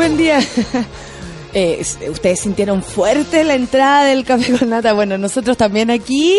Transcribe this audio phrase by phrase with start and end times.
[0.00, 0.40] Buen, día.
[1.52, 4.92] Eh, Ustedes sintieron fuerte la entrada del café con nata.
[4.92, 6.38] Bueno, nosotros también aquí.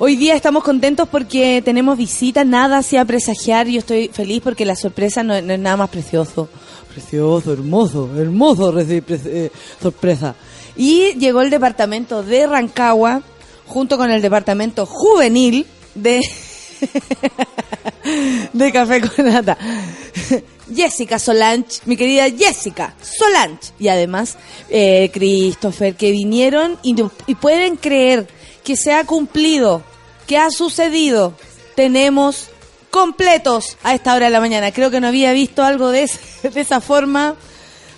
[0.00, 3.68] Hoy día estamos contentos porque tenemos visita, nada hacia presagiar.
[3.68, 6.48] Yo estoy feliz porque la sorpresa no, no es nada más precioso.
[6.92, 10.34] Precioso, hermoso, hermoso reci- pre- eh, sorpresa.
[10.76, 13.22] Y llegó el departamento de Rancagua
[13.68, 15.64] junto con el departamento juvenil
[15.94, 16.20] de
[18.52, 19.56] de café con nata.
[20.74, 23.72] Jessica Solange, mi querida Jessica Solange.
[23.78, 24.36] Y además,
[24.68, 26.94] eh, Christopher, que vinieron y,
[27.34, 28.28] pueden creer
[28.64, 29.82] que se ha cumplido,
[30.26, 31.34] que ha sucedido.
[31.74, 32.48] Tenemos
[32.90, 34.72] completos a esta hora de la mañana.
[34.72, 37.36] Creo que no había visto algo de, ese- de esa forma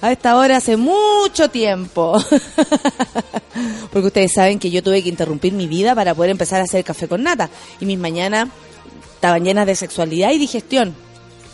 [0.00, 2.16] a esta hora hace mucho tiempo.
[3.92, 6.84] Porque ustedes saben que yo tuve que interrumpir mi vida para poder empezar a hacer
[6.84, 7.50] café con nata.
[7.80, 8.48] Y mis mañanas
[9.14, 10.94] estaban llenas de sexualidad y digestión.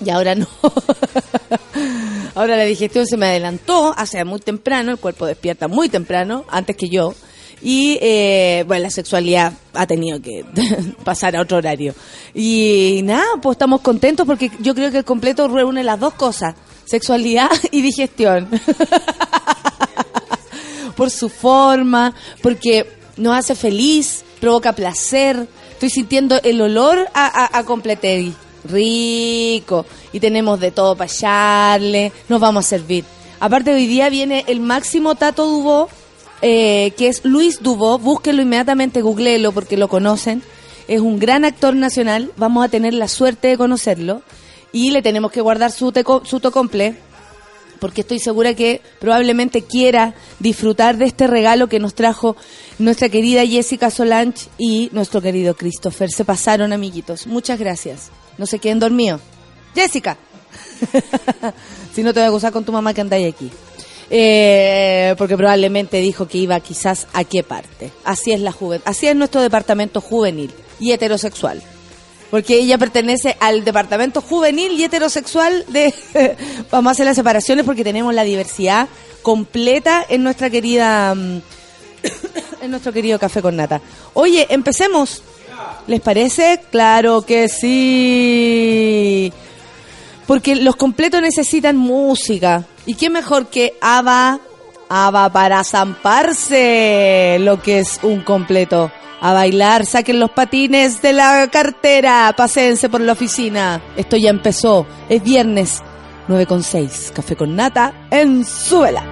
[0.05, 0.47] Y ahora no.
[2.35, 6.77] ahora la digestión se me adelantó hace muy temprano, el cuerpo despierta muy temprano, antes
[6.77, 7.15] que yo.
[7.61, 10.45] Y eh, bueno, la sexualidad ha tenido que
[11.05, 11.95] pasar a otro horario.
[12.35, 16.55] Y nada, pues estamos contentos porque yo creo que el completo reúne las dos cosas,
[16.85, 18.49] sexualidad y digestión.
[20.97, 22.87] por su forma, porque
[23.17, 25.49] nos hace feliz, provoca placer.
[25.73, 28.35] Estoy sintiendo el olor a, a, a Completeri.
[28.65, 29.87] Rico.
[30.13, 32.13] Y tenemos de todo para echarle.
[32.29, 33.05] Nos vamos a servir.
[33.41, 35.89] Aparte, hoy día viene el máximo Tato Dubó,
[36.43, 37.99] eh, que es Luis Dubó.
[37.99, 40.43] Búsquenlo inmediatamente, googleelo porque lo conocen.
[40.89, 42.33] Es un gran actor nacional.
[42.37, 44.23] Vamos a tener la suerte de conocerlo.
[44.73, 46.97] Y le tenemos que guardar su, teco, su tocomple
[47.81, 52.37] porque estoy segura que probablemente quiera disfrutar de este regalo que nos trajo
[52.79, 56.11] nuestra querida Jessica Solange y nuestro querido Christopher.
[56.11, 57.27] Se pasaron, amiguitos.
[57.27, 58.11] Muchas gracias.
[58.37, 59.21] No se queden dormidos.
[59.75, 60.17] Jessica.
[61.95, 63.51] si no te voy a acusar con tu mamá que andáis aquí.
[64.11, 67.91] Eh, porque probablemente dijo que iba quizás a qué parte.
[68.05, 70.51] Así es la juven así es nuestro departamento juvenil
[70.81, 71.63] y heterosexual
[72.31, 75.95] porque ella pertenece al departamento juvenil y heterosexual de
[76.71, 78.89] vamos a hacer las separaciones porque tenemos la diversidad
[79.23, 81.41] completa en nuestra querida mm,
[82.63, 83.81] en nuestro querido café con nata.
[84.15, 85.23] Oye, empecemos.
[85.87, 86.61] ¿Les parece?
[86.71, 89.33] Claro que sí.
[90.27, 92.65] Porque los completos necesitan música.
[92.87, 94.41] ¿Y qué mejor que Ava?
[94.89, 98.91] Ava para zamparse lo que es un completo.
[99.21, 103.81] A bailar, saquen los patines de la cartera, paséense por la oficina.
[103.97, 104.87] Esto ya empezó.
[105.09, 105.83] Es viernes
[106.29, 107.13] 9 con 6.
[107.15, 109.03] Café con nata en Súbela.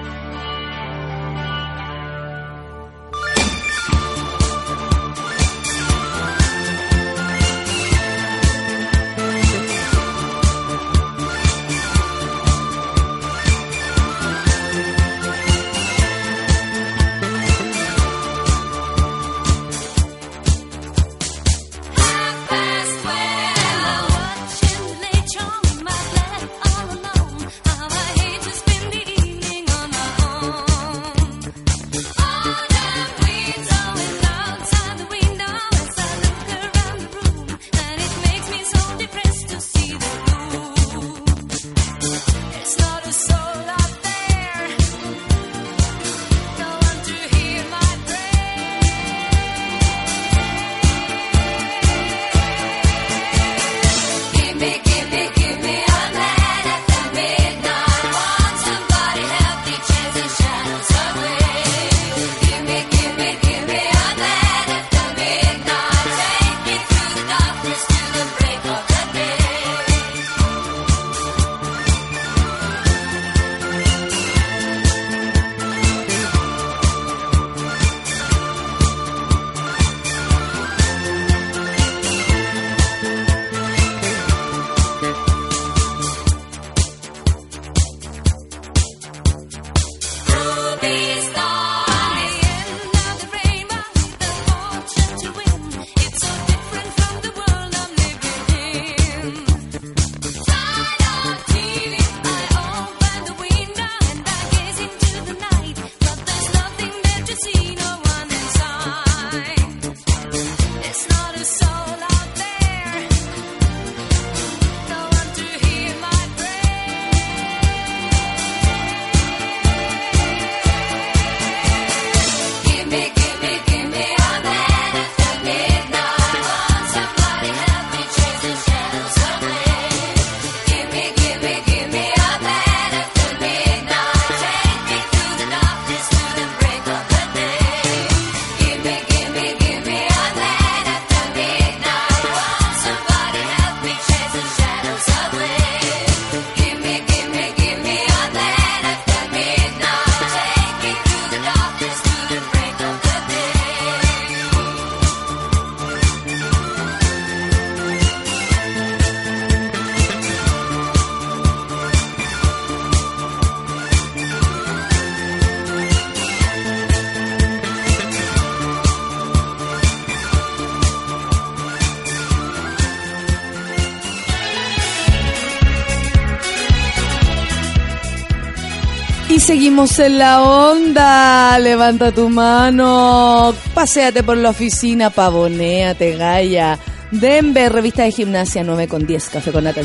[179.46, 181.56] Seguimos en la onda.
[181.60, 183.54] Levanta tu mano.
[183.74, 185.10] Paseate por la oficina.
[185.10, 186.78] Pavonéate, Gaya.
[187.12, 189.28] Denver, revista de gimnasia 9 con 10.
[189.28, 189.80] Café con nata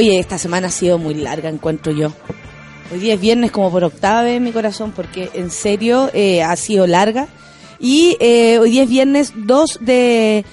[0.00, 2.10] Oye, esta semana ha sido muy larga, encuentro yo.
[2.90, 6.56] Hoy día es viernes como por octava vez mi corazón, porque en serio eh, ha
[6.56, 7.28] sido larga.
[7.78, 10.46] Y eh, hoy día es viernes 2 de,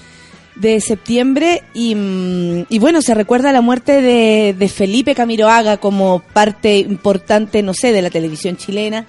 [0.54, 6.20] de septiembre y, mm, y bueno, se recuerda la muerte de, de Felipe Camiroaga como
[6.34, 9.06] parte importante, no sé, de la televisión chilena.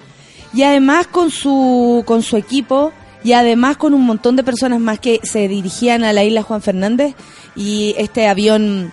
[0.54, 5.00] Y además con su, con su equipo y además con un montón de personas más
[5.00, 7.14] que se dirigían a la isla Juan Fernández
[7.54, 8.92] y este avión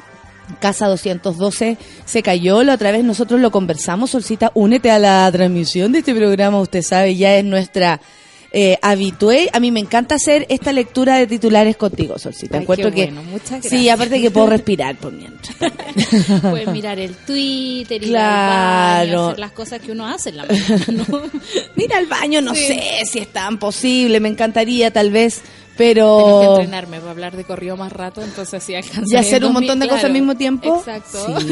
[0.60, 5.92] Casa 212 se cayó, la otra vez nosotros lo conversamos, Solcita, únete a la transmisión
[5.92, 8.00] de este programa, usted sabe, ya es nuestra
[8.54, 9.50] eh, habitué.
[9.51, 12.58] A mí me encanta hacer esta lectura de titulares contigo, Solcita.
[12.58, 13.13] Ay, Encuentro qué
[13.62, 15.56] que Sí, aparte que puedo respirar por mientras.
[16.42, 19.25] Puedes mirar el Twitter y Claro.
[19.27, 21.22] hacer las cosas que uno hace en la mañana, ¿no?
[21.75, 22.68] Mira al baño, no Sí.
[22.68, 25.42] sé si es tan posible, me encantaría tal vez,
[25.77, 29.03] Pero Tengo que entrenarme para hablar de corrido más rato, entonces sí alcanzo.
[29.13, 30.84] y hacer un montón de cosas al mismo tiempo.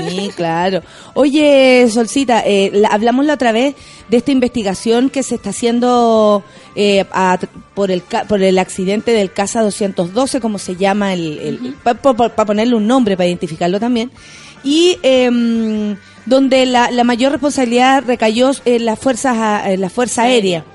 [0.09, 0.81] Sí, claro.
[1.13, 3.75] Oye, Solcita, eh, la- hablamos la otra vez
[4.09, 6.43] de esta investigación que se está haciendo
[6.75, 7.39] eh, a-
[7.73, 11.99] por, el, por el accidente del Casa 212, como se llama, el, para
[12.45, 14.11] ponerle un nombre, para identificarlo también.
[14.63, 20.65] Y em, donde la, la mayor responsabilidad recayó en las fuerzas, en la Fuerza Aérea.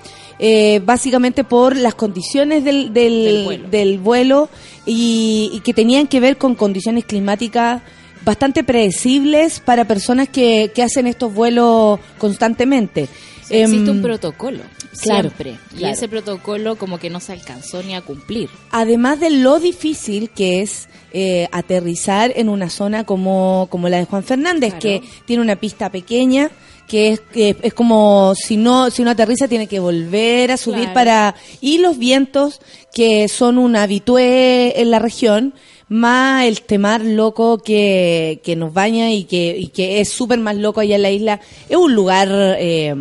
[0.42, 3.68] Eh, básicamente por las condiciones del, del, Del vuelo.
[3.68, 4.48] del vuelo
[4.86, 7.82] y, y que tenían que ver con condiciones climáticas
[8.24, 13.02] bastante predecibles para personas que, que hacen estos vuelos constantemente.
[13.50, 14.60] Existe Em, un protocolo,
[15.02, 15.58] claro, siempre.
[15.74, 15.94] Y claro.
[15.94, 18.48] ese protocolo como que no se alcanzó ni a cumplir.
[18.70, 24.04] Además de lo difícil que es eh, aterrizar en una zona como, como la de
[24.04, 24.80] Juan Fernández, Claro.
[24.80, 26.50] que tiene una pista pequeña,
[26.90, 30.80] que es, que es como si no, si uno aterriza tiene que volver a subir
[30.80, 30.94] Claro.
[30.94, 31.34] para...
[31.60, 32.60] Y los vientos
[32.92, 35.54] que son un habitué en la región,
[35.88, 40.56] más el temar loco que, que nos baña y que, y que es súper más
[40.56, 41.40] loco allá en la isla.
[41.68, 42.28] Es un lugar,
[42.58, 42.92] eh,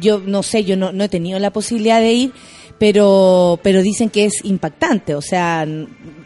[0.00, 2.32] yo no sé, yo no, no he tenido la posibilidad de ir,
[2.76, 5.14] pero, pero dicen que es impactante.
[5.14, 5.64] O sea,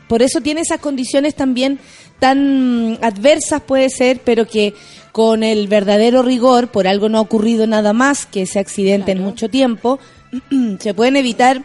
[0.08, 1.78] por eso tiene esas condiciones también
[2.18, 4.72] tan adversas puede ser, pero que
[5.12, 9.22] con el verdadero rigor, por algo no ha ocurrido nada más que ese accidente en
[9.22, 10.00] mucho tiempo,
[10.80, 11.62] se pueden evitar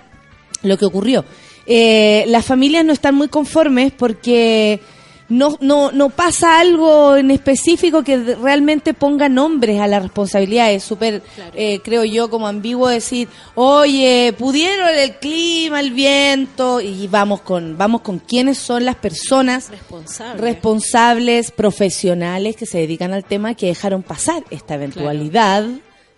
[0.64, 1.24] lo que ocurrió.
[1.66, 4.82] Eh, las familias no están muy conformes porque
[5.30, 10.72] no, no, no pasa algo en específico que realmente ponga nombres a la responsabilidad.
[10.72, 11.52] Es súper, Claro.
[11.56, 17.78] eh, creo yo, como ambiguo decir, oye, pudieron el clima, el viento, y vamos con,
[17.78, 20.42] vamos con quiénes son las personas Responsable.
[20.42, 25.66] responsables, profesionales que se dedican al tema que dejaron pasar esta eventualidad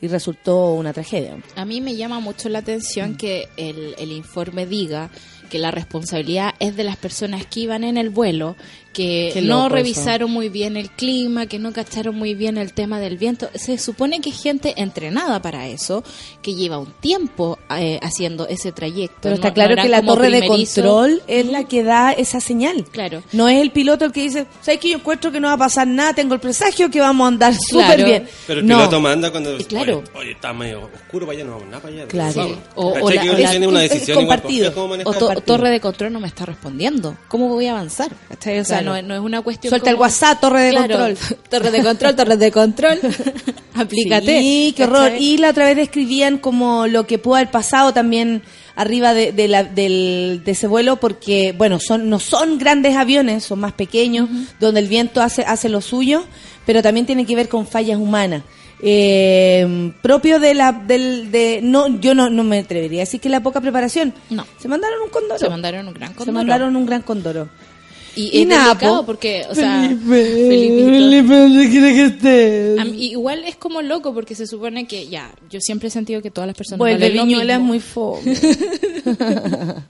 [0.02, 1.38] y resultó una tragedia.
[1.56, 5.10] A mí me llama mucho la atención que el, el informe diga
[5.50, 8.56] que la responsabilidad es de las personas que iban en el vuelo,
[9.00, 13.00] que Qué no revisaron muy bien el clima, que no cacharon muy bien el tema
[13.00, 13.50] del viento.
[13.56, 16.04] Se supone que es gente entrenada para eso,
[16.42, 19.20] que lleva un tiempo eh, haciendo ese trayecto.
[19.22, 22.42] Pero está No- claro no que la torre de control es la que da esa
[22.42, 22.84] señal.
[22.92, 23.24] Claro.
[23.32, 25.58] No es el piloto el que dice, ¿sabes que yo encuentro que no va a
[25.58, 26.14] pasar nada?
[26.14, 27.88] Tengo el presagio que vamos a andar Claro.
[27.88, 28.28] súper bien.
[28.48, 28.78] Pero el no.
[28.80, 29.58] piloto manda cuando.
[29.60, 30.00] Claro.
[30.14, 32.08] Oye, oye, está medio oscuro allá, no vamos nada para allá.
[32.10, 32.34] Claro.
[32.50, 32.56] Sí.
[32.76, 34.66] O- ¿Cachai o la- la- tiene una decisión igual, compartido.
[34.66, 35.18] pues, ¿cómo O manejar?
[35.18, 37.16] to- torre de control no me está respondiendo.
[37.30, 38.12] ¿Cómo voy a avanzar?
[38.30, 38.89] O sea, Claro.
[38.96, 39.70] No, no es una cuestión.
[39.70, 40.98] Suelta el WhatsApp, torre de Claro.
[40.98, 41.18] control.
[41.50, 43.00] Torre de control, torre de control.
[43.76, 44.40] Aplícate.
[44.40, 45.12] Sí, qué horror.
[45.18, 48.42] Y la otra vez describían como lo que pudo haber pasado también
[48.76, 53.44] arriba de, de la- del, de ese vuelo porque, bueno, son no son grandes aviones,
[53.44, 54.30] son más pequeños,
[54.60, 56.26] donde el viento hace, hace lo suyo,
[56.66, 58.44] pero también tiene que ver con fallas humanas.
[58.82, 63.28] Eh, propio de la del de no yo no, no me atrevería a decir que
[63.28, 64.46] la poca preparación No.
[64.58, 66.34] se mandaron un condoro Se mandaron un gran Se condoro.
[66.38, 67.50] mandaron un gran condoro
[68.16, 69.06] Y, Y es nada, delicado po.
[69.06, 70.06] porque, o sea, Felipe.
[70.10, 72.86] Felipe, ¿dónde quiere que estés?
[72.92, 76.32] Mí- igual es como loco porque se supone que ya, yo siempre he sentido que
[76.32, 78.22] todas las personas Vuelve valen lo Viñuela es muy fome.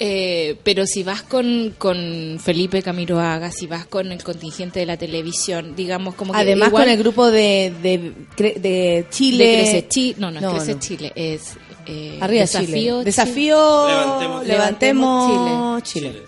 [0.00, 4.96] Eh, pero si vas con, con Felipe Camiroaga, si vas con el contingente de la
[4.96, 9.46] televisión, digamos como que Además igual con el grupo de, de, Cre- de Chile.
[9.46, 10.80] de Crece Chile, no, no, No, es Crece no.
[10.80, 11.52] Chile, es
[11.86, 12.80] eh, Arriba Desafío Chile.
[12.82, 13.04] Chile.
[13.04, 13.86] Desafío.
[13.88, 16.22] Levantemos- Levantemos Chile.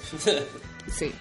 [0.97, 1.13] Sí.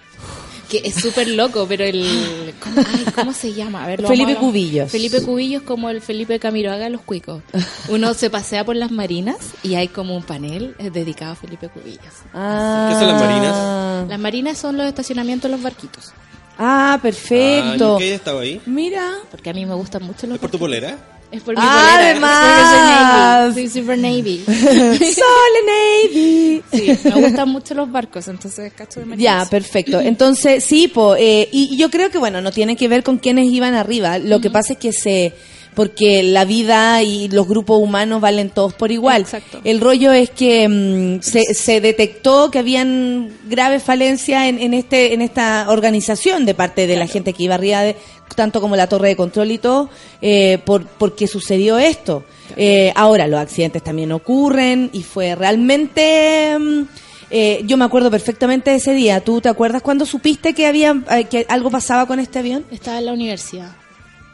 [0.68, 2.52] Que es súper loco, pero el.
[2.60, 3.84] ¿cómo, ay, ¿cómo se llama?
[3.84, 4.90] A ver, lo Felipe vamos a- Cubillos.
[4.90, 7.42] Felipe Cubillos como el Felipe Camiroaga de los cuicos.
[7.88, 11.68] Uno se pasea por las marinas y hay como un panel eh, dedicado a Felipe
[11.68, 12.02] Cubillos.
[12.34, 12.88] Ah.
[12.90, 14.08] ¿Qué son las marinas?
[14.08, 16.12] Las marinas son los estacionamientos de los barquitos.
[16.58, 17.94] Ah, perfecto.
[17.94, 18.60] Ah, ¿y qué estaba ahí?
[18.66, 19.12] Mira.
[19.30, 20.96] Porque a mí me gustan mucho los ¿Es por tu polera?
[21.30, 23.35] Es por mi Ah, polera, además.
[23.68, 24.42] Soy super Navy.
[24.46, 26.62] Sole Navy.
[26.72, 29.16] Sí, me gustan mucho los barcos, entonces cacho de.
[29.16, 30.00] Ya, perfecto.
[30.00, 33.46] Entonces, sí, po, eh, y yo creo que, bueno, no tiene que ver con quienes
[33.46, 34.18] iban arriba.
[34.18, 35.34] Lo que pasa es que se...
[35.76, 39.22] Porque la vida y los grupos humanos valen todos por igual.
[39.22, 39.60] Exacto.
[39.62, 45.14] El rollo es que mm, se, se detectó que habían graves falencias en, en, este,
[45.14, 47.94] en esta organización de parte de la gente que iba arriba, de,
[48.34, 49.88] tanto como la torre de control y todo,
[50.20, 52.24] eh, por, porque sucedió esto.
[52.56, 56.56] Eh, ahora, los accidentes también ocurren y fue realmente...
[56.58, 56.82] mm,
[57.30, 59.20] eh, yo me acuerdo perfectamente de ese día.
[59.20, 62.64] ¿Tú te acuerdas cuando supiste que había eh, que algo pasaba con este avión?
[62.70, 63.72] Estaba en la universidad,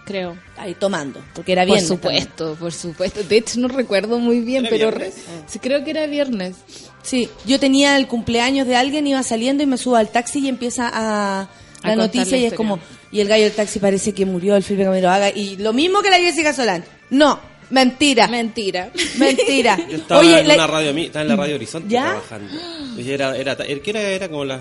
[0.05, 0.37] creo.
[0.57, 1.87] Ahí tomando, porque era Por bien.
[1.87, 3.23] supuesto, por supuesto.
[3.23, 5.15] De hecho, no recuerdo muy bien, ¿Era pero viernes?
[5.17, 6.57] re- sí, creo que era viernes.
[7.03, 10.49] Sí, yo tenía el cumpleaños de alguien, iba saliendo y me subo al taxi y
[10.49, 11.43] empieza a
[11.83, 12.79] A la noticia la y es como,
[13.11, 16.01] y el gallo del taxi parece que murió el Felipe Camilo Haga y lo mismo
[16.03, 16.85] que la Jessica Solán.
[17.11, 17.41] No,
[17.71, 18.29] Mentira.
[18.29, 18.91] Mentira.
[19.17, 19.79] Mentira.
[19.91, 22.03] Yo estaba Oye, en la- una radio, mi- estaba en la radio Horizonte ¿Ya?
[22.03, 22.53] trabajando.
[22.99, 24.29] Y era, era, era, ¿qué era?
[24.29, 24.61] Como las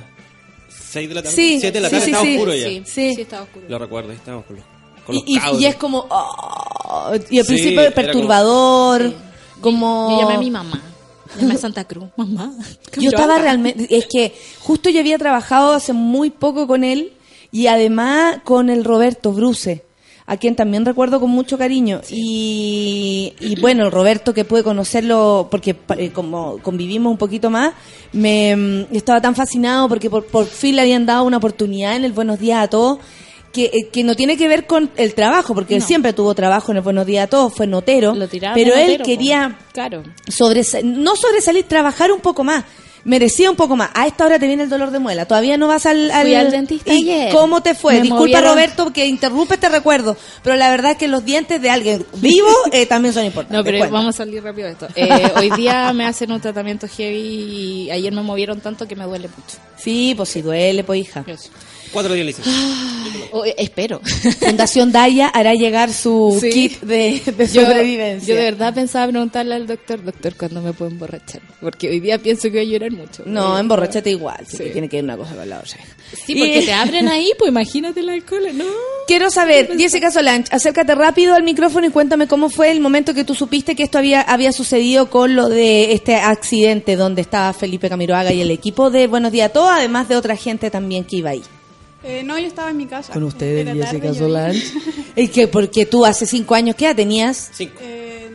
[0.92, 2.34] 6 de la tarde, Sí, 7 de la sí, tarde, sí, estaba sí.
[2.36, 2.68] oscuro ya.
[2.68, 3.16] Sí, Sí.
[3.16, 3.66] sí, estaba oscuro.
[3.68, 4.46] Lo recuerdo, ahí estábamos
[5.06, 5.62] con los, y, y- cabros.
[5.62, 6.06] y es como.
[6.10, 9.10] oh, y al Sí, principio perturbador.
[9.10, 9.16] Sí.
[9.62, 10.10] Como.
[10.12, 10.82] Yo llamé a mi mamá.
[11.40, 12.06] Llamé a Santa Cruz.
[12.18, 12.52] Mamá.
[12.92, 13.88] ¿qué Yo estaba realmente.
[13.96, 17.14] Es que justo yo había trabajado hace muy poco con él
[17.52, 19.86] y además con el Roberto Bruce,
[20.26, 22.02] a quien también recuerdo con mucho cariño.
[22.10, 27.74] Y, y bueno, el Roberto que pude conocerlo porque eh, como convivimos un poquito más,
[28.14, 32.04] me mm, estaba tan fascinado porque por, por fin le habían dado una oportunidad en
[32.06, 33.00] el Buenos Días a todos.
[33.52, 35.88] Que, eh, que no tiene que ver con el trabajo, porque él No.
[35.88, 39.58] siempre tuvo trabajo en el Buenos Días a todos, fue notero, Lo pero él quería.
[39.74, 40.04] Claro.
[40.30, 42.64] sobresa- no sobresalir, trabajar un poco más.
[43.04, 43.90] Merecía un poco más.
[43.96, 45.26] A esta hora te viene el dolor de muela.
[45.26, 47.32] Todavía no vas al, Fui al dentista ¿Y ayer.
[47.34, 47.96] cómo te fue?
[47.96, 51.60] Me Disculpa movieron- Roberto que interrumpe este recuerdo, pero la verdad es que los dientes
[51.60, 53.58] de alguien vivo eh, también son importantes.
[53.58, 53.94] No, pero Cuenta.
[53.98, 54.88] vamos a salir rápido de esto.
[54.96, 57.18] Eh, hoy día me hacen un tratamiento heavy
[57.88, 59.58] y ayer me movieron tanto que me duele mucho.
[59.78, 61.24] Sí, pues si duele, pues hija.
[61.26, 61.50] Eso.
[61.92, 62.42] Cuatro días le hice.
[63.34, 64.02] O, eh, espero.
[64.40, 66.50] Fundación Daya hará llegar su Sí.
[66.50, 68.28] kit de, sobrevivencia.
[68.34, 71.42] yo de verdad pensaba preguntarle al doctor, doctor, ¿cuándo me puedo emborrachar?
[71.62, 73.24] Porque hoy día pienso que voy a llorar mucho.
[73.26, 74.46] No, emborrachate igual.
[74.48, 74.64] sí, Sí.
[74.64, 75.78] que Tiene que ir una cosa con la otra.
[76.26, 78.66] Sí, porque Y- te abren ahí, pues imagínate el alcohol, ¿no?
[79.08, 83.24] Quiero saber, Jessica Solange, acércate rápido al micrófono y cuéntame cómo fue el momento que
[83.24, 87.90] tú supiste que esto había, había sucedido con lo de este accidente donde estaba Felipe
[87.90, 91.18] Camiroaga y el equipo de Buenos Días a Todos, además de otra gente también que
[91.18, 91.42] iba ahí.
[92.04, 93.14] Eh, no, yo estaba en mi casa.
[93.14, 94.62] Con ustedes, Era tarde, Jessica yo- Solange.
[95.16, 97.52] Es que porque tú hace cinco años, ¿qué edad tenías?
[97.54, 98.32] Cinco, Eh,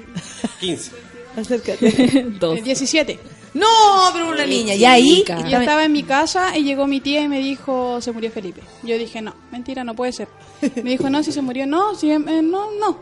[0.60, 0.90] quince.
[1.36, 2.26] Acércate.
[2.40, 2.58] Dos.
[2.58, 3.18] eh, 17.
[3.54, 3.66] No,
[4.12, 4.74] pero una niña.
[4.74, 5.24] Y ahí...
[5.50, 8.60] Yo estaba en mi casa y llegó mi tía y me dijo, se murió Felipe.
[8.82, 10.28] Yo dije, no, mentira, no puede ser.
[10.76, 12.42] Me dijo, no, si se murió, no, si, eh, no,
[12.78, 12.98] no.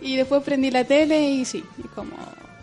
[0.00, 2.12] y después prendí la tele y sí, y como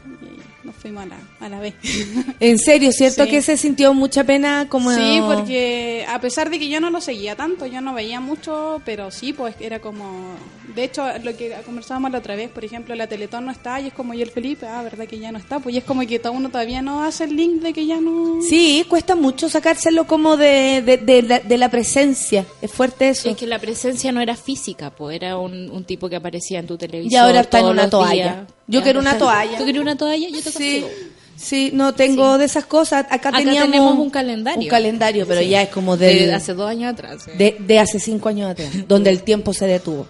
[0.07, 1.73] y nos fuimos a la, a la B.
[2.39, 3.29] En serio, ¿cierto Sí.
[3.31, 4.91] que se sintió mucha pena como...
[4.93, 8.81] Sí, porque a pesar de que yo no lo seguía tanto, yo no veía mucho,
[8.85, 10.35] pero sí, pues era como...
[10.75, 13.87] De hecho, lo que conversábamos la otra vez, por ejemplo, la Teletón no está y
[13.87, 15.59] es como, y el Felipe, ah, ¿verdad que ya no está?
[15.59, 17.99] Pues y es como que todo uno todavía no hace el link de que ya
[17.99, 18.39] no...
[18.47, 22.45] Sí, cuesta mucho sacárselo como de, de, de la, de la presencia.
[22.61, 23.27] Es fuerte eso.
[23.29, 26.67] Es que la presencia no era física, pues era un, un tipo que aparecía en
[26.67, 27.11] tu televisión.
[27.11, 28.13] Y ahora está en una toalla.
[28.13, 28.37] días.
[28.67, 29.57] Yo quiero una toalla.
[29.57, 30.27] ¿Tú quieres una toalla?
[30.29, 30.89] Yo te Sí, consigo.
[31.37, 32.39] Sí, no tengo Sí.
[32.39, 33.05] de esas cosas.
[33.09, 34.63] Acá, Acá teníamos tenemos un calendario.
[34.63, 35.49] Un calendario, pero Sí.
[35.49, 37.25] ya es como De del- hace dos años atrás.
[37.37, 40.07] de, de hace cinco años atrás, donde el tiempo se detuvo.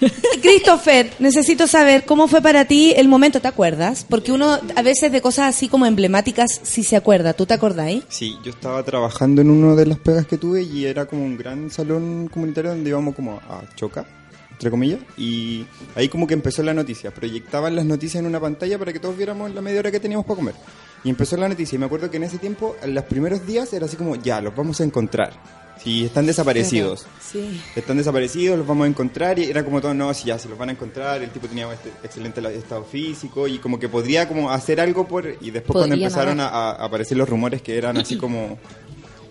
[0.42, 4.06] Christopher, necesito saber cómo fue para ti el momento, ¿te acuerdas?
[4.08, 7.32] Porque uno a veces de cosas así como emblemáticas sí se acuerda.
[7.34, 8.04] ¿Tú te acordáis?
[8.08, 11.36] Sí, yo estaba trabajando en una de las pegas que tuve y era como un
[11.36, 14.06] gran salón comunitario donde íbamos como a Choca,
[14.60, 17.10] entre comillas, y ahí como que empezó la noticia.
[17.14, 20.26] Proyectaban las noticias en una pantalla para que todos viéramos la media hora que teníamos
[20.26, 20.54] para comer.
[21.02, 23.72] Y empezó la noticia y me acuerdo que en ese tiempo, en los primeros días
[23.72, 25.32] era así como, ya, los vamos a encontrar.
[25.82, 27.06] Si están desaparecidos.
[27.22, 27.58] Sí.
[27.74, 30.58] Están desaparecidos, los vamos a encontrar y era como todo, no, si ya se los
[30.58, 34.50] van a encontrar, el tipo tenía este excelente estado físico y como que podría como
[34.50, 35.26] hacer algo por...
[35.40, 38.58] Y después cuando empezaron a, aparecer los rumores que eran así como...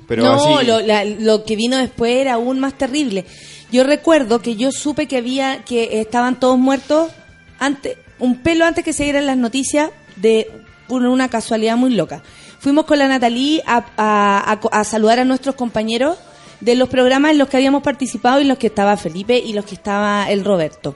[0.07, 3.25] Pero no, así, lo, la- lo que vino después era aún más terrible.
[3.71, 7.11] Yo recuerdo que yo supe que había que estaban todos muertos
[7.59, 10.49] antes, un pelo antes que se dieran las noticias de
[10.87, 12.23] por una casualidad muy loca.
[12.59, 16.17] Fuimos con la Natalí a, a- a- a saludar a nuestros compañeros
[16.61, 19.65] de los programas en los que habíamos participado y los que estaba Felipe y los
[19.65, 20.95] que estaba el Roberto.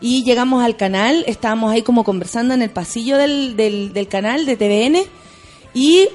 [0.00, 4.46] Y llegamos al canal, estábamos ahí como conversando en el pasillo del, del, del canal
[4.46, 5.02] de TVN
[5.74, 6.08] y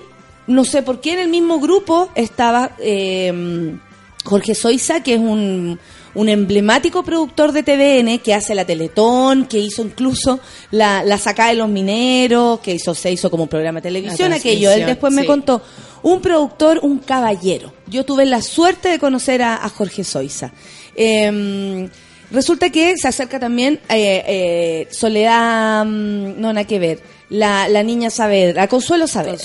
[0.48, 3.78] no sé por qué en el mismo grupo estaba eh,
[4.24, 5.80] Jorge Soiza, que es un,
[6.14, 11.50] un emblemático productor de TVN, que hace la Teletón, que hizo incluso la, la sacada
[11.50, 14.72] de los mineros, que hizo, se hizo como programa de televisión, aquello.
[14.72, 15.62] Él después me contó,
[16.04, 17.74] un productor, un caballero.
[17.88, 20.52] Yo tuve la suerte de conocer a, a Jorge Soiza.
[20.96, 21.90] Eh,
[22.32, 27.84] resulta que se acerca también eh, eh, Soledad, mm, no, nada que ver, la, la
[27.84, 29.44] niña Saavedra, Consuelo Saavedra.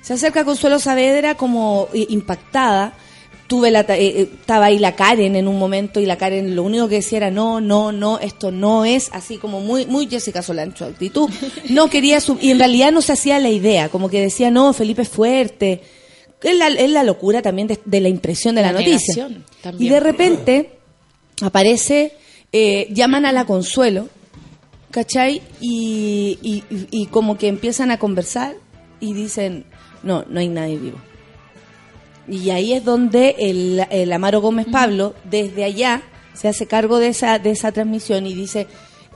[0.00, 2.94] Se acerca Consuelo Saavedra como eh, impactada.
[3.52, 6.62] Tuve la, eh, eh, estaba ahí la Karen en un momento y la Karen lo
[6.62, 10.40] único que decía era no, no, no, esto no es así como muy, muy Jessica
[10.40, 11.28] Solán su actitud.
[11.68, 14.72] No quería su- y en realidad no se hacía la idea, como que decía no,
[14.72, 15.82] Felipe es fuerte.
[16.42, 19.28] Es la, es la locura también de, de la impresión de la, La noticia.
[19.84, 20.70] Y de repente
[21.42, 22.14] aparece,
[22.52, 24.08] eh, llaman a la Consuelo,
[24.90, 25.42] ¿cachai?
[25.60, 28.54] Y, y, y- y como que empiezan a conversar
[28.98, 29.64] y dicen,
[30.02, 30.98] no, no hay nadie vivo.
[32.28, 36.02] Y ahí es donde el, el Amaro Gómez Pablo, desde allá,
[36.34, 38.66] se hace cargo de esa, de esa transmisión y dice,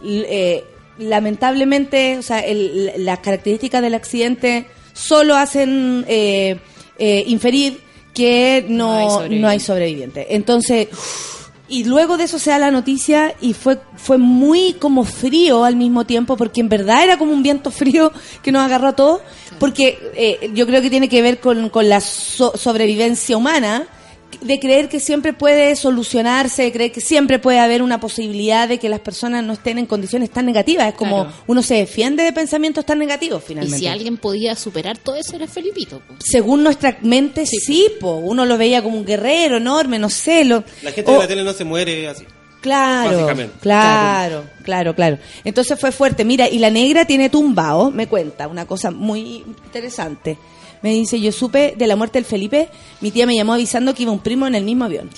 [0.04, 0.64] eh,
[0.98, 6.58] lamentablemente, o sea, el- las características del accidente solo hacen eh,
[6.98, 7.80] eh, inferir
[8.14, 8.98] que No
[9.40, 10.34] no hay sobreviviente.
[10.34, 10.88] Entonces,
[11.68, 15.76] y luego de eso se da la noticia y fue, fue muy como frío al
[15.76, 19.20] mismo tiempo, porque en verdad era como un viento frío que nos agarró a todos,
[19.58, 23.86] porque eh, yo creo que tiene que ver con, con la so- sobrevivencia humana,
[24.40, 28.78] de creer que siempre puede solucionarse, de creer que siempre puede haber una posibilidad de
[28.78, 30.88] que las personas no estén en condiciones tan negativas.
[30.88, 31.36] Es como Claro.
[31.46, 33.78] uno se defiende de pensamientos tan negativos Y finalmente.
[33.78, 36.00] si alguien podía superar todo eso era Felipito.
[36.00, 36.14] po.
[36.18, 38.16] Según nuestra mente, sí, po.
[38.16, 40.44] uno lo veía como un guerrero enorme, no sé.
[40.44, 42.24] Lo, La gente o- de la tele no se muere así.
[42.60, 43.28] Claro,
[43.60, 45.18] claro, claro, claro.
[45.44, 46.24] Entonces fue fuerte.
[46.24, 50.36] Mira, y la negra tiene tumbado, me cuenta, una cosa muy interesante.
[50.82, 52.68] Me dice, yo supe de la muerte del Felipe,
[53.00, 55.10] mi tía me llamó avisando que iba un primo en el mismo avión.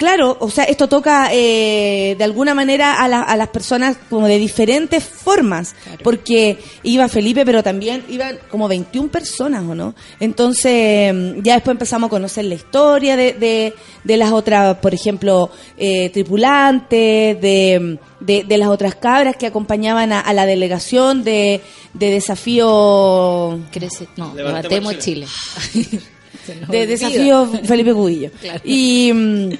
[0.00, 4.26] Claro, o sea, esto toca eh, de alguna manera a, la- a las personas como
[4.28, 9.94] de diferentes formas, porque iba Felipe, pero también iban como 21 personas, ¿o no?
[10.18, 14.94] Entonces, mm, ya después empezamos a conocer la historia de, de, de las otras, por
[14.94, 21.22] ejemplo, eh, tripulantes, de, de, de las otras cabras que acompañaban a, a la delegación
[21.24, 21.60] de,
[21.92, 25.26] de desafío Crece, no, Levantemos levantemos Chile.
[26.68, 28.30] de desafío Felipe Cubillo.
[28.40, 28.60] Claro.
[28.64, 29.50] Y, mm,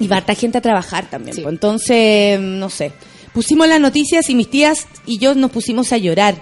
[0.00, 1.36] y va harta gente a trabajar también.
[1.36, 1.42] Sí.
[1.42, 1.52] pues.
[1.52, 2.92] Entonces, mm, no sé.
[3.32, 6.34] Pusimos las noticias y mis tías y yo nos pusimos a llorar.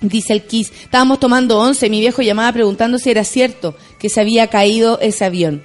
[0.00, 0.72] Dice el Kiss.
[0.82, 1.88] Estábamos tomando once.
[1.90, 5.62] Mi viejo llamaba preguntando si era cierto que se había caído ese avión.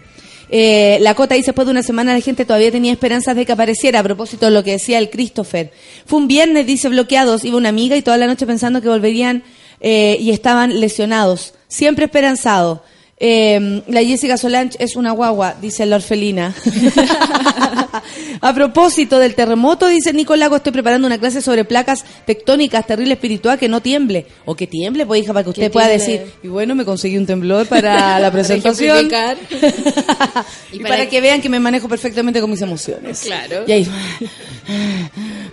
[0.49, 3.51] Eh, la Cota dice, después de una semana la gente todavía tenía esperanzas de que
[3.51, 5.71] apareciera, a propósito de lo que decía el Christopher.
[6.05, 7.43] Fue un viernes, dice, bloqueados.
[7.43, 9.43] Iba una amiga y toda la noche pensando que volverían
[9.79, 11.53] eh, y estaban lesionados.
[11.67, 12.83] Siempre esperanzado.
[13.17, 16.53] Eh, la Jessica Solange es una guagua, dice la orfelina.
[18.41, 23.57] a propósito del terremoto, dice Nicolago, estoy preparando una clase sobre placas tectónicas, terrible espiritual,
[23.57, 24.25] que no tiemble.
[24.45, 26.07] O que tiemble, pues hija, para que usted pueda tiemble.
[26.19, 29.07] decir, y bueno, me conseguí un temblor para la presentación.
[29.07, 29.37] ejemplificar.
[30.73, 33.21] y, Y para, para- que vean que me manejo perfectamente con mis emociones.
[33.21, 33.63] Claro.
[33.65, 33.87] Y ahí...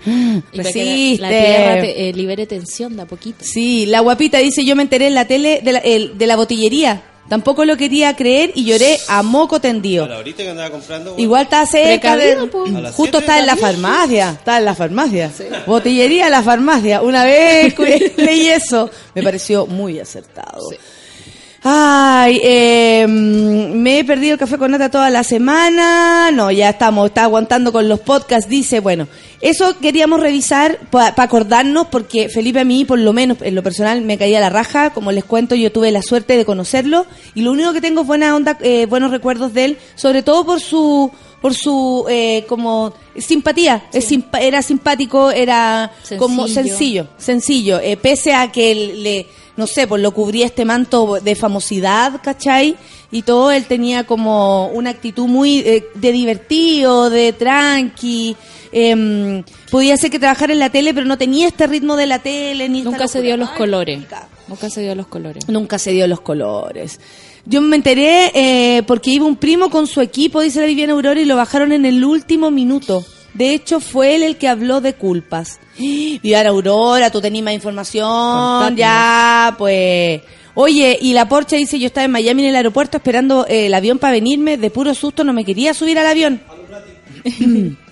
[0.04, 1.22] Y para que Resiste.
[1.22, 3.44] la, la tierra te- eh, libere tensión de a poquito.
[3.44, 6.34] Sí, la guapita dice, yo me enteré en la tele de la, el- de la
[6.36, 7.02] botillería.
[7.28, 10.06] Tampoco lo quería creer y lloré a moco tendido.
[10.24, 11.10] Que andaba comprando.
[11.10, 12.36] bueno, Igual está cerca de...
[12.92, 14.30] Justo está en la farmacia.
[14.30, 15.30] Está en la farmacia.
[15.66, 17.00] Botillería en la farmacia.
[17.00, 17.74] Una vez
[18.16, 18.90] leí eso.
[19.14, 20.68] Me pareció muy acertado.
[21.64, 26.30] Ay, eh, me he perdido el café con nata toda la semana.
[26.32, 28.48] No, ya estamos, está aguantando con los podcasts.
[28.50, 29.06] Dice, bueno,
[29.40, 34.00] eso queríamos revisar para acordarnos, porque Felipe a mí, por lo menos en lo personal,
[34.02, 34.90] me caía la raja.
[34.90, 38.06] Como les cuento, yo tuve la suerte de conocerlo y lo único que tengo es
[38.08, 42.94] buena onda, eh, buenos recuerdos de él, sobre todo por su por su eh, como
[43.18, 47.08] simpatía es simpa- era simpático era como Sencillo.
[47.18, 52.20] sencillo eh, pese a que le no sé pues lo cubría este manto de famosidad
[52.22, 52.76] ¿cachai?
[53.10, 58.36] y todo él tenía como una actitud muy eh, de divertido de tranqui
[58.72, 62.18] em, podía ser que trabajara en la tele pero no tenía este ritmo de la
[62.20, 64.00] tele ni Nunca se dio los colores.
[64.48, 65.48] Nunca se dio los colores.
[65.48, 67.00] Nunca se dio los colores.
[67.44, 71.20] Yo me enteré eh, porque iba un primo con su equipo, dice la Viviana Aurora,
[71.20, 73.04] y lo bajaron en el último minuto.
[73.34, 75.58] De hecho, fue él el que habló de culpas.
[75.78, 80.20] Viviana Aurora, tú tenías más información, ya, pues...
[80.54, 83.74] Oye, y la Porsche dice, yo estaba en Miami en el aeropuerto esperando eh, el
[83.74, 86.42] avión para venirme, de puro susto no me quería subir al avión.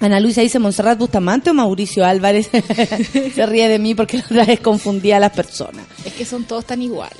[0.00, 2.48] Ana Luisa dice Monserrat Bustamante o Mauricio Álvarez.
[3.34, 5.84] Se ríe de mí porque la otra vez confundía a las personas.
[6.04, 7.18] Es que son todos tan iguales.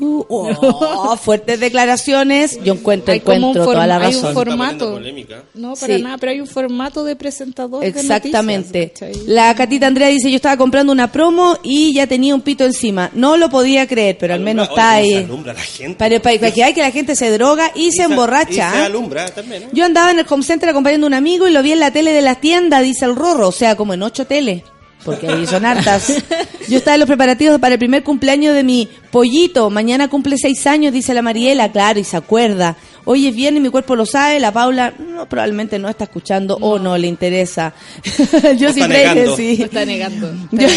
[0.00, 2.58] Uh, oh, fuertes declaraciones.
[2.64, 4.28] Yo encuentro, Hay como un encuentro toda la hay un razón.
[4.30, 5.48] Está poniendo formato.
[5.54, 6.02] No, para Sí.
[6.02, 7.80] nada, pero hay un formato de presentador.
[7.82, 8.92] de Exactamente.
[8.92, 9.26] noticias, ¿cachai?
[9.28, 13.10] La Catita Andrea dice, yo estaba comprando una promo y ya tenía un pito encima.
[13.14, 15.24] No lo podía creer, pero al menos Alumbra- está cómo se ahí.
[15.24, 15.94] alumbra la gente.
[15.96, 18.50] Para, para- para que hay que la gente se droga y, se sa- emborracha.
[18.50, 18.84] Y se ¿ah?
[18.86, 19.68] alumbra también, ¿eh?
[19.72, 21.90] Yo andaba en el home center acompañando a un amigo y lo vi en la
[21.90, 24.62] tele de la tienda, dice el Rorro, o sea, como en ocho teles,
[25.04, 26.12] porque ahí son hartas.
[26.68, 30.66] Yo estaba en los preparativos para el primer cumpleaños de mi pollito, mañana cumple seis
[30.66, 32.76] años, dice la Mariela, claro, y se acuerda.
[33.04, 36.78] Hoy es viernes, mi cuerpo lo sabe, la Paula no, probablemente no está escuchando o
[36.78, 37.72] no le interesa.
[38.58, 39.36] Yo sí negando.
[39.38, 40.30] está negando.
[40.52, 40.68] Yo-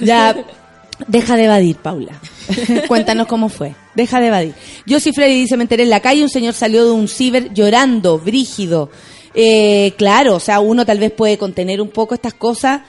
[0.00, 0.36] ya,
[1.08, 2.12] deja de evadir, Paula.
[2.86, 3.74] Cuéntanos cómo fue.
[3.96, 4.54] Deja de evadir.
[4.86, 7.52] Yo sí, Freddy dice, me enteré en la calle, un señor salió de un ciber
[7.52, 8.90] llorando, brígido.
[9.34, 12.82] Eh, claro, o sea, uno tal vez puede contener un poco estas cosas,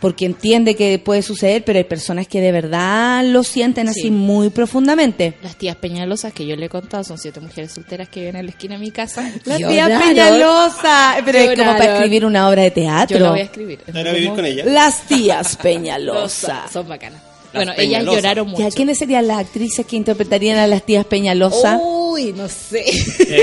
[0.00, 4.10] porque entiende que puede suceder, pero hay personas que de verdad lo sienten así Sí.
[4.10, 5.34] muy profundamente.
[5.44, 8.46] Las tías Peñalosas que yo le he contado son siete mujeres solteras que viven en
[8.46, 9.30] la esquina de mi casa.
[9.44, 10.08] La tía Lloraron.
[10.08, 13.16] Peñalosa, pero es como para escribir una obra de teatro.
[13.18, 13.78] Yo la voy a escribir.
[13.86, 14.64] Es ¿Era vivir con ella?
[14.66, 16.64] Las tías Son, Peñalosa.
[16.72, 17.20] son bacanas.
[17.22, 18.22] Las Bueno, ellas Peñalosas.
[18.22, 18.62] lloraron mucho.
[18.62, 21.78] Ya, ¿quiénes serían las actrices que interpretarían a las tías Peñalosa?
[21.80, 22.84] Uy, no sé.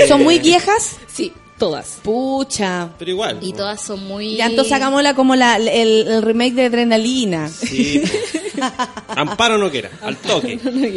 [0.08, 0.96] ¿Son muy viejas?
[1.10, 1.98] sí, todas.
[2.02, 2.88] Pucha.
[2.98, 3.38] Pero igual.
[3.40, 4.34] Y todas son muy...
[4.36, 5.68] Ya entonces hagámosla como la, el,
[6.08, 7.48] el remake de Adrenalina.
[7.48, 8.02] Sí.
[9.08, 10.56] Amparo no quiera, al toque.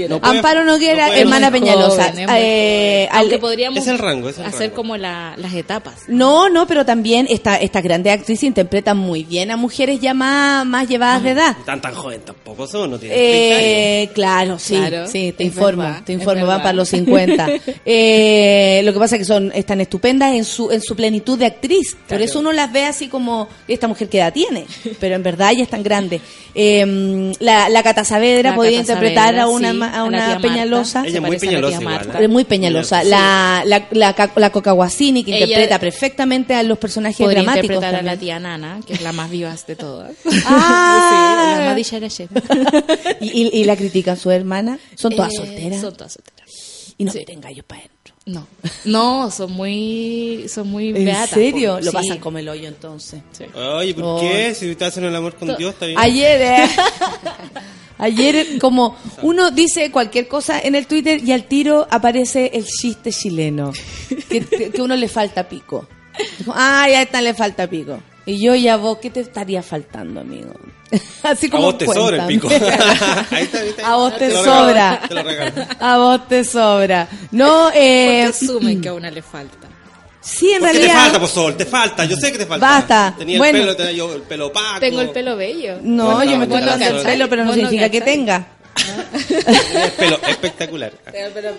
[0.09, 2.09] No puede- Amparo Noguera, no hermana Peñalosa.
[2.11, 4.75] joven, Eh, al- Aunque podríamos Es el rango, es el hacer rango.
[4.75, 6.01] como la- las etapas.
[6.07, 10.65] No, no, pero también esta, esta grande actriz interpreta muy bien a mujeres ya más,
[10.65, 11.55] más llevadas de edad.
[11.65, 13.63] Tan tan joven tampoco son, no tienen 30 años.
[13.65, 16.63] Eh, claro, sí, Claro, sí, te es informo, verdad, te informo, van verdad.
[16.63, 17.47] para los 50.
[17.85, 21.45] Eh, lo que pasa es que son están estupendas en su en su plenitud de
[21.45, 24.65] actriz, por eso uno las ve así como esta mujer que edad tiene,
[24.99, 26.21] pero en verdad ella es tan grande.
[26.55, 30.39] Eh, la, la Cata Saavedra La podía Cata interpretar Saavedra, a una sí, a una.
[30.39, 31.03] Peñalosa.
[31.05, 32.09] Ella muy peñalosa igual.
[32.23, 32.27] ¿eh?
[32.27, 33.01] Muy peñalosa.
[33.01, 33.09] Sí.
[33.09, 37.75] La, la, la, la Coca Guasini, que Ella interpreta perfectamente a los personajes Podría dramáticos.
[37.75, 40.11] interpretar a la tía Nana, que es la más vivaz de todas.
[40.45, 41.53] Ah.
[41.55, 42.29] sí, la más dicharachera.
[43.21, 44.77] ¿Y, y, y la critican su hermana.
[44.95, 45.81] Son todas Eh, solteras.
[45.81, 46.93] Son todas solteras.
[46.97, 47.19] y no sí.
[47.19, 47.92] meten gallos para adentro.
[48.25, 48.47] No,
[48.85, 51.31] no, son muy, son muy ¿En beatas.
[51.31, 51.73] serio?
[51.75, 51.79] po.
[51.83, 51.97] Lo Sí.
[51.97, 53.21] pasan como el hoyo entonces.
[53.53, 54.19] Oye, ¿por Oh.
[54.21, 54.55] qué?
[54.55, 55.99] Si te hacen el amor con Dios, está bien.
[55.99, 56.69] Ayer, eh,
[57.97, 63.11] ayer como uno dice cualquier cosa en el Twitter y al tiro aparece el chiste
[63.11, 63.73] chileno,
[64.29, 65.87] que, que uno le falta pico.
[66.47, 67.99] Ah, ya esta le falta pico.
[68.25, 70.51] Y yo y a vos, ¿qué te estaría faltando, amigo?
[71.23, 72.47] Así A como vos te sobra el pico.
[73.31, 73.81] Ahí está, ¿viste?
[73.83, 74.91] A vos te lo sobra.
[75.01, 75.67] regalo, Te lo regalo.
[75.79, 77.07] A vos te sobra.
[77.31, 79.67] No, eh, Porque asumen que a una le falta.
[80.21, 81.01] sí, en ¿Por qué te realidad.
[81.03, 81.57] falta, pues, Sol?
[81.57, 82.65] Te falta, yo sé que te falta.
[82.65, 83.15] Basta.
[83.17, 83.57] Tenía Bueno.
[83.57, 84.79] el pelo, tenía yo el pelo opaco.
[84.79, 85.79] Tengo el pelo bello.
[85.81, 88.47] No, Bueno, yo me dando el pelo, pero no no significa que tenga.
[88.75, 90.93] El pelo espectacular.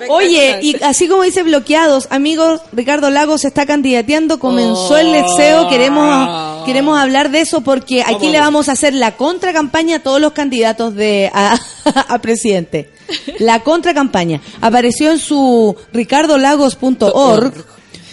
[0.09, 5.69] Oye, y así como dice bloqueados, amigos, Ricardo Lagos se está candidateando, comenzó el deseo,
[5.69, 8.33] queremos queremos hablar de eso porque aquí Vamos.
[8.33, 11.59] le vamos a hacer la contracampaña a todos los candidatos de a,
[12.09, 12.91] a presidente.
[13.39, 17.65] La contracampaña apareció en su ricardolagos.org.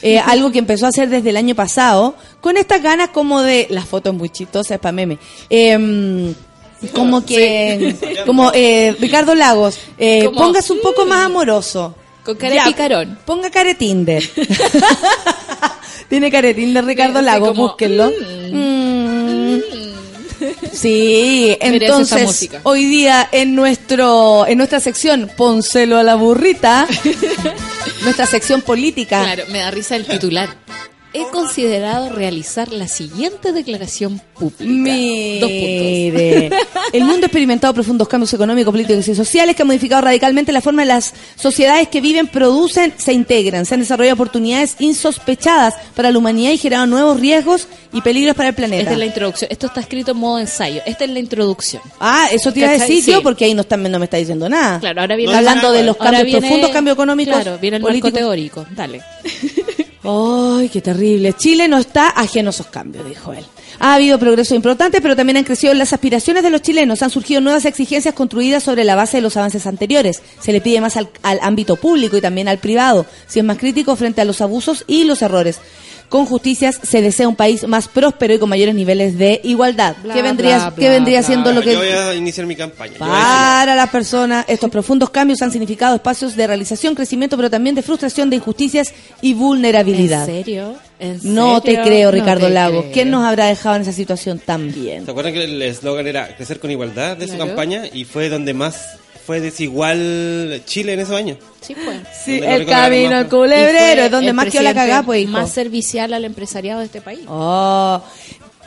[0.02, 3.68] eh, algo que empezó a hacer desde el año pasado, con estas ganas como de,
[3.70, 5.18] las fotos muy chistosas para meme,
[5.50, 6.34] Em,
[6.94, 11.96] como que, como eh, Ricardo Lagos, eh, Como, póngase un poco más amoroso.
[12.24, 13.20] Con cara Ya, de picarón.
[13.26, 14.24] Ponga care Tinder.
[16.10, 18.12] Tiene care Tinder Ricardo Sí, Lagos, como, búsquenlo.
[18.52, 19.60] Mm.
[20.74, 26.88] Sí, Merece esa entonces hoy día en nuestro en nuestra sección Poncelo a la burrita,
[28.02, 29.22] nuestra sección política.
[29.24, 30.50] Claro, me da risa el titular.
[31.14, 34.96] He considerado realizar la siguiente declaración pública.
[35.42, 36.60] Dos puntos.
[36.94, 40.62] El mundo ha experimentado profundos cambios económicos, políticos y sociales que han modificado radicalmente la
[40.62, 43.66] forma en las sociedades que viven, producen, se integran.
[43.66, 48.50] Se han desarrollado oportunidades insospechadas para la humanidad y generado nuevos riesgos y peligros para
[48.50, 48.84] el planeta.
[48.84, 49.52] Esta es la introducción.
[49.52, 50.82] Esto está escrito en modo ensayo.
[50.86, 51.82] Esta es la introducción.
[52.00, 52.88] Ah, eso te iba a ¿Cachai?
[52.88, 53.12] decir Sí.
[53.12, 54.80] yo, porque ahí no, está, no me está diciendo nada.
[54.80, 57.34] Claro, ahora viene hablando de los cambios, viene- profundos cambios económicos.
[57.36, 58.66] Claro, viene el marco teórico.
[58.72, 59.02] Dale.
[60.04, 61.34] Ay, qué terrible.
[61.34, 63.46] Chile no está ajeno a esos cambios, dijo él.
[63.80, 67.02] Ha habido progreso importante, pero también han crecido las aspiraciones de los chilenos.
[67.04, 70.22] Han surgido nuevas exigencias construidas sobre la base de los avances anteriores.
[70.40, 73.58] Se le pide más al, al ámbito público y también al privado, si es más
[73.58, 75.60] crítico frente a los abusos y los errores.
[76.12, 79.96] Con justicias se desea un país más próspero y con mayores niveles de igualdad.
[80.04, 81.28] Bla, ¿Qué vendría, bla, qué bla, vendría bla.
[81.28, 81.72] siendo lo que...
[81.72, 82.96] Yo voy a iniciar mi campaña.
[83.00, 87.82] Para las personas, estos profundos cambios han significado espacios de realización, crecimiento, pero también de
[87.82, 90.28] frustración, de injusticias y vulnerabilidad.
[90.28, 90.76] ¿En serio?
[91.00, 92.82] ¿En No te creo, No Ricardo te Lagos.
[92.82, 92.94] creo.
[92.94, 95.06] ¿Quién nos habrá dejado en esa situación tan bien?
[95.06, 97.84] ¿Se acuerdan que el eslogan era crecer con igualdad de su campaña?
[97.94, 101.38] Y fue donde más fue desigual Chile en esos años.
[101.62, 102.00] Sí, pues.
[102.26, 105.32] Sí, el camino al culebrero, es donde más quedó la cagá, pues, hijo.
[105.32, 107.22] Más servicial al empresariado de este país.
[107.28, 108.02] Oh.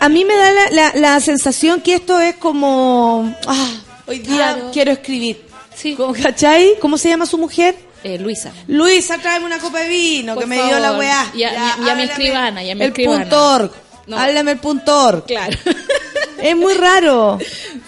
[0.00, 3.34] A mí me da la, la- la sensación que esto es como...
[3.46, 3.70] Ah,
[4.06, 4.70] hoy día Claro.
[4.72, 5.44] quiero escribir.
[5.74, 5.94] Sí.
[5.94, 6.74] ¿Cómo, ¿Cachai?
[6.80, 7.74] ¿Cómo se llama su mujer?
[8.02, 8.52] Eh, Luisa.
[8.68, 11.26] Luisa, tráeme una copa de vino, Por que me dio la weá.
[11.34, 13.20] Y a- y a- y a mi escribana, y a mi El escribana.
[13.22, 13.70] punto org.
[14.06, 14.18] No.
[14.18, 15.24] Háblame el punto org.
[15.24, 15.56] Claro.
[16.44, 17.38] Es muy raro.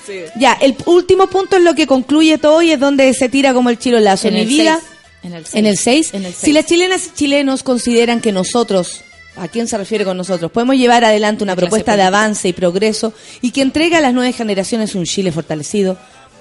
[0.06, 0.20] Sí.
[0.36, 3.70] Ya, el último punto es lo que concluye todo y es donde se tira como
[3.70, 4.28] el chilolazo.
[4.28, 4.96] En, mi el vida, seis.
[5.22, 5.54] En el 6.
[5.54, 9.02] en el 6, En el si las chilenas y chilenos consideran que nosotros,
[9.36, 10.50] ¿a quién se refiere con nosotros?
[10.50, 14.34] Podemos llevar adelante una propuesta de avance y progreso y que entrega a las nuevas
[14.34, 15.98] generaciones un Chile fortalecido,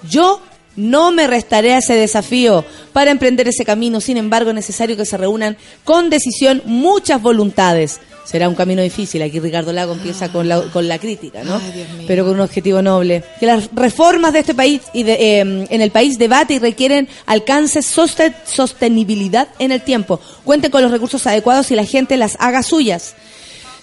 [0.09, 0.41] yo
[0.75, 2.65] No me restaré a ese desafío.
[2.93, 7.99] Para emprender ese camino, sin embargo, es necesario que se reúnan con decisión muchas voluntades.
[8.25, 9.21] Será un camino difícil.
[9.21, 11.57] Aquí Ricardo Lago empieza con la, con la crítica, ¿no?
[11.63, 12.03] Ay.
[12.07, 13.23] Pero con un objetivo noble.
[13.39, 17.07] Que las reformas de este país y de, eh, en el país debate y requieren
[17.27, 20.19] alcance soste- sostenibilidad en el tiempo.
[20.43, 23.13] Cuenten con los recursos adecuados y la gente las haga suyas.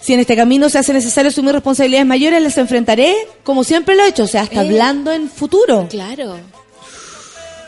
[0.01, 4.03] Si en este camino se hace necesario asumir responsabilidades mayores, las enfrentaré como siempre lo
[4.05, 4.25] he hecho.
[4.25, 4.67] O sea, está Eh.
[4.67, 5.87] hablando en futuro.
[5.89, 6.37] Claro.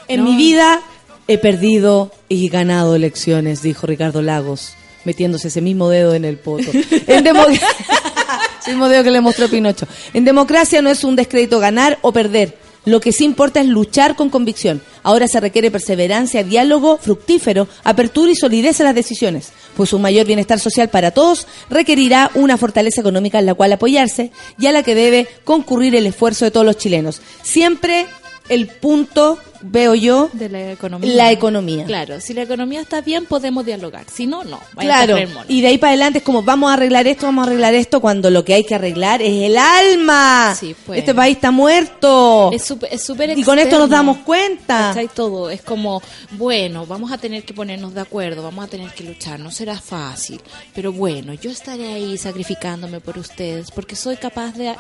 [0.09, 0.31] En No.
[0.31, 0.81] mi vida
[1.29, 6.71] he perdido y ganado elecciones, dijo Ricardo Lagos, metiéndose ese mismo dedo en el poto.
[7.07, 7.25] En
[8.67, 9.87] mismo dedo que le mostró Pinocho.
[10.15, 12.57] En democracia no es un descrédito ganar o perder.
[12.87, 14.83] Lo que sí importa es luchar con convicción.
[15.03, 20.27] Ahora se requiere perseverancia, diálogo fructífero, apertura y solidez en las decisiones, pues un mayor
[20.27, 24.83] bienestar social para todos requerirá una fortaleza económica en la cual apoyarse y a la
[24.83, 27.23] que debe concurrir el esfuerzo de todos los chilenos.
[27.43, 28.07] Siempre
[28.49, 31.15] el punto, veo yo, De la economía.
[31.15, 31.85] La economía.
[31.87, 34.05] Claro, si la economía está bien, podemos dialogar.
[34.13, 34.61] Si no, no.
[34.77, 35.17] Claro,
[35.49, 38.01] y de ahí para adelante es como vamos a arreglar esto, vamos a arreglar esto,
[38.01, 40.55] cuando lo que hay que arreglar es el alma.
[40.59, 40.99] Sí, pues.
[40.99, 42.51] Este país está muerto.
[42.53, 44.89] Es súper es súper y con esto nos damos cuenta.
[44.89, 45.09] ¿Cachai?
[45.09, 46.03] Todo es como,
[46.33, 49.81] bueno, vamos a tener que ponernos de acuerdo, vamos a tener que luchar, no será
[49.81, 50.41] fácil,
[50.75, 54.75] pero bueno, yo estaré ahí sacrificándome por ustedes porque soy capaz de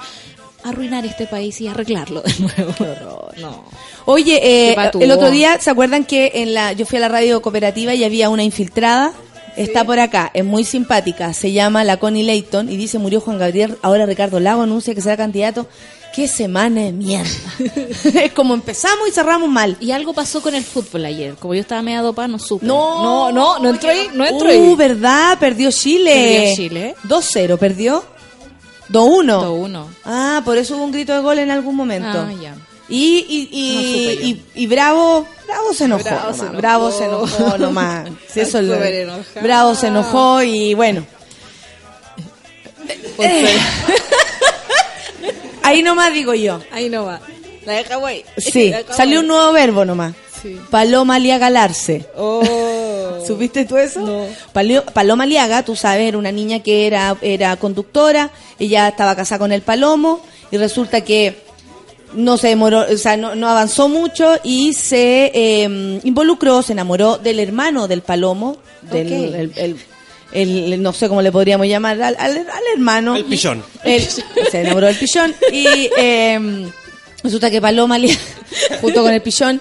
[0.64, 3.28] arruinar este país y arreglarlo de nuevo.
[3.40, 3.64] No.
[4.06, 7.40] Oye, eh, el otro día, ¿se acuerdan que en la yo fui a la radio
[7.40, 9.12] cooperativa y había una infiltrada?
[9.56, 13.38] Está por acá, es muy simpática, se llama la Connie Layton y dice murió Juan
[13.38, 15.68] Gabriel, ahora Ricardo Lago anuncia que será candidato.
[16.12, 17.28] ¡Qué semana de mierda!
[18.22, 19.76] es como empezamos y cerramos mal.
[19.80, 22.64] Y algo pasó con el fútbol ayer, como yo estaba media dopada, no supe.
[22.66, 24.74] No, no, no, no entró ahí, no entró Uh, ahí.
[24.76, 25.38] ¿verdad?
[25.40, 26.12] Perdió Chile.
[26.14, 26.94] Perdió Chile.
[27.08, 28.04] 2-0, ¿perdió?
[28.90, 28.90] 2-1.
[28.90, 29.86] 2-1.
[30.04, 32.26] Ah, por eso hubo un grito de gol en algún momento.
[32.26, 32.54] Ah, ya.
[32.88, 36.04] Y, y, y, No y, Bravo, Bravo se enojó.
[36.04, 36.58] Bravo nomás, se enojó.
[36.58, 38.08] Bravo se enojó nomás.
[38.28, 38.76] Si eso es lo-.
[39.42, 41.06] Bravo se enojó y bueno.
[45.62, 46.60] Ahí nomás digo yo.
[46.70, 47.20] Ahí no va.
[47.64, 48.24] La de Hawái.
[48.36, 50.14] Sí, salió un nuevo verbo nomás.
[50.44, 50.60] Sí.
[50.70, 52.06] Paloma liagalarse.
[52.16, 52.42] Oh.
[53.26, 54.00] ¿Supiste tú eso?
[54.00, 54.26] No.
[54.52, 59.38] Palio- Paloma Liaga, tú sabes, era una niña que era, era conductora, ella estaba casada
[59.38, 61.42] con el Palomo y resulta que
[62.12, 67.16] no se demoró, o sea, no, no avanzó mucho y se eh, involucró, se enamoró
[67.18, 69.12] del hermano del Palomo, del Ok.
[69.12, 69.76] el- el-
[70.72, 73.16] el- no sé cómo le podríamos llamar, al, al- al hermano.
[73.16, 73.64] El pichón.
[73.84, 76.68] El- se enamoró del pichón y eh,
[77.22, 78.20] resulta que Paloma Liaga,
[78.82, 79.60] junto con el pichón,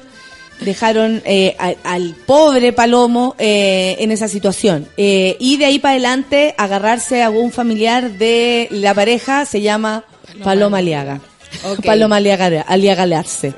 [0.62, 4.88] dejaron eh, a- al pobre Palomo eh, en esa situación.
[4.98, 10.06] Eh, y de ahí para adelante, agarrarse a un familiar de la pareja se llama
[10.44, 11.20] Paloma Aliaga.
[11.66, 11.82] Ok.
[11.86, 13.54] Paloma Aliaga, Aliagalarse.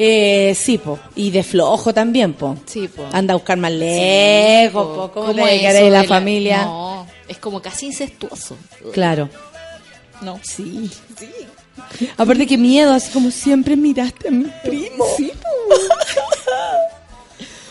[0.00, 0.98] Eh, sí, po.
[1.16, 2.56] Y de flojo también, po.
[2.66, 3.04] Sí, po.
[3.12, 5.10] Anda a buscar más lejos, po.
[5.12, 6.64] ¿Cómo te eso querés la de familia?
[6.64, 8.56] No, es como casi incestuoso.
[8.92, 9.28] Claro.
[10.22, 10.38] No.
[10.42, 10.88] Sí.
[12.16, 15.04] Aparte que miedo, así como siempre miraste a mi primo.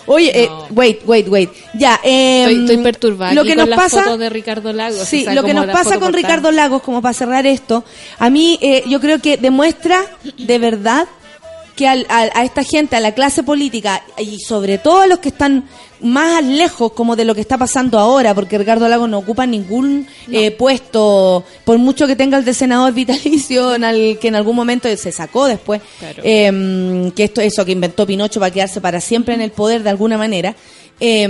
[0.10, 1.50] Oye, eh, wait, wait, wait.
[1.74, 4.72] Ya, eh, Estoy, estoy perturbada Lo aquí que con nos las pasa, fotos de Ricardo
[4.72, 5.06] Lagos.
[5.06, 6.16] sí, o sea, lo que nos pasa con portada.
[6.18, 7.84] Ricardo Lagos, como para cerrar esto,
[8.18, 10.06] a mí eh, yo creo que demuestra
[10.38, 11.08] de verdad
[11.78, 15.30] que al- a esta gente, a la clase política y sobre todo a los que
[15.30, 15.64] están
[16.02, 20.06] más lejos como de lo que está pasando ahora, porque Ricardo Lagos no ocupa ningún
[20.32, 24.56] eh, puesto, por mucho que tenga el de senador vitalicio, en al- que en algún
[24.56, 26.22] momento se sacó después, Claro.
[26.26, 29.90] eh, que esto eso que inventó Pinocho para quedarse para siempre en el poder de
[29.92, 30.56] alguna manera,
[31.00, 31.28] eh,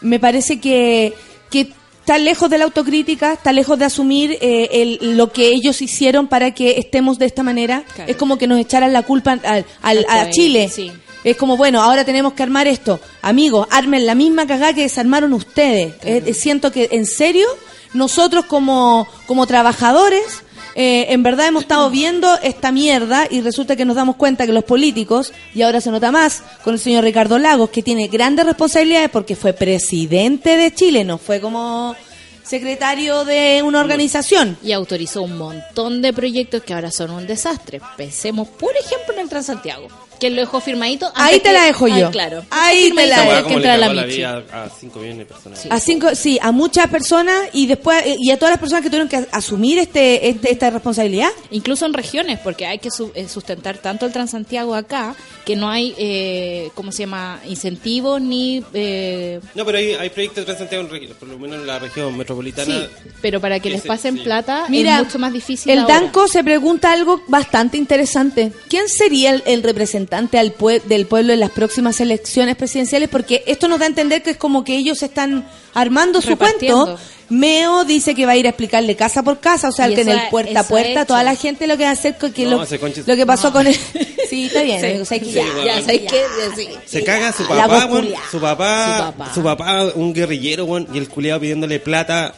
[0.00, 1.12] me parece que,
[1.50, 1.72] que
[2.10, 4.68] está lejos de la autocrítica, está lejos de asumir eh,
[5.00, 7.84] el- lo que ellos hicieron para que estemos de esta manera.
[7.94, 8.10] Claro.
[8.10, 10.68] Es como que nos echaran la culpa al, al- a Chile.
[10.68, 10.90] sí.
[11.22, 12.98] Es como, bueno, ahora tenemos que armar esto.
[13.22, 15.92] Amigos, armen la misma cagada que desarmaron ustedes.
[16.02, 17.46] Eh, siento que, en serio,
[17.92, 20.42] nosotros como, como trabajadores,
[20.74, 24.52] eh, en verdad hemos estado viendo esta mierda y resulta que nos damos cuenta que
[24.52, 28.46] los políticos, y ahora se nota más con el señor Ricardo Lagos, que tiene grandes
[28.46, 31.94] responsabilidades porque fue presidente de Chile, no fue como
[32.42, 34.58] secretario de una organización.
[34.62, 37.80] Y autorizó un montón de proyectos que ahora son un desastre.
[37.96, 39.88] Pensemos, por ejemplo, en el Transantiago,
[40.20, 41.10] que lo dejó firmadito.
[41.14, 42.10] Ahí te que- la dejo Ay, yo.
[42.10, 42.44] claro.
[42.50, 43.36] Ahí te la dejo.
[43.36, 45.58] que como le entra la la vida a 5 millones de personas.
[45.60, 45.68] Sí.
[45.70, 49.08] A cinco, sí, a muchas personas y después y a todas las personas que tuvieron
[49.08, 51.30] que asumir este, este esta responsabilidad.
[51.50, 55.14] Incluso en regiones, porque hay que su- eh, sustentar tanto el Transantiago acá,
[55.46, 58.62] que no hay, eh, ¿cómo se llama?, incentivos ni...
[58.74, 62.14] eh, No, pero hay, hay proyectos de Transantiago, en por lo menos en la región
[62.16, 62.74] metropolitana.
[62.74, 62.86] sí,
[63.22, 64.20] pero para que les pasen sí.
[64.22, 66.00] plata Mira, es mucho más difícil el ahora.
[66.00, 68.52] Danco se pregunta algo bastante interesante.
[68.68, 73.08] ¿Quién sería el, el representante representante al pue- del pueblo en las próximas elecciones presidenciales,
[73.08, 76.98] porque esto nos da a entender que es como que ellos están armando su cuento.
[77.28, 80.18] Meo dice que va a ir a explicarle casa por casa, o sea, eso tener
[80.18, 82.58] ha- puerta a puerta, toda la gente lo que va a hacer que No,
[83.06, 83.76] lo, que pasó con él.
[84.30, 84.86] Sí, está bien, Sí.
[84.86, 85.64] amigo, o sea, que Sí, ya, bueno.
[85.64, 86.22] Ya, ¿sabes qué?
[86.54, 86.68] Sí.
[86.86, 87.88] Se caga su papá.
[88.30, 89.34] Su papá, Su papá.
[89.34, 92.34] su papá, un guerrillero, y el culiado pidiéndole plata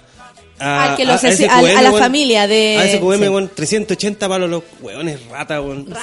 [0.62, 3.28] a, Al que lo a- al- a la familia de- A ese QM, sí.
[3.28, 5.86] weón, 380 palos los weones rata, weón.
[5.90, 6.02] Rata,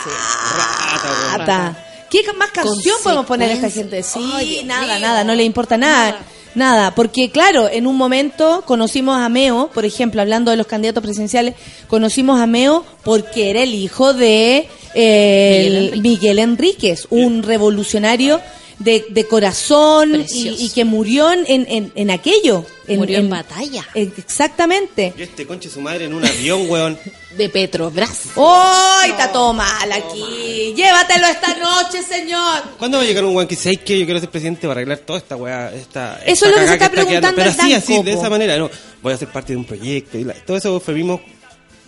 [1.04, 1.40] weón.
[1.40, 1.86] Rata.
[2.10, 4.02] ¿Qué más canción podemos poner a esta gente?
[4.04, 6.18] Sí, nada, nada, no le importa nada.
[6.56, 11.04] Nada, porque claro, en un momento conocimos a Meo, por ejemplo, hablando de los candidatos
[11.04, 11.54] presidenciales,
[11.88, 16.02] conocimos a Meo porque era el hijo de eh, Miguel el- Enríquez.
[16.02, 18.42] Miguel Enríquez, un revolucionario
[18.80, 22.66] de, de corazón y, y que murió en, en, en aquello.
[22.88, 23.86] Murió en batalla.
[23.94, 25.14] en- exactamente.
[25.16, 26.98] Y este conche su madre en un avión, weón.
[27.38, 28.24] De Petrobras.
[28.36, 30.74] ¡Ay, está todo mal aquí!
[30.76, 32.64] ¡Llévatelo esta noche, señor!
[32.80, 34.80] ¿Cuándo va a llegar un weón que dice, "Ay, que yo quiero ser presidente para
[34.80, 35.72] arreglar toda esta weá?
[35.72, 37.06] Esta, Eso esta es lo que se está quedando"?
[37.08, 38.58] preguntando Pero el así, así, de esa manera.
[38.58, 38.72] No,
[39.04, 40.18] voy a ser parte de un proyecto.
[40.18, 41.22] Y la- todo eso eufemismo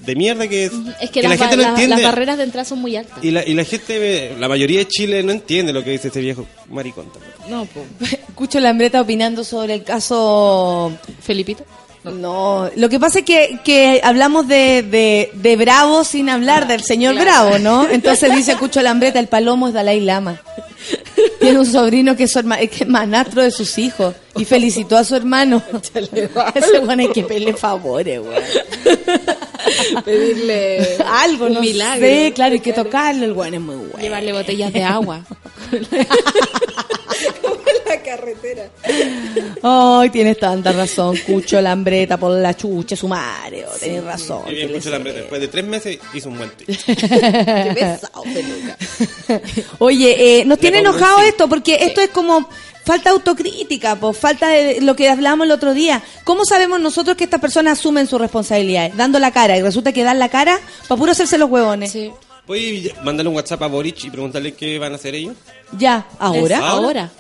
[0.06, 0.72] de mierda que es.
[1.00, 1.96] Es que, la las, gente no entiende.
[1.96, 3.24] las barreras de entrada son muy altas.
[3.24, 6.22] Y la, y la gente, la mayoría de Chile no entiende lo que dice ese
[6.22, 7.12] viejo maricón.
[7.12, 7.34] también.
[7.50, 8.14] No, pues.
[8.28, 10.92] Escucho a Lambreta opinando sobre el caso.
[11.22, 11.66] Felipito.
[12.04, 16.82] No, lo que pasa es que, que hablamos de, de, de Bravo sin hablar del
[16.84, 17.50] señor claro.
[17.50, 17.88] Bravo, ¿no?
[17.92, 20.42] Entonces dice Cucho Lambreta, el palomo es Dalai Lama.
[21.40, 24.98] Tiene un sobrino que es, su herma- que es manastro de sus hijos y felicitó
[24.98, 25.62] a su hermano.
[26.56, 28.38] Ese bueno hay que pedirle favores, güey.
[30.06, 32.06] Pedirle Algo, un no milagro.
[32.06, 33.98] sé, claro, hay que tocarlo, el bueno es muy bueno.
[34.00, 35.24] Llevarle botellas de agua.
[39.64, 44.44] Ay, tienes tanta razón, Cucho Lambreta por la chucha, su madre, oh, tenés razón.
[44.48, 44.72] Bien.
[44.72, 46.78] Después de tres meses hizo un buen tweet.
[46.86, 48.78] Qué pesado, peluca.
[49.80, 51.28] Oye, eh, nos tiene enojado sí.
[51.28, 52.48] esto porque esto es como
[52.84, 56.02] falta de autocrítica, pues falta de lo que hablamos el otro día.
[56.24, 58.96] ¿Cómo sabemos nosotros que estas personas asumen sus responsabilidades?
[58.98, 61.92] Dando la cara y resulta que dan la cara para puro hacerse los huevones.
[61.92, 62.12] Sí.
[62.46, 65.36] ¿Puedes mandarle un WhatsApp a Boric y preguntarle qué van a hacer ellos?
[65.78, 66.60] Ya, ¿Ahora?
[66.60, 67.12] ahora.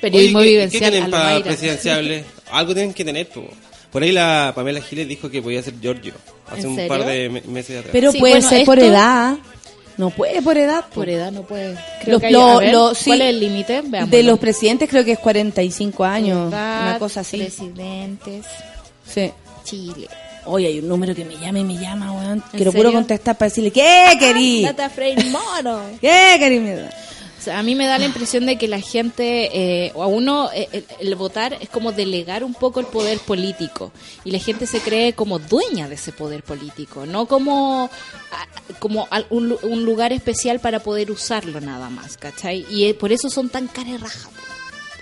[0.00, 0.82] Periodismo Oye, ¿qué- vivencial.
[0.84, 2.24] ¿Qué tienen para presidenciables?
[2.50, 3.44] Algo tienen que tener, po.
[3.92, 6.12] Por ahí la Pamela Giles dijo que podía ser Giorgio
[6.48, 7.90] hace ¿En un par de me- meses atrás.
[7.92, 9.36] Pero Sí, puede bueno, ser por edad.
[9.96, 10.84] No puede por edad.
[10.88, 10.94] po.
[10.94, 11.76] Por edad no puede.
[12.02, 13.04] Creo Los- que hay- lo- ver, lo- sí.
[13.06, 13.82] ¿Cuál es el límite?
[13.84, 14.10] Veamos.
[14.10, 17.38] De los presidentes creo que es 45 años, Edad, una cosa así.
[17.38, 18.46] Presidentes.
[19.06, 19.30] Sí.
[19.64, 20.08] Chile.
[20.46, 22.32] Oye, hay un número que me llama y me llama, weón.
[22.32, 24.62] ¿En Quiero puro contestar para decirle, ¿qué querí?
[24.62, 25.82] Data Freire Moro.
[26.00, 26.60] ¿Qué querí?
[27.40, 27.42] Mierda?
[27.42, 29.50] O sea, a mí me da la impresión de que la gente,
[29.86, 33.18] eh, o a uno, eh, el, el votar es como delegar un poco el poder
[33.18, 33.92] político.
[34.24, 37.90] Y la gente se cree como dueña de ese poder político, no como,
[38.78, 42.66] como al- un, un lugar especial para poder usarlo nada más, ¿cachai?
[42.70, 44.28] Y eh, por eso son tan carerraja.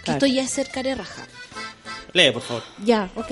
[0.04, 0.24] Claro.
[0.24, 1.26] Esto ya es ser carerraja.
[2.12, 2.62] Lee, por favor.
[2.84, 3.28] Ya, ok.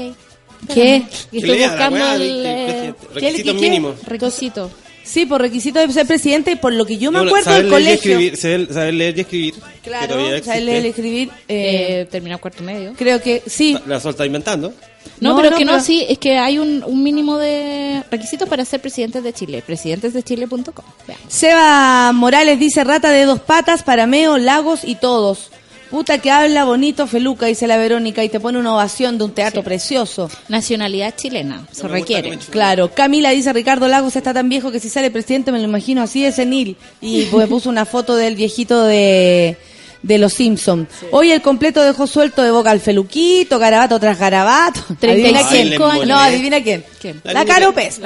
[0.72, 0.96] ¿Qué?
[1.32, 4.02] Estoy lea buscando el de- eh, ¿qué- Requisitos qué- mínimos.
[4.04, 4.70] requisito.
[5.06, 7.70] Sí, por requisito de ser presidente, y por lo que yo me Bueno, acuerdo del
[7.70, 7.94] colegio.
[8.18, 9.54] escribir, saber, saber leer y escribir.
[9.84, 11.28] Claro, saber leer y escribir.
[11.48, 12.92] eh, Eh, terminar cuarto medio.
[12.98, 13.78] creo que sí.
[13.86, 14.74] La Sol está inventando.
[15.20, 18.02] No, No, pero no, que no, pero- sí, es que hay un, un mínimo de
[18.10, 19.62] requisitos para ser presidentes de Chile.
[19.64, 20.84] Presidentesdechile.com.
[21.28, 25.50] Seba Morales dice rata de dos patas, Parameo, Lagos y todos.
[25.90, 29.32] Puta que habla bonito Feluca, dice la Verónica, y te pone una ovación de un
[29.32, 30.28] teatro precioso.
[30.48, 32.36] Nacionalidad chilena, se No requiere.
[32.50, 36.02] Claro, Camila dice Ricardo Lagos está tan viejo que si sale presidente me lo imagino
[36.02, 36.76] así de senil.
[37.00, 39.56] Y pues puso una foto del viejito de,
[40.02, 40.88] de los Simpsons.
[41.12, 44.80] Hoy el completo dejó suelto de boca al feluquito, garabato tras garabato.
[44.98, 45.82] 35 Adivina quién.
[45.82, 46.84] Ay, No, adivina quién.
[47.00, 47.20] ¿Quién?
[47.24, 47.44] La, La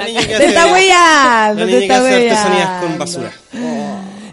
[0.05, 3.31] que Te está weyando, La te niña que está hace artesanías con basura.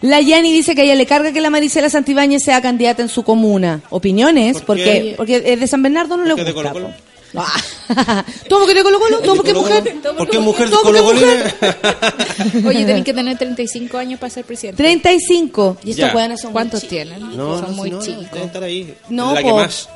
[0.02, 3.08] La Yani dice que a ella le carga que la Marisela Santibáñez sea candidata en
[3.08, 3.80] su comuna.
[3.90, 4.60] ¿Opiniones?
[4.62, 5.14] ¿Por qué?
[5.16, 6.72] Porque, porque es de San Bernardo no le ¿Por qué de gusta.
[6.72, 6.94] Colo-Colo?
[6.94, 7.08] po.
[7.36, 8.24] Ah.
[8.48, 9.18] ¿Todo porque de Colo Colo?
[9.20, 9.98] ¿Todo porque mujer?
[10.16, 12.68] ¿Por qué mujer de ¿Todo porque Colo Colo?
[12.68, 14.82] Oye, tienen que tener 35 años para ser presidente.
[14.82, 15.76] 35.
[15.84, 17.20] Y estos hueones son ¿Cuántos tienen?
[17.36, 18.30] No, Son no, muy no, no, chicos.
[18.32, 18.94] deben estar ahí.
[19.10, 19.88] No, la que más.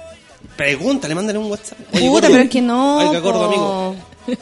[0.57, 1.79] Pregúntale, mándale un WhatsApp.
[1.95, 2.29] Oye, Puta, gordo.
[2.33, 2.99] pero es que no.
[2.99, 3.97] Oiga, gordo, amigo.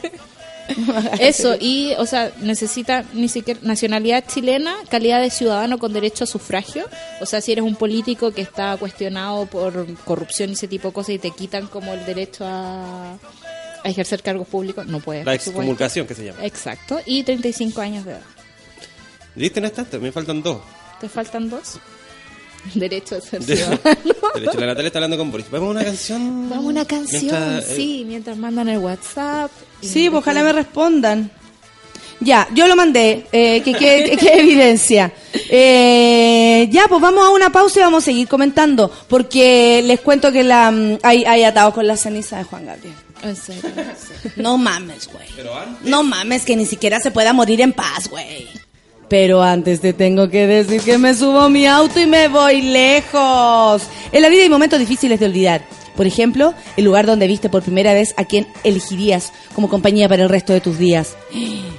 [1.21, 6.27] Eso, y, o sea, necesita ni siquiera nacionalidad chilena, calidad de ciudadano con derecho a
[6.27, 6.87] sufragio.
[7.21, 10.95] O sea, si eres un político que está cuestionado por corrupción y ese tipo de
[10.95, 13.13] cosas y te quitan como el derecho a,
[13.85, 15.25] a ejercer cargos públicos, no puedes.
[15.25, 16.45] La excomulgación que se llama.
[16.45, 18.23] Exacto, y 35 años de edad.
[19.35, 19.61] ¿Viste?
[19.61, 20.61] No es tanto, me faltan dos.
[21.01, 21.79] ¿Te faltan dos?
[22.75, 23.81] Derecho a ser ciudadano.
[24.35, 25.51] de hecho, la Natalia está hablando con Boris.
[25.51, 26.51] Vamos a una canción.
[26.51, 29.51] Vamos a una canción, Mientras, eh, sí, mientras mandan el WhatsApp.
[29.81, 31.31] Sí, pues ojalá me respondan.
[32.21, 35.11] Ya, yo lo mandé, eh, que quede que quede evidencia.
[35.49, 40.31] Eh, ya, pues vamos a una pausa y vamos a seguir comentando, porque les cuento
[40.31, 42.95] que la mm, hay, hay atados con la ceniza de Juan Gabriel.
[43.23, 43.63] En serio.
[44.37, 45.29] No mames, güey.
[45.85, 48.49] No mames, que ni siquiera se pueda morir en paz, güey.
[49.09, 52.63] Pero antes te tengo que decir que me subo a mi auto y me voy
[52.63, 53.83] lejos.
[54.13, 55.63] En la vida hay momentos difíciles de olvidar.
[55.97, 60.23] Por ejemplo, el lugar donde viste por primera vez a quien elegirías como compañía para
[60.23, 61.17] el resto de tus días.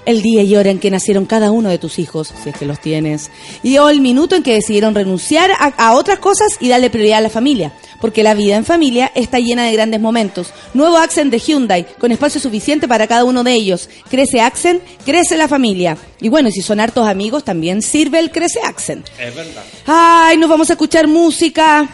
[0.06, 2.66] El día y hora en que nacieron cada uno de tus hijos, si es que
[2.66, 3.30] los tienes.
[3.64, 7.20] Y o el minuto en que decidieron renunciar a, a otras cosas y darle prioridad
[7.20, 7.74] a la familia.
[8.00, 10.54] Porque la vida en familia está llena de grandes momentos.
[10.74, 13.90] Nuevo Accent de Hyundai, con espacio suficiente para cada uno de ellos.
[14.10, 15.98] Crece Accent, crece la familia.
[16.20, 19.08] Y bueno, si son hartos amigos, también sirve el Crece Accent.
[19.20, 19.64] Es verdad.
[19.86, 21.88] Ay, nos vamos a escuchar música.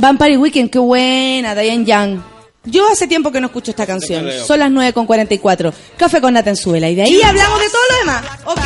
[0.00, 2.20] Vampire Weekend, qué buena, Diane Young.
[2.64, 4.26] Yo hace tiempo que no escucho esta canción.
[4.46, 5.72] Son las 9 con 44.
[5.96, 6.88] Café con Nata en Suela.
[6.88, 8.24] Y de ahí hablamos de todo lo demás.
[8.44, 8.60] Ok.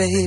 [0.00, 0.26] Baby,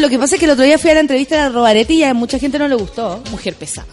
[0.00, 1.94] lo que pasa es que el otro día fui a la entrevista de la Robaretti
[1.94, 3.22] y a mucha gente no le gustó.
[3.30, 3.88] Mujer pesada.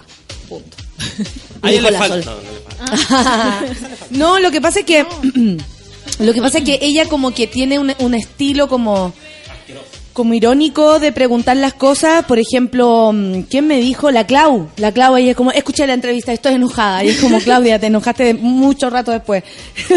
[0.50, 0.78] Punto.
[1.62, 2.22] A ella le la falta.
[2.24, 2.42] Sol.
[4.12, 5.06] No, lo que pasa es que
[6.20, 9.14] lo que pasa es que ella como que tiene un, un estilo como
[10.18, 14.10] como irónico de preguntar las cosas, por ejemplo, mm, ¿quién me dijo?
[14.10, 14.68] La Clau.
[14.78, 17.04] La Clau, ella es como, escuché la entrevista, estoy enojada.
[17.04, 19.44] Y es como, Claudia, te enojaste de mucho rato después.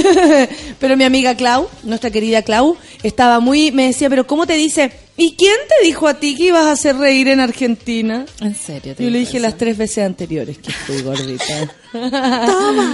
[0.78, 4.92] pero mi amiga Clau, nuestra querida Clau, estaba muy, me decía, pero ¿cómo te dice?
[5.22, 8.24] ¿Y quién te dijo a ti que ibas a hacer reír en Argentina?
[8.40, 8.94] En serio.
[8.96, 9.42] te Yo le dije eso?
[9.46, 11.44] las tres veces anteriores que estoy gordita.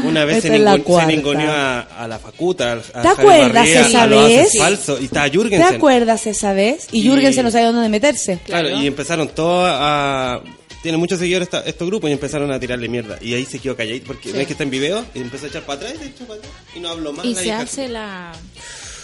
[0.04, 3.08] Una vez se, Esta es la ningun- se ninguneó a, a la facuta, a ¿Te
[3.08, 4.48] acuerdas Barría, esa vez?
[4.58, 5.74] Falso, y ¿Te Jürgensen.
[5.76, 6.88] acuerdas esa vez?
[6.92, 8.40] Y Y- Jürgensen no sabía dónde meterse.
[8.44, 10.40] Claro, y empezaron todos a...
[10.82, 13.18] Tiene muchos seguidores esta- estos grupos y empezaron a tirarle mierda.
[13.20, 15.62] Y ahí se quedó calladito porque ves que está en video y empezó a echar
[15.62, 17.24] para atrás y, echó para atrás, y no habló más.
[17.26, 18.32] Y se hace la,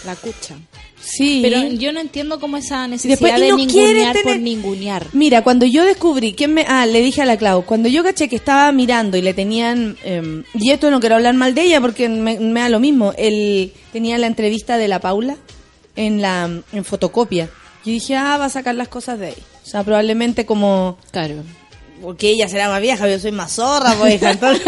[0.05, 0.55] la cucha.
[1.01, 1.39] Sí.
[1.43, 5.07] Pero yo no entiendo cómo esa después- necesidad y de no ningunear por tener- ningunear.
[5.13, 8.29] Mira, cuando yo descubrí, ¿quién me, ah, le dije a la Clau, cuando yo caché
[8.29, 11.81] que estaba mirando y le tenían, eh, y esto no quiero hablar mal de ella
[11.81, 15.35] porque me, me da lo mismo, él tenía la entrevista de la Paula
[15.95, 17.49] en la en fotocopia.
[17.85, 19.37] Yo dije, ah, va a sacar las cosas de ahí.
[19.63, 21.35] O sea, probablemente como, Claro.
[22.01, 24.61] porque ella será más vieja, yo soy más zorra, pues, entonces...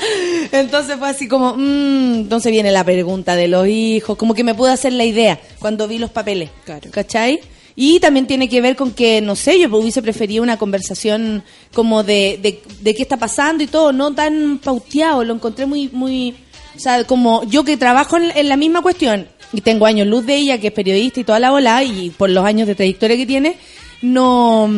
[0.52, 4.54] Entonces fue así como, mm, entonces viene la pregunta de los hijos, como que me
[4.54, 6.90] pude hacer la idea cuando vi los papeles, Claro.
[6.90, 7.40] ¿cachai?
[7.74, 12.02] Y también tiene que ver con que, no sé, yo hubiese preferido una conversación como
[12.02, 16.34] de, de, de qué está pasando y todo, no tan pauteado, lo encontré muy, muy,
[16.76, 20.26] o sea, como yo que trabajo en, en la misma cuestión y tengo años luz
[20.26, 23.16] de ella, que es periodista y toda la bola, y por los años de trayectoria
[23.16, 23.56] que tiene,
[24.02, 24.70] no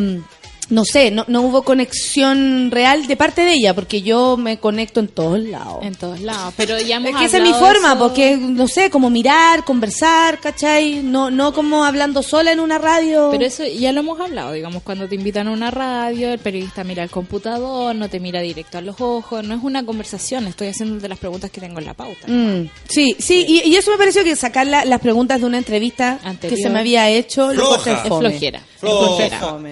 [0.69, 4.99] no sé, no, no hubo conexión real de parte de ella, porque yo me conecto
[4.99, 5.83] en todos lados.
[5.83, 6.53] En todos lados.
[6.57, 7.99] Pero ya hemos Es que esa es mi forma, eso.
[7.99, 11.01] porque, no sé, como mirar, conversar, ¿cachai?
[11.03, 13.29] No, no como hablando sola en una radio.
[13.31, 16.83] Pero eso ya lo hemos hablado, digamos, cuando te invitan a una radio, el periodista
[16.83, 20.67] mira al computador, no te mira directo a los ojos, no es una conversación, estoy
[20.69, 22.27] haciendo de las preguntas que tengo en la pauta.
[22.27, 25.57] Mm, sí, sí, y, y eso me pareció que sacar la- las preguntas de una
[25.57, 26.57] entrevista Anterior.
[26.57, 27.91] que se me había hecho lo Floja.
[28.03, 28.61] Es flojera.
[28.79, 29.25] Floja.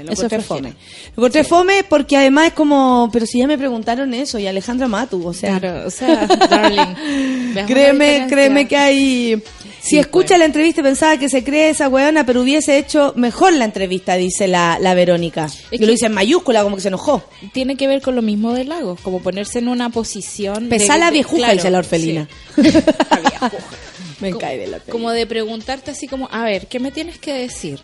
[0.09, 0.73] Eso es flojera.
[1.15, 4.87] Lo encontré fome porque además es como, pero si ya me preguntaron eso, y Alejandra
[4.87, 9.43] Matu, o sea, Claro, o sea, darling, créeme, créeme que hay...
[9.81, 10.39] Si Sí, escucha pues.
[10.39, 14.15] la entrevista y pensaba que se cree esa weona, pero hubiese hecho mejor la entrevista,
[14.15, 15.49] dice la, la Verónica.
[15.71, 17.21] y que- lo dice en mayúscula, como que se enojó.
[17.51, 20.69] Tiene que ver con lo mismo del lago, como ponerse en una posición...
[20.69, 22.29] de- Pesá la viejuja, claro, dice la orfelina.
[22.55, 22.61] sí.
[23.09, 23.51] La viejuja.
[24.21, 24.91] Me Como- cae de la pena.
[24.91, 27.81] Como de preguntarte así como, a ver, ¿qué me tienes que decir?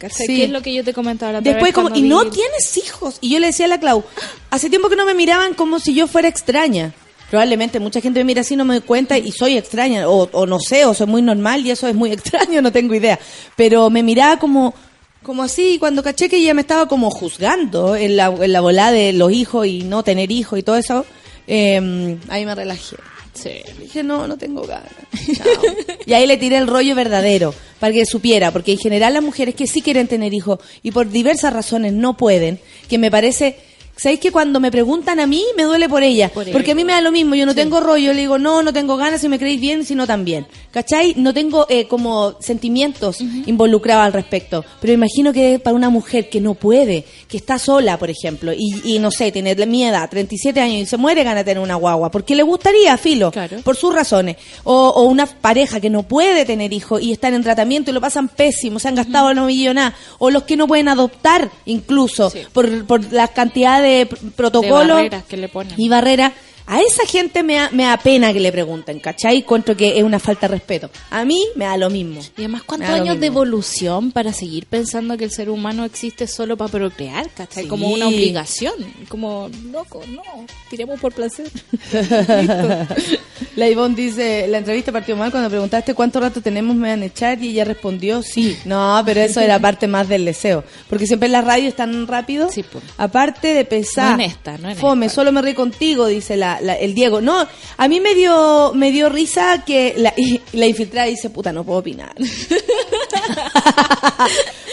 [0.00, 0.26] ¿Cachai?
[0.26, 0.36] Sí.
[0.36, 3.18] ¿Qué es lo que yo te comentaba la Después como, y no tienes hijos.
[3.20, 4.02] Y yo le decía a la Clau,
[4.50, 6.94] hace tiempo que no me miraban como si yo fuera extraña.
[7.28, 10.46] Probablemente mucha gente me mira así, no me doy cuenta y soy extraña, o, o
[10.46, 13.20] no sé, o soy muy normal y eso es muy extraño, no tengo idea.
[13.56, 14.74] Pero me miraba como,
[15.22, 18.90] como así, cuando caché que ella me estaba como juzgando en la, en la bola
[18.92, 21.04] de los hijos y no tener hijos y todo eso,
[21.46, 22.96] eh, ahí me relajé.
[23.34, 23.50] Sí.
[23.78, 24.92] Dije, no, no tengo ganas.
[25.36, 25.62] Chao.
[26.06, 29.54] y ahí le tiré el rollo verdadero, para que supiera, porque en general las mujeres
[29.54, 33.69] que sí quieren tener hijos y por diversas razones no pueden, que me parece...
[34.00, 36.30] ¿Sabéis que cuando me preguntan a mí, me duele por ella?
[36.30, 36.52] Por ella.
[36.54, 38.72] porque a mí me da lo mismo, yo no tengo rollo, le digo, no, no
[38.72, 40.46] tengo ganas, si me creéis bien, si no también.
[40.70, 41.14] ¿Cachai?
[41.18, 44.64] No tengo eh, como sentimientos involucrados al respecto.
[44.80, 48.80] Pero imagino que para una mujer que no puede, que está sola, por ejemplo, y,
[48.84, 51.74] y no sé, tiene mi edad, 37 años, y se muere gana de tener una
[51.74, 53.58] guagua, porque le gustaría, filo, Claro.
[53.62, 54.36] por sus razones.
[54.64, 58.00] O, o una pareja que no puede tener hijos y están en tratamiento y lo
[58.00, 59.94] pasan pésimo, se han gastado no millonada.
[60.18, 62.38] O los que no pueden adoptar, incluso, Sí.
[62.52, 64.18] por, por la cantidad de pr-
[64.60, 65.74] De barreras que le ponen.
[65.76, 66.32] y barreras.
[66.72, 69.38] A esa gente me da, me da pena que le pregunten, ¿cachai?
[69.38, 70.88] Encuentro que es una falta de respeto.
[71.10, 72.20] A mí me da lo mismo.
[72.36, 76.56] Y además, ¿cuántos años de evolución para seguir pensando que el ser humano existe solo
[76.56, 77.28] para procrear?
[77.30, 77.64] ¿cachai?
[77.64, 77.68] Sí.
[77.68, 78.74] Como una obligación.
[79.08, 80.22] Como, loco, no,
[80.70, 81.50] tiremos por placer.
[83.56, 87.06] La Ivonne dice, la entrevista partió mal cuando preguntaste cuánto rato tenemos me van a
[87.06, 88.56] echar y ella respondió sí.
[88.64, 90.62] No, pero eso era parte más del deseo.
[90.88, 92.48] Porque siempre en la radio es tan rápido.
[92.50, 92.80] Sí, po.
[92.96, 94.16] Aparte de pesar.
[94.16, 95.16] No en esta, no en Fome, esta.
[95.16, 97.20] solo me reí contigo, dice la, la- el Diego.
[97.20, 97.46] No,
[97.76, 102.14] a mí me dio, me dio risa que la, infiltrada dice, puta, no puedo opinar.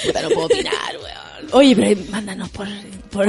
[0.05, 1.49] puta, no puedo opinar, weón.
[1.53, 2.67] Oye, pero mándanos por,
[3.09, 3.27] por,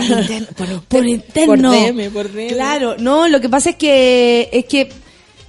[0.89, 1.71] por, interno.
[1.71, 2.49] Por DM, por DM.
[2.49, 4.91] Claro, no, lo que pasa es que, es que,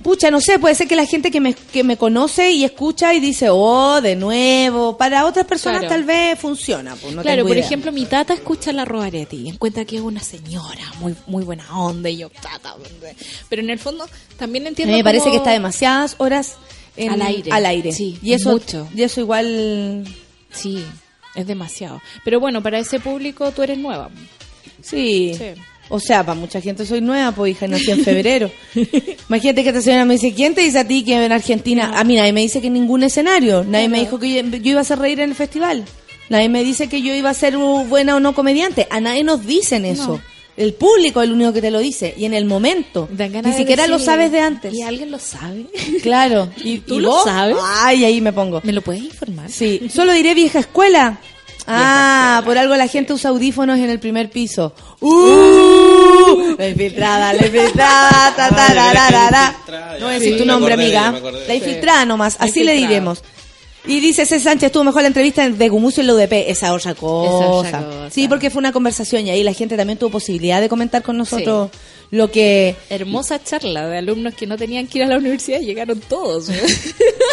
[0.04, 3.14] pucha, no sé, puede ser que la gente que me, que me conoce y escucha
[3.14, 4.98] y dice, oh, de nuevo.
[4.98, 5.96] Para otras personas Claro.
[5.96, 7.66] tal vez funciona, pues no claro, por idea.
[7.66, 11.66] ejemplo, mi tata escucha la Roaretti y encuentra que es una señora muy muy buena
[11.80, 12.76] onda y yo, tata.
[13.50, 16.56] Pero en el fondo también entiendo me parece que está demasiadas horas
[16.98, 17.52] en- Al aire.
[17.52, 17.92] Al aire.
[17.92, 18.88] Sí, y eso, mucho.
[18.96, 20.06] Y eso igual,
[20.52, 20.84] Sí,
[21.36, 22.02] es demasiado.
[22.26, 24.10] Pero bueno, para ese público tú eres nueva.
[24.82, 25.34] sí.
[25.38, 25.62] Sí.
[25.90, 28.52] O sea, para mucha gente soy nueva, pues hija, nací en febrero.
[29.30, 31.92] Imagínate que esta señora me dice, ¿quién te dice a ti que en Argentina?
[32.00, 33.64] A mí nadie me dice que en ningún escenario.
[33.64, 35.84] Nadie me dijo que yo, yo iba a hacer reír en el festival.
[36.30, 38.88] Nadie me dice que yo iba a ser buena o no comediante.
[38.92, 40.22] A nadie nos dicen eso.
[40.56, 42.14] El público es el único que te lo dice.
[42.18, 43.10] Y en el momento.
[43.12, 44.74] Ni siquiera lo decir, sabes de antes.
[44.74, 45.66] ¿Y alguien lo sabe?
[46.04, 46.50] Claro.
[46.58, 47.24] ¿Y, ¿Tú y lo vos?
[47.24, 47.58] sabes?
[47.64, 48.62] Ay, ahí me pongo.
[48.64, 49.50] ¿Me lo puedes informar?
[49.50, 51.20] Sí, solo diré vieja escuela.
[51.66, 54.74] Ah, por algo la gente usa audífonos en el primer piso.
[55.02, 55.59] ¡Uh!
[56.58, 59.56] La infiltrada, la infiltrada, ta, ta, ra, ra, ra, ra.
[59.56, 61.12] infiltrada, No voy a decir Sí, tu me nombre, amiga.
[61.12, 63.24] me La infiltrada nomás, así le diremos.
[63.88, 64.40] Y dice C.
[64.40, 66.34] Sánchez, estuvo mejor la entrevista de Gumucio en la UDP.
[66.50, 67.30] Esa otra cosa.
[67.38, 68.10] Esa otra cosa.
[68.12, 71.18] Sí, porque fue una conversación y ahí la gente también tuvo posibilidad de comentar con
[71.18, 71.70] nosotros
[72.12, 72.76] lo que...
[72.90, 76.50] Hermosa charla de alumnos que no tenían que ir a la universidad y llegaron todos.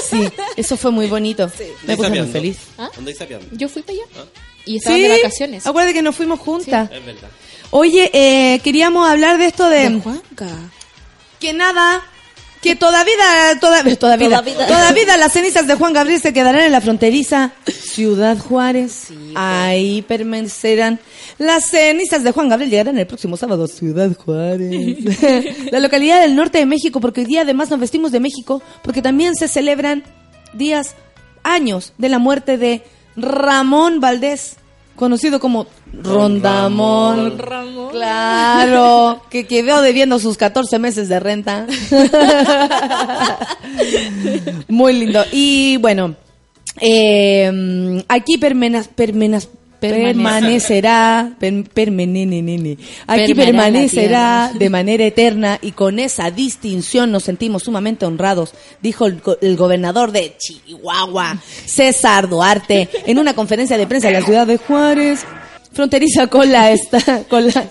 [0.09, 0.22] Sí,
[0.57, 1.51] eso fue muy bonito.
[1.59, 2.59] Me ¿Andáis puse muy feliz.
[2.78, 2.88] ¿Ah?
[2.97, 3.44] ¿Andáis sapeando?
[3.51, 4.26] Yo fui para allá.
[4.64, 5.66] Y estaban Sí, de vacaciones.
[5.66, 6.88] acuérdate que nos fuimos juntas.
[6.92, 7.28] Es verdad.
[7.78, 9.90] Oye, eh, queríamos hablar de esto de...
[9.90, 10.48] De Juanca.
[11.38, 12.02] que nada,
[12.62, 14.66] que toda vida, toda, toda vida, Toda vida.
[14.66, 19.08] toda vida las cenizas de Juan Gabriel se quedarán en la fronteriza Ciudad Juárez.
[19.34, 21.00] Ahí permanecerán.
[21.36, 24.96] Las cenizas de Juan Gabriel llegarán el próximo sábado a Ciudad Juárez.
[25.70, 29.02] la localidad del norte de México, porque hoy día además nos vestimos de México, porque
[29.02, 30.02] también se celebran
[30.54, 30.94] días,
[31.42, 32.82] años de la muerte de
[33.16, 34.56] Ramón Valdés,
[34.97, 35.66] conocido como
[36.03, 37.38] Rondamón.
[37.38, 37.90] Ramón.
[37.90, 41.66] Claro, que quedó debiendo sus 14 meses de renta.
[44.68, 45.24] Muy lindo.
[45.32, 46.16] Y bueno,
[46.80, 49.49] eh, aquí permenas, permenas,
[49.80, 52.78] permanecerá, per- permenenenene.
[53.06, 58.52] aquí permanecerá de manera eterna y con esa distinción nos sentimos sumamente honrados,
[58.82, 64.22] dijo el, el gobernador de Chihuahua, César Duarte, en una conferencia de prensa en la
[64.22, 65.24] ciudad de Juárez.
[65.72, 67.68] Fronteriza con la esta, con la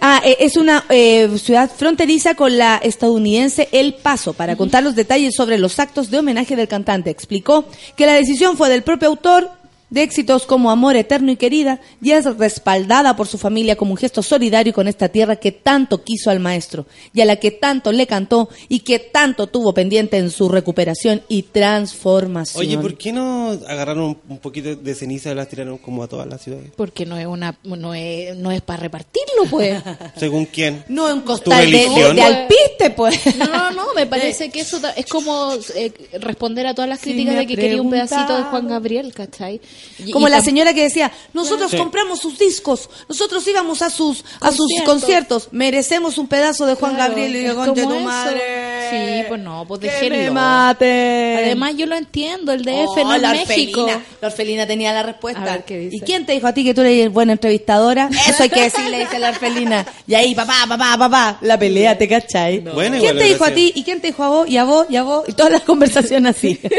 [0.00, 4.94] ah, eh, es una eh, ciudad fronteriza con la estadounidense El Paso para contar los
[4.94, 7.10] detalles sobre los actos de homenaje del cantante.
[7.10, 7.66] Explicó
[7.96, 9.50] que la decisión fue del propio autor
[9.90, 13.96] de éxitos como Amor Eterno y Querida y es respaldada por su familia como un
[13.96, 17.92] gesto solidario con esta tierra que tanto quiso al maestro y a la que tanto
[17.92, 22.60] le cantó y que tanto tuvo pendiente en su recuperación y transformación.
[22.60, 26.08] Oye, ¿por qué no agarraron un, un poquito de ceniza y las tiraron como a
[26.08, 26.72] todas las ciudades?
[26.76, 29.82] Porque no es una no es, no es para repartirlo, pues.
[30.16, 30.84] ¿Según quién?
[30.88, 33.36] No en ¿Tu costal de, de, alpiste, pues.
[33.36, 37.36] No, no, no, me parece que eso es como eh, responder a todas las críticas
[37.36, 39.60] de que quería un pedacito de Juan Gabriel, ¿cachai?
[40.04, 41.76] Y- Como y la señora que decía, nosotros Sí.
[41.76, 44.84] compramos sus discos, nosotros íbamos a sus a sus Conciertos.
[44.86, 48.64] conciertos, merecemos un pedazo de Juan Claro, Gabriel y como tu madre.
[48.90, 50.32] Sí, pues no, pues déjenlo.
[50.32, 51.36] mate.
[51.44, 53.82] Además, yo lo entiendo, el DF Oh, no es la México.
[53.82, 55.40] orfelina, la orfelina tenía la respuesta.
[55.42, 55.96] A ver, ¿qué dice?
[55.96, 58.08] ¿Y quién te dijo a ti que tú eres buena entrevistadora?
[58.28, 59.86] Eso hay que decirle, dice la orfelina.
[60.06, 62.58] Y ahí, papá, papá, papá, la pelea, ¿te cachai?
[62.60, 63.72] Bueno, ¿Quién te dijo a ti?
[63.74, 64.48] ¿Y quién te dijo a vos?
[64.48, 64.86] ¿Y a vos?
[64.90, 65.24] ¿Y a vos?
[65.28, 66.60] Y todas las conversaciones así.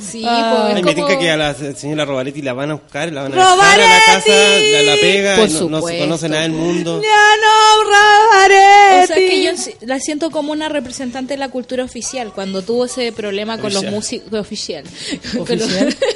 [0.00, 0.50] Sí, Ah.
[0.52, 0.95] pues Ay, es me como...
[0.96, 3.88] tinca que a la señora Robaletti la van a buscar, la van a dejar a
[3.88, 7.00] la casa, la, la pega, Por no, no se conoce nada del mundo.
[7.02, 9.04] ya no, Rabaretti.
[9.04, 9.50] O sea, que yo
[9.86, 13.84] la siento como una representante de la cultura oficial, cuando tuvo ese problema con los
[13.84, 13.94] Oficial.
[13.94, 14.84] músicos oficial.
[15.38, 15.96] ¿Oficial?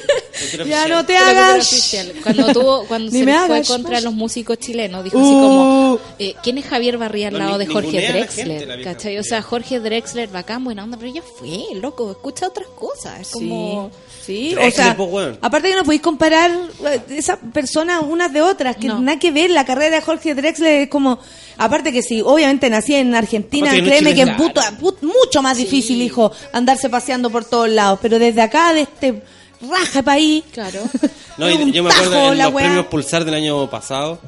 [0.67, 1.67] Ya no te hagas.
[1.71, 2.15] oficial.
[2.23, 4.05] Cuando tuvo, cuando Ni se me fue hagas contra más.
[4.05, 5.99] los músicos chilenos, dijo así como, Uh.
[6.19, 8.59] eh, ¿quién es Javier Barría al No, lado ni- de Jorge Drexler?
[8.69, 9.19] gente, ¿Cachai?
[9.19, 13.21] O sea, Jorge Drexler, bacán, buena onda, pero ya fue, loco, escucha otras cosas.
[13.21, 13.91] Es como...
[13.93, 15.39] Sí, o Drexler, sea, po, weón.
[15.43, 16.51] aparte que no podéis comparar
[16.87, 19.01] eh, esas personas unas de otras, que No.
[19.01, 21.19] nada que ver, la carrera de Jorge Drexler es como,
[21.59, 24.53] aparte que si obviamente nací en Argentina, Aparte créeme que es chileno.
[24.53, 28.83] puto- put- mucho más difícil, hijo, andarse paseando por todos lados, pero desde acá, de
[28.83, 29.23] este
[29.69, 30.81] raja país, Claro.
[31.39, 34.19] No, yo me acuerdo tajo en la los premios Pulsar del año pasado,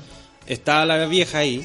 [0.46, 1.64] estaba la vieja ahí,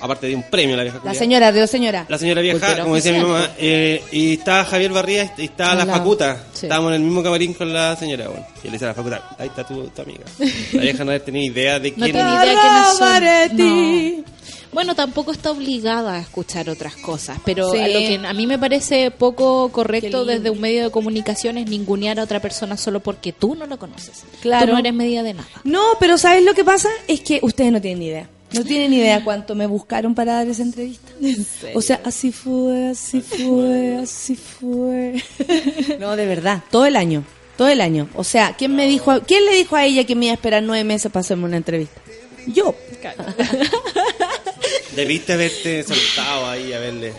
[0.00, 2.06] aparte de un premio la vieja la señora, Río señora.
[2.08, 5.74] La señora vieja, Cultura como decía mi mamá, eh, y estaba Javier Barría y estaba
[5.84, 5.86] la.
[5.86, 6.44] Facuta.
[6.52, 6.66] Sí.
[6.66, 8.28] Estábamos en el mismo camarín con la señora.
[8.28, 10.24] Bueno, y le decía a la Facuta, ahí está tu, tu amiga.
[10.72, 14.18] La vieja no tenía idea de No quién tenía idea quiénes son.
[14.18, 14.24] No.
[14.70, 17.78] Bueno, tampoco está obligada a escuchar otras cosas, pero Sí.
[17.78, 21.68] a lo que a mí me parece poco correcto desde un medio de comunicación es
[21.70, 24.24] ningunear a otra persona solo porque tú no lo conoces.
[24.42, 24.66] Claro.
[24.66, 25.48] Tú no eres medida de nada.
[25.64, 26.90] No, pero ¿sabes lo que pasa?
[27.08, 28.28] Es que ustedes no tienen ni idea.
[28.52, 31.10] No tienen ni idea cuánto me buscaron para dar esa entrevista.
[31.74, 35.22] O sea, así fue, así fue, así fue.
[36.00, 37.24] No, de verdad, todo el año,
[37.56, 38.08] todo el año.
[38.14, 40.36] O sea, ¿quién me dijo, a- quién le dijo a ella que me iba a
[40.36, 42.00] esperar nueve meses para hacerme una entrevista?
[42.46, 42.74] Yo.
[44.96, 47.12] Debiste haberte soltado ahí a verle.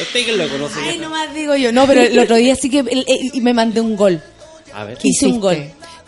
[0.00, 0.80] ¿Usted quién lo conoce?
[0.80, 1.72] Ay, nomás digo yo.
[1.72, 4.22] No, pero el otro día sí que el- me mandé un gol.
[4.72, 4.98] A ver.
[5.02, 5.56] Hice un gol.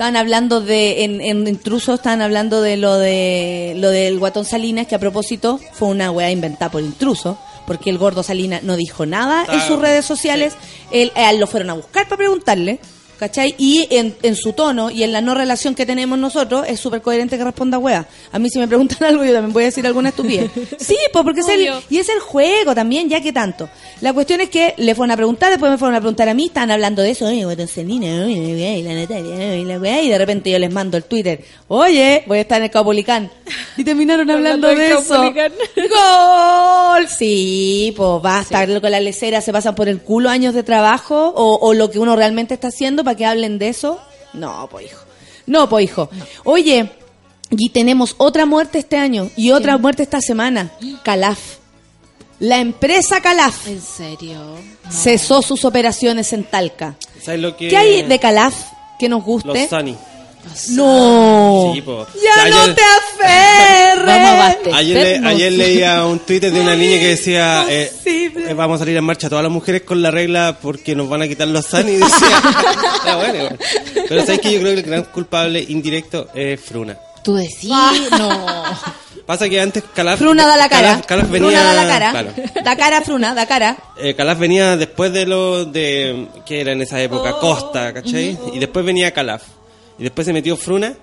[0.02, 4.88] Estaban hablando de, en, en intrusos, estaban hablando de lo de lo del guatón Salinas,
[4.88, 7.38] que a propósito fue una weá inventada por intruso,
[7.68, 10.54] porque el gordo Salinas no dijo nada en sus redes sociales.
[10.90, 12.80] Él lo fueron a buscar para preguntarle,
[13.22, 13.54] ¿cachai?
[13.56, 17.02] Y en, en su tono y en la no relación que tenemos nosotros es súper
[17.02, 18.04] coherente que responda wea.
[18.32, 20.50] A mí si me preguntan algo yo también voy a decir alguna estupidez.
[20.78, 23.68] Sí, pues porque es el, y es el juego también, ya que tanto.
[24.00, 26.46] La cuestión es que le fueron a preguntar, después me fueron a preguntar a mí,
[26.46, 30.50] estaban hablando de eso, oye, oye, y la Natalia, oye, la weá, y de repente
[30.50, 33.30] yo les mando el Twitter, oye, voy a estar en el Caupolicán.
[33.74, 35.14] Y terminaron hablando, de eso.
[35.14, 35.52] Caupolicán.
[35.76, 37.08] ¡Gol!
[37.08, 41.58] Sí, pues basta, con la lecera se pasan por el culo años de trabajo, o,
[41.60, 44.00] o lo que uno realmente está haciendo para que hablen de eso.
[44.32, 45.00] No, pues hijo.
[45.46, 46.08] No, pues hijo.
[46.44, 46.90] Oye,
[47.50, 50.70] y tenemos otra muerte este año y otra muerte esta semana.
[51.02, 51.38] Calaf.
[52.38, 54.56] La empresa Calaf ¿En serio?
[54.84, 54.90] No.
[54.90, 56.96] cesó sus operaciones en Talca.
[57.22, 57.68] ¿Sabes lo que...?
[57.68, 58.54] ¿Qué hay de Calaf
[58.98, 59.48] que nos guste?
[59.48, 59.96] Los Sunny.
[60.70, 61.70] No.
[61.74, 62.06] Sí, po.
[62.22, 64.06] Ya Ayer- no te aferres.
[64.06, 64.74] Vamos a abastecer.
[64.74, 68.78] Ayer, le- ayer leía un Twitter de una niña que decía eh, eh, vamos a
[68.80, 71.64] salir en marcha todas las mujeres con la regla porque nos van a quitar los
[71.66, 71.92] Sunny.
[71.96, 72.42] Decía.
[72.96, 73.58] Está bueno, igual.
[74.08, 76.96] Pero sabes que yo creo que el gran culpable indirecto es Fruna.
[77.22, 77.70] ¿Tú decís?
[78.10, 78.64] No.
[79.26, 80.18] Pasa que antes Calaf...
[80.18, 80.88] Fruna da la cara.
[80.88, 82.10] Calaf, Calaf venía, Fruna da la cara.
[82.10, 82.32] claro.
[82.64, 83.76] Da cara, Fruna, da cara.
[83.96, 88.36] Eh, Calaf venía después de lo de que era en esa época Costa, ¿cachai?
[88.52, 89.42] Y después venía Calaf.
[89.98, 90.94] Y después se metió Fruna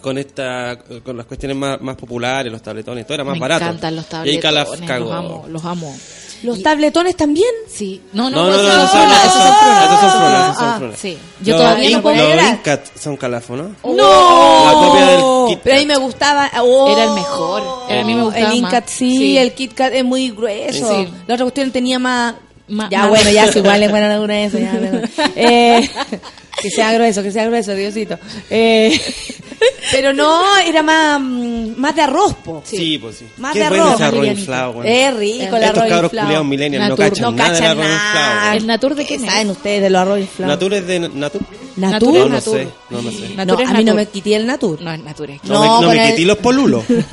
[0.00, 3.64] con esta con las cuestiones más, más populares, los tabletones, todo era más Me barato.
[3.64, 4.42] encantan los tabletones.
[4.42, 5.04] Calaf cagó.
[5.06, 5.96] Los amo, los amo.
[6.42, 7.48] Los tabletones también.
[7.68, 8.02] Sí.
[8.12, 9.84] No, No, no, no, no, son son Fruna, esos son Fruna.
[9.84, 11.18] Esos son Fruna, esos Ah, sí.
[11.42, 12.44] Yo Los todavía no puedo Los.
[12.50, 13.74] Incat son Calafo, ¿no?
[13.84, 14.64] No.
[14.66, 16.50] La copia del Kit Pero a mí me gustaba.
[16.60, 16.90] oh.
[16.92, 17.62] Era el mejor.
[17.90, 18.54] Era- a mí me gustaba El.
[18.56, 19.38] Incat sí, Sí.
[19.38, 20.88] el Kit Kat es muy grueso.
[20.94, 21.08] Sí.
[21.26, 22.34] La otra cuestión tenía más.
[22.68, 24.60] Ma- ya bueno, ya es igual, es bueno alguna de esas.
[24.60, 25.00] ya, bueno.
[25.36, 25.88] Eh,
[26.62, 28.18] que sea grueso, que sea grueso, Diosito.
[28.48, 28.98] Eh,
[29.92, 32.62] pero no, era más, mm, más de arroz, po.
[32.64, 33.26] Sí, pues sí.
[33.36, 34.90] Más Qué de bueno arroz, arroz inflado, güey.
[35.02, 36.26] Es rico el Estos arroz cabros inflado.
[36.26, 38.14] culiados millennials no Natur, cachan No nada del cachan arroz inflado.
[38.14, 38.46] nada.
[38.48, 38.58] güey.
[38.58, 39.22] ¿El Natur de ¿Qué es?
[39.22, 40.54] saben ustedes de los arroz inflados?
[40.54, 41.42] ¿Natur es de Natur?
[41.76, 42.14] ¿Natur?
[42.14, 42.56] No, no Natur.
[42.58, 42.68] sé.
[42.90, 43.28] No, no sé.
[43.30, 43.94] No, Natur es a mí no Natur.
[43.96, 44.80] me quité el Natur.
[44.80, 45.30] No, es Natur.
[45.32, 46.84] es- No, No, me, no me el- quití los polulos.
[46.88, 47.04] Los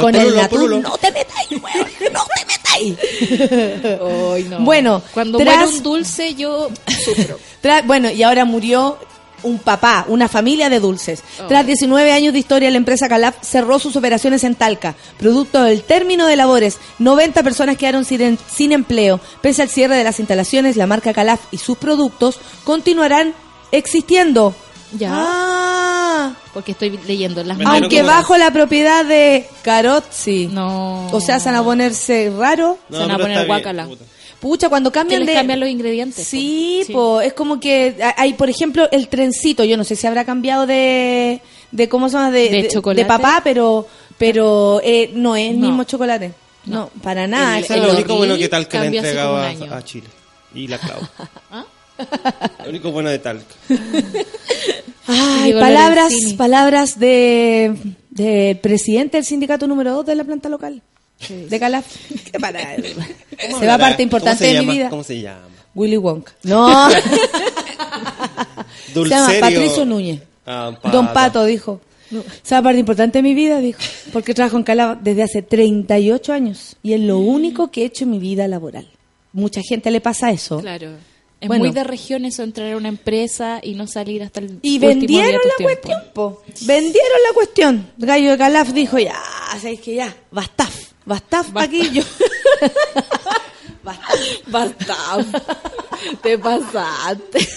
[0.00, 0.82] Con el polulos, Natur polulos.
[0.82, 2.96] no te metáis, weón, no metáis.
[4.48, 4.60] No.
[4.60, 6.68] Bueno, cuando tras- muere un dulce yo
[7.04, 7.38] sufro.
[7.86, 8.96] Bueno, y ahora murió
[9.42, 11.22] un papá, una familia de dulces.
[11.48, 14.94] Tras 19 años de historia, la empresa Calaf cerró sus operaciones en Talca.
[15.18, 19.20] Producto del término de labores, 90 personas quedaron sin, sin empleo.
[19.42, 23.34] Pese al cierre de las instalaciones, la marca Calaf y sus productos continuarán
[23.72, 24.54] existiendo.
[24.92, 25.10] Ya.
[25.12, 30.46] Ah, Porque estoy leyendo las aunque bajo la propiedad de Carozzi.
[30.46, 31.08] No.
[31.08, 32.78] O sea, se van a ponerse raro.
[32.90, 34.04] Se van a poner bien, puta.
[34.40, 35.34] Pucha, cuando que cambian les de...
[35.34, 36.26] cambian los ingredientes.
[36.26, 36.92] Sí, po.
[36.92, 40.66] po, es como que hay, por ejemplo, el trencito, yo no sé si habrá cambiado
[40.66, 41.40] de,
[41.72, 42.30] de ¿cómo se llama?
[42.30, 43.06] De, ¿De chocolate?
[43.06, 45.66] papá, pero, pero eh, no es el No.
[45.68, 46.32] mismo chocolate.
[46.66, 47.58] No, para nada.
[47.58, 49.62] El- Eso es el lo único bueno que Talca le cambió hace entregaba a, un
[49.62, 49.74] año.
[49.74, 50.06] a Chile.
[50.54, 51.00] Y la Clau.
[51.50, 51.64] ¿Ah?
[52.64, 53.44] Lo único bueno de Talca.
[55.06, 57.74] Ay, palabras, palabras de
[58.10, 60.82] del presidente del sindicato número 2 de la planta local.
[61.28, 61.86] De Calaf.
[62.32, 63.78] Qué para- ¿Cómo Se va hablará?
[63.78, 64.72] parte importante ¿Cómo se de llama?
[64.72, 64.90] mi vida.
[64.90, 65.48] ¿Cómo se llama?
[65.74, 66.32] Willy Wonka.
[66.42, 66.88] No.
[68.94, 69.32] se llama.
[69.40, 70.20] Patricio Núñez.
[70.46, 71.80] Ah, Don Pato dijo.
[72.44, 73.80] Esa parte importante de mi vida, dijo.
[74.12, 76.76] Porque trabajo en Calaf desde hace 38 años.
[76.82, 78.88] Y es lo único que he hecho en mi vida laboral.
[79.32, 80.60] Mucha gente le pasa eso.
[80.60, 80.92] Claro.
[81.46, 81.64] Es Bueno.
[81.64, 84.80] muy de región eso, entrar a una empresa y no salir hasta el Y último
[84.80, 86.42] día vendieron de la cuestión, po.
[86.62, 87.86] Vendieron la cuestión.
[87.98, 89.14] Gallo de Calaf dijo, ya,
[89.60, 90.74] sabéis que ya, bastaf,
[91.04, 92.02] bastaf aquí yo.
[93.82, 94.46] bastaf.
[94.48, 94.94] Basta.
[96.22, 97.48] Te pasaste.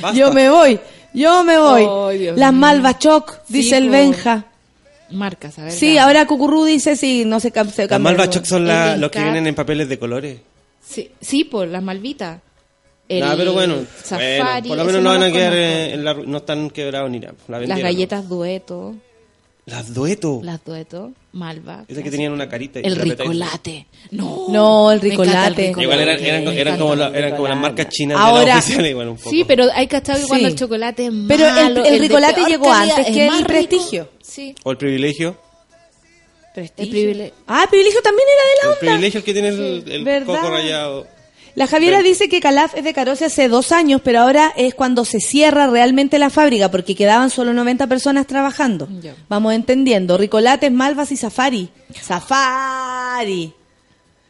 [0.00, 0.18] Basta.
[0.18, 0.80] Yo me voy,
[1.14, 2.18] yo me voy.
[2.18, 2.52] Dios Las.
[2.52, 3.90] Malvachoc, dice Sí, el.
[3.90, 4.44] Benja.
[5.10, 5.72] Marcas, a ver.
[5.72, 8.00] Sí, ahora Cucurú dice sí, no se, se Las.
[8.00, 10.38] Malvachoc son la- los que vienen en papeles de colores.
[10.90, 12.40] Sí, sí, por las malvitas.
[13.08, 16.14] El Ah, pero bueno, Safari, bueno, por lo menos no van a quedar en la,
[16.14, 17.34] no están quebrados ni nada.
[17.48, 18.94] La Las galletas dueto,
[19.66, 20.40] Las dueto.
[20.44, 21.84] las dueto, malva.
[21.88, 22.78] Esas que tenían una carita.
[22.80, 23.86] y El la ricolate.
[24.12, 25.72] No, No, el el ricolate.
[25.76, 28.58] Igual eran, eran, eran, como, el la- eran como las marcas chinas de Ahora- la
[28.58, 29.30] oficial, igual un poco.
[29.30, 30.52] Sí, pero hay cachado que cuando Sí.
[30.52, 34.08] el chocolate es Pero el- malo, el de ricolate llegó antes es que el prestigio.
[34.22, 35.36] Sí, O el privilegio.
[36.56, 37.34] El privilegio.
[37.46, 38.80] Ah, el privilegio también era de la El onda.
[38.80, 40.26] privilegio que tiene el, el ¿verdad?
[40.36, 41.06] coco rayado.
[41.56, 42.06] La Javiera Ven.
[42.06, 45.66] dice que Calaf es de Caroce hace dos años, pero ahora es cuando se cierra
[45.66, 48.88] realmente la fábrica, porque quedaban solo 90 personas trabajando.
[49.28, 50.16] Vamos entendiendo.
[50.16, 51.68] Ricolates, Malvas y Safari.
[52.00, 53.52] Safari.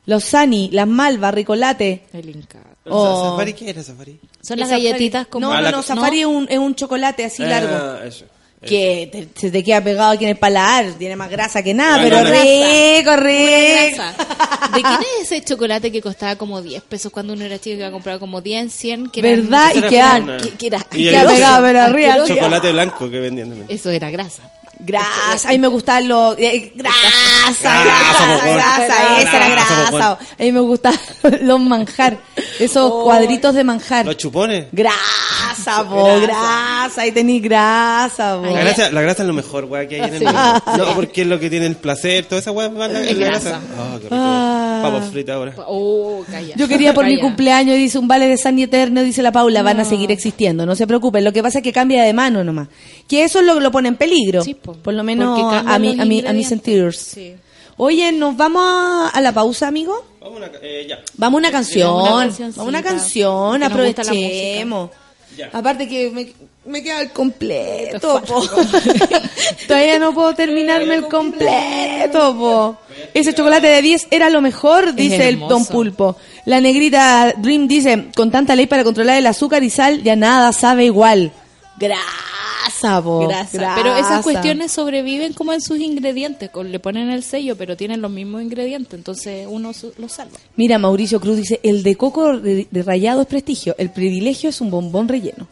[0.07, 2.05] Los Sani, las Malvas, Ricolate.
[2.13, 2.61] El Inca.
[2.87, 3.31] Oh.
[3.33, 4.19] ¿Safari qué era Safari?
[4.41, 5.47] Son las galletitas como...
[5.47, 7.75] No, Ah, no, la- no, Safari Es, un, es un chocolate así largo.
[7.77, 8.25] Ah, eso.
[8.69, 12.03] Que te- se te queda pegado aquí en el paladar, tiene más grasa que nada,
[12.03, 12.33] pero grasa.
[12.43, 14.03] rico, rico.
[14.75, 17.79] ¿De quién es ese chocolate que costaba como 10 pesos cuando uno era chico que
[17.79, 19.11] iba a comprar como 10, 100?
[19.11, 19.71] Que eran- ¿Verdad?
[19.75, 22.09] Esa Y era que, que, era Y que el otro, pegado, pero arriba.
[22.15, 22.35] Asqueroso.
[22.35, 23.67] Chocolate blanco que vendían también.
[23.71, 24.43] Eso era grasa.
[24.83, 26.35] Grasa, a mí me gustaban los...
[26.39, 30.19] eh, grasa, Grasa, grasa, esa era grasa.
[30.39, 30.99] A mí me gustaban
[31.43, 32.19] los manjar,
[32.59, 34.07] esos cuadritos de manjar.
[34.07, 34.67] Los chupones.
[34.73, 38.47] Grasa, po, grasa, ahí tenéis grasa, po.
[38.47, 40.63] La grasa, la grasa es lo mejor, weá, que hay en el mundo.
[40.79, 43.15] No, porque es lo que tiene el placer, toda esa weá va la, grasa.
[43.15, 43.61] grasa.
[43.79, 44.15] Oh, qué rico.
[44.17, 44.81] Ah.
[44.83, 45.55] Papas fritas ahora.
[45.67, 46.55] Oh, calla.
[46.57, 49.63] Yo quería por mi cumpleaños, dice un vale de San y Eterno, dice la Paula,
[49.63, 52.43] van a seguir existiendo, no se preocupen, lo que pasa es que cambia de mano
[52.45, 52.69] nomás.
[53.09, 54.70] Que eso lo, lo pone en peligro, Sí, po.
[54.83, 56.97] Por lo menos a mi, a mi, a mis sentidos.
[56.97, 57.35] Sí.
[57.77, 60.05] Oye, ¿nos vamos a, a la pausa, amigo?
[60.21, 61.01] Vamos a una, eh, ya.
[61.17, 64.91] Vamos a una canción, Vamos a una canción, aprovechemos.
[65.37, 65.49] Ya.
[65.53, 66.33] Aparte que me,
[66.67, 68.43] me queda el completo, po.
[69.67, 72.77] Todavía no puedo terminarme el completo, po.
[73.15, 75.39] Ese chocolate de 10 era lo mejor, dice el.
[75.39, 76.17] Don Pulpo.
[76.45, 80.53] La negrita Dream dice, con tanta ley para controlar el azúcar y sal, ya nada
[80.53, 81.33] sabe igual.
[81.81, 83.27] Grasa, po.
[83.27, 83.73] Grasa.
[83.75, 86.51] Pero esas cuestiones sobreviven como en sus ingredientes.
[86.65, 88.95] Le ponen el sello, pero tienen los mismos ingredientes.
[88.95, 90.39] Entonces uno su- los salva.
[90.57, 94.71] Mira, Mauricio Cruz dice, el de coco de rayado es prestigio, el privilegio es un
[94.71, 95.49] bombón relleno.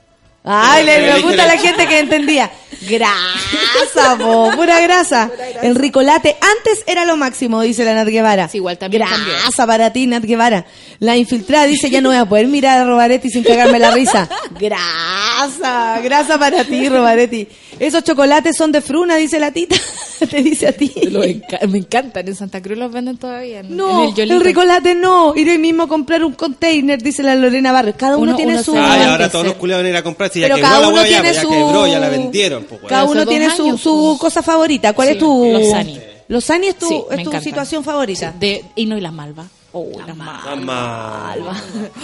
[0.51, 2.51] Ay, le, me gusta la gente que entendía.
[2.89, 5.31] Grasa, po, pura grasa.
[5.63, 8.49] El ricolate antes era lo máximo, dice la Nat Guevara.
[8.49, 9.35] Sí, igual también cambió.
[9.43, 10.65] Grasa para ti, Nat Guevara.
[11.01, 14.29] La infiltrada dice, ya no voy a poder mirar a Robaretti sin cagarme la risa.
[14.59, 17.47] Grasa, grasa para ti, Robaretti.
[17.81, 19.77] Esos chocolates son de fruna, dice la tita.
[20.31, 20.93] Te dice a ti.
[20.97, 22.27] Enca- me encantan.
[22.27, 23.61] En Santa Cruz los venden todavía.
[23.61, 25.35] En, No, en el ricolate no.
[25.37, 27.95] Iré hoy mismo a comprar un container, dice la Lorena Barrio.
[27.97, 28.73] Cada uno, Uno- tiene uno su...
[28.75, 30.31] Ay, Ah, ahora que todos los culiados van a ir a comprar.
[30.31, 31.49] Si ya Pero cada la uno hueá, ya, tiene ya su...
[31.49, 32.65] quebró, ya la vendieron.
[32.65, 32.81] Pues.
[32.89, 34.21] Cada uno tiene su, años, su pues.
[34.21, 34.93] cosa favorita.
[34.93, 35.51] ¿Cuál Sí, es tu...?
[35.53, 36.01] los Sani.
[36.29, 38.35] Los Sani es tu, Sí, es tu situación favorita.
[38.39, 39.47] De, y no y las malvas.
[39.81, 40.57] Oh, las malvas.
[40.57, 41.37] Mamá.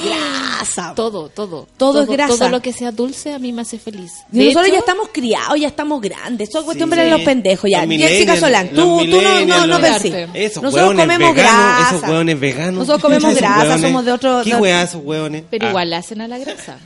[0.05, 0.93] Grasa.
[0.95, 1.67] Todo, todo.
[1.77, 2.37] Todo es grasa.
[2.37, 4.13] Todo lo que sea dulce a mí me hace feliz.
[4.33, 6.49] Y De nosotros hecho, ya estamos criados, ya estamos grandes.
[6.49, 6.97] Eso es cuestión Sí.
[6.97, 7.71] para los pendejos.
[7.71, 10.29] Ya, Los Jessica Solán, tú, tú no, no, no pensé.
[10.35, 11.97] Esos Nosotros comemos veganos, grasa.
[11.97, 12.75] esos hueones veganos.
[12.75, 15.45] Nosotros comemos Esos grasa, hueones- somos de otro- ¿Qué de- hueá esos hueones?
[15.51, 16.79] Pero Ah, igual le hacen a la grasa.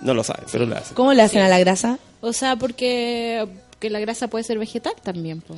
[0.00, 0.94] No lo saben, pero lo hacen.
[0.94, 1.98] ¿Cómo le hacen a la grasa?
[2.20, 3.46] O sea, porque
[3.78, 5.40] que la grasa puede ser vegetal también.
[5.40, 5.54] po.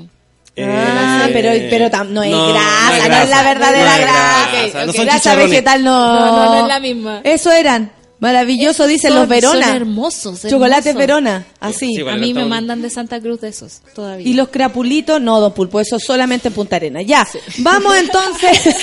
[0.56, 3.84] Ah, Eh, pero, pero tam- no es no, grasa, no es no es la verdadera
[3.90, 4.48] No es grasa.
[4.52, 4.96] grasa, Ok, no ok.
[4.96, 5.50] son grasa chicharrones.
[5.50, 6.14] vegetal no.
[6.14, 7.20] No, no, no es la misma.
[7.24, 7.90] Eso eran.
[8.20, 9.66] Maravilloso, dicen Son- los Verona.
[9.66, 10.98] son hermosos, Chocolates hermosos.
[10.98, 11.96] Verona, así.
[11.96, 14.26] Sí, A mí me mandan de Santa Cruz de esos todavía.
[14.26, 17.02] Y los crapulitos, no, don Pulpo, eso solamente en Punta Arena.
[17.02, 17.26] Ya,
[17.58, 18.76] vamos entonces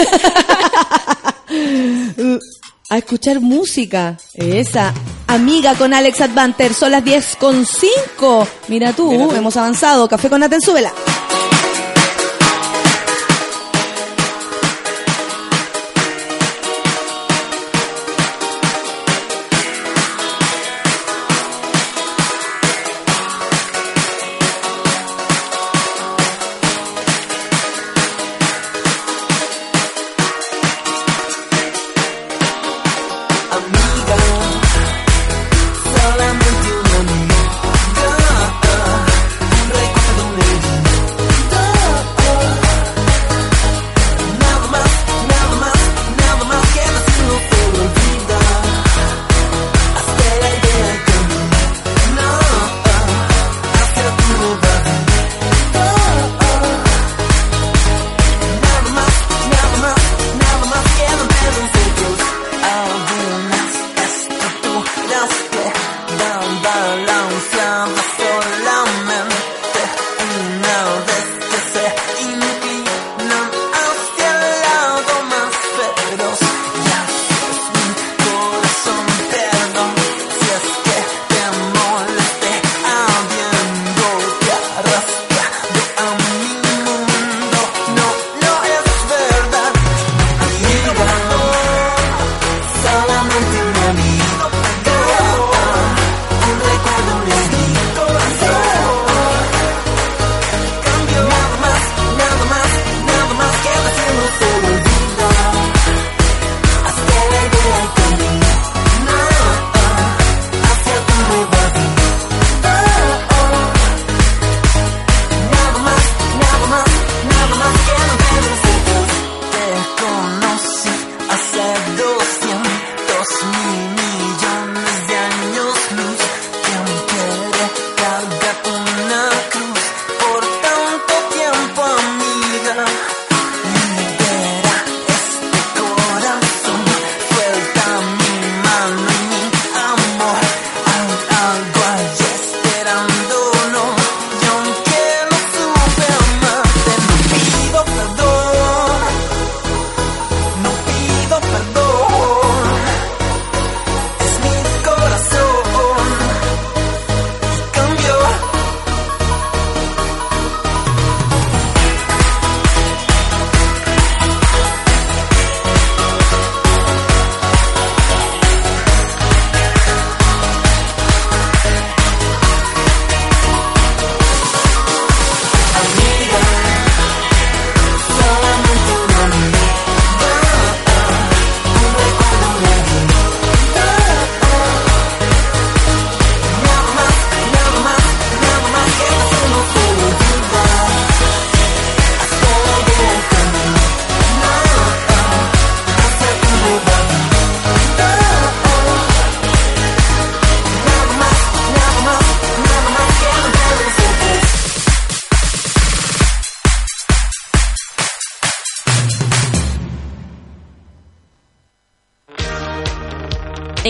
[2.90, 4.18] a escuchar música.
[4.34, 4.94] Esa,
[5.28, 8.48] amiga con Alex Advanter, son las 10 con 5.
[8.68, 9.36] Mira tú, Mira tú.
[9.36, 10.08] hemos avanzado.
[10.08, 10.92] Café con Naten, súbela.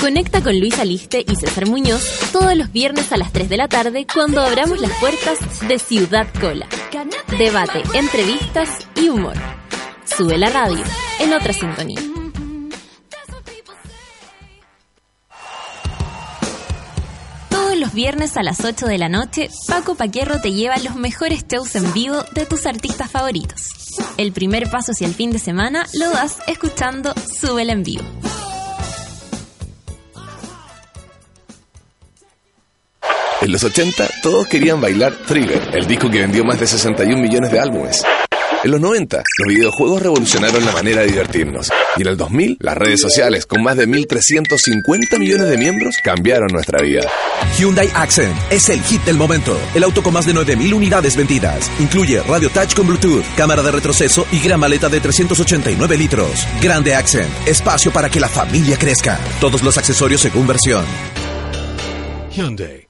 [0.00, 3.68] Conecta con Luis Aliste y César Muñoz todos los viernes a las 3 de la
[3.68, 5.38] tarde cuando abramos las puertas
[5.68, 6.66] de Ciudad Cola.
[7.38, 9.34] Debate, entrevistas y humor.
[10.04, 10.82] Sube la radio
[11.18, 12.00] en otra sintonía.
[17.50, 21.44] Todos los viernes a las 8 de la noche, Paco Paquierro te lleva los mejores
[21.46, 23.66] shows en vivo de tus artistas favoritos.
[24.16, 28.04] El primer paso hacia el fin de semana lo das escuchando Súbela en vivo.
[33.42, 37.50] En los 80 todos querían bailar Thriller, el disco que vendió más de 61 millones
[37.50, 38.02] de álbumes.
[38.62, 41.70] En los 90 los videojuegos revolucionaron la manera de divertirnos.
[41.96, 46.48] Y en el 2000 las redes sociales con más de 1.350 millones de miembros cambiaron
[46.52, 47.00] nuestra vida.
[47.58, 49.58] Hyundai Accent es el hit del momento.
[49.74, 51.70] El auto con más de 9.000 unidades vendidas.
[51.80, 56.46] Incluye radio touch con Bluetooth, cámara de retroceso y gran maleta de 389 litros.
[56.60, 59.18] Grande Accent, espacio para que la familia crezca.
[59.40, 60.84] Todos los accesorios según versión.
[62.32, 62.89] Hyundai.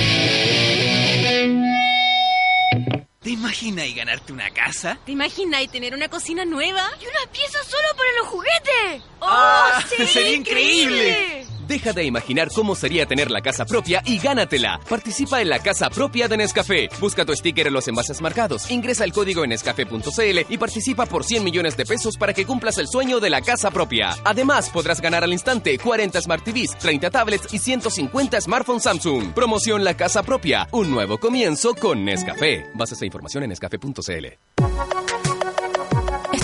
[3.23, 4.97] ¿Te imaginas y ganarte una casa?
[5.05, 6.81] ¿Te imaginas y tener una cocina nueva?
[6.99, 9.03] ¿Y una pieza solo para los juguetes?
[9.19, 9.83] ¡Oh, ¡Ah!
[9.87, 11.45] sí, ¡Sería increíble!
[11.67, 14.79] Deja de imaginar cómo sería tener la casa propia y gánatela.
[14.89, 16.89] Participa en la casa propia de Nescafé.
[16.99, 18.69] Busca tu sticker en los envases marcados.
[18.69, 22.77] Ingresa el código en nescafé.cl y participa por 100 millones de pesos para que cumplas
[22.77, 24.15] el sueño de la casa propia.
[24.25, 29.33] Además, podrás ganar al instante 40 Smart TVs, 30 tablets y 150 smartphones Samsung.
[29.33, 30.67] Promoción La Casa Propia.
[30.71, 32.65] Un nuevo comienzo con Nescafé.
[32.73, 35.20] Bases e información en nescafé.cl.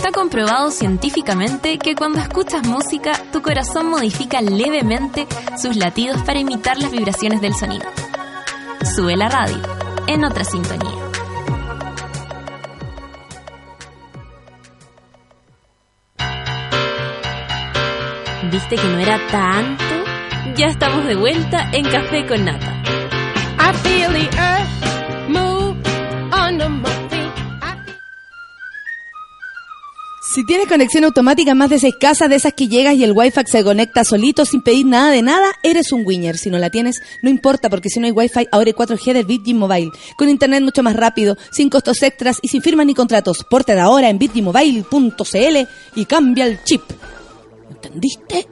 [0.08, 5.28] Está comprobado científicamente que cuando escuchas música, tu corazón modifica levemente
[5.62, 7.86] sus latidos para imitar las vibraciones del sonido.
[8.96, 9.58] Sube la radio,
[10.08, 10.96] en otra sintonía.
[18.50, 19.84] ¿Viste que no era tanto?
[20.56, 22.82] Ya estamos de vuelta en Café con Nata.
[23.60, 24.87] I feel the
[30.38, 33.42] Si tienes conexión automática más de seis casas, de esas que llegas y el wifi
[33.48, 36.38] se conecta solito sin pedir nada de nada, eres un winner.
[36.38, 39.26] Si no la tienes, no importa, porque si no hay wifi, ahora hay 4G del
[39.26, 39.90] Virgin Mobile.
[40.16, 43.44] Con internet mucho más rápido, sin costos extras y sin firmas ni contratos.
[43.50, 45.58] Porte de ahora en virginmobile.cl
[45.96, 46.84] y cambia el chip.
[47.98, 48.48] ¿Entendiste?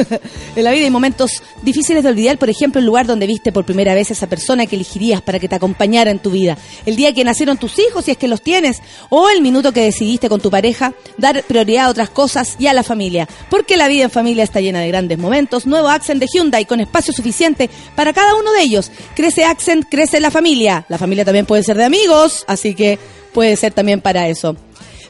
[0.56, 3.66] en la vida hay momentos difíciles de olvidar, por ejemplo, el lugar donde viste por
[3.66, 6.56] primera vez a esa persona que elegirías para que te acompañara en tu vida,
[6.86, 9.82] el día que nacieron tus hijos, si es que los tienes, o el minuto que
[9.82, 13.86] decidiste con tu pareja dar prioridad a otras cosas y a la familia, porque la
[13.86, 15.66] vida en familia está llena de grandes momentos.
[15.66, 18.90] Nuevo Accent de Hyundai con espacio suficiente para cada uno de ellos.
[19.14, 20.86] Crece Accent, crece la familia.
[20.88, 22.98] La familia también puede ser de amigos, así que
[23.34, 24.56] puede ser también para eso.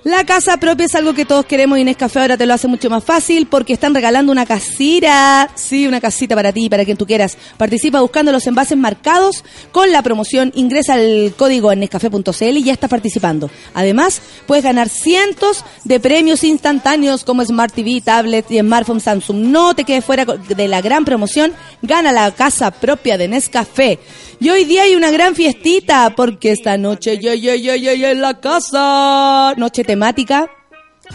[0.07, 2.89] La casa propia es algo que todos queremos y Nescafé ahora te lo hace mucho
[2.89, 5.51] más fácil porque están regalando una casita.
[5.57, 7.37] Sí, una casita para ti para quien tú quieras.
[7.57, 9.43] Participa buscando los envases marcados
[9.73, 10.53] con la promoción.
[10.55, 13.51] Ingresa el código en nescafé.cl y ya estás participando.
[13.75, 19.39] Además, puedes ganar cientos de premios instantáneos como Smart TV, tablet y smartphone Samsung.
[19.49, 21.53] No te quedes fuera de la gran promoción.
[21.83, 23.99] Gana la casa propia de Nescafé.
[24.39, 28.09] Y hoy día hay una gran fiestita porque esta noche yo, yo, yo, yo, yo
[28.09, 29.55] en la casa.
[29.57, 29.83] Noche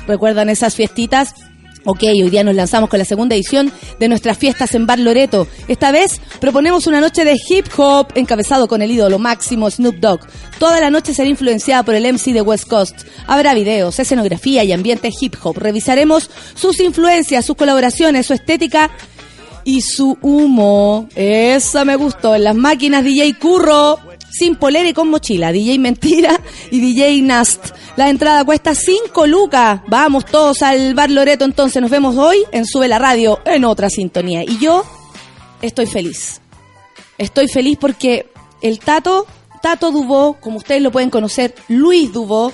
[0.07, 1.33] ¿Recuerdan esas fiestitas?
[1.83, 5.47] Ok, hoy día nos lanzamos con la segunda edición de nuestras fiestas en Bar Loreto.
[5.67, 10.19] Esta vez proponemos una noche de hip hop encabezado con el ídolo máximo Snoop Dogg.
[10.59, 13.01] Toda la noche será influenciada por el MC de West Coast.
[13.25, 15.57] Habrá videos, escenografía y ambiente hip hop.
[15.57, 18.91] Revisaremos sus influencias, sus colaboraciones, su estética
[19.63, 21.09] y su humo.
[21.15, 22.35] Esa me gustó.
[22.35, 23.99] En las máquinas DJ Curro,
[24.31, 25.51] sin polera y con mochila.
[25.53, 26.39] DJ Mentira
[26.71, 27.75] y DJ Nast.
[27.95, 29.81] La entrada cuesta 5 lucas.
[29.87, 31.81] Vamos todos al Bar Loreto entonces.
[31.81, 34.43] Nos vemos hoy en Sube la Radio en otra sintonía.
[34.43, 34.85] Y yo
[35.61, 36.41] estoy feliz.
[37.17, 38.27] Estoy feliz porque
[38.61, 39.27] el Tato,
[39.61, 42.51] Tato Dubó, como ustedes lo pueden conocer, Luis Dubó,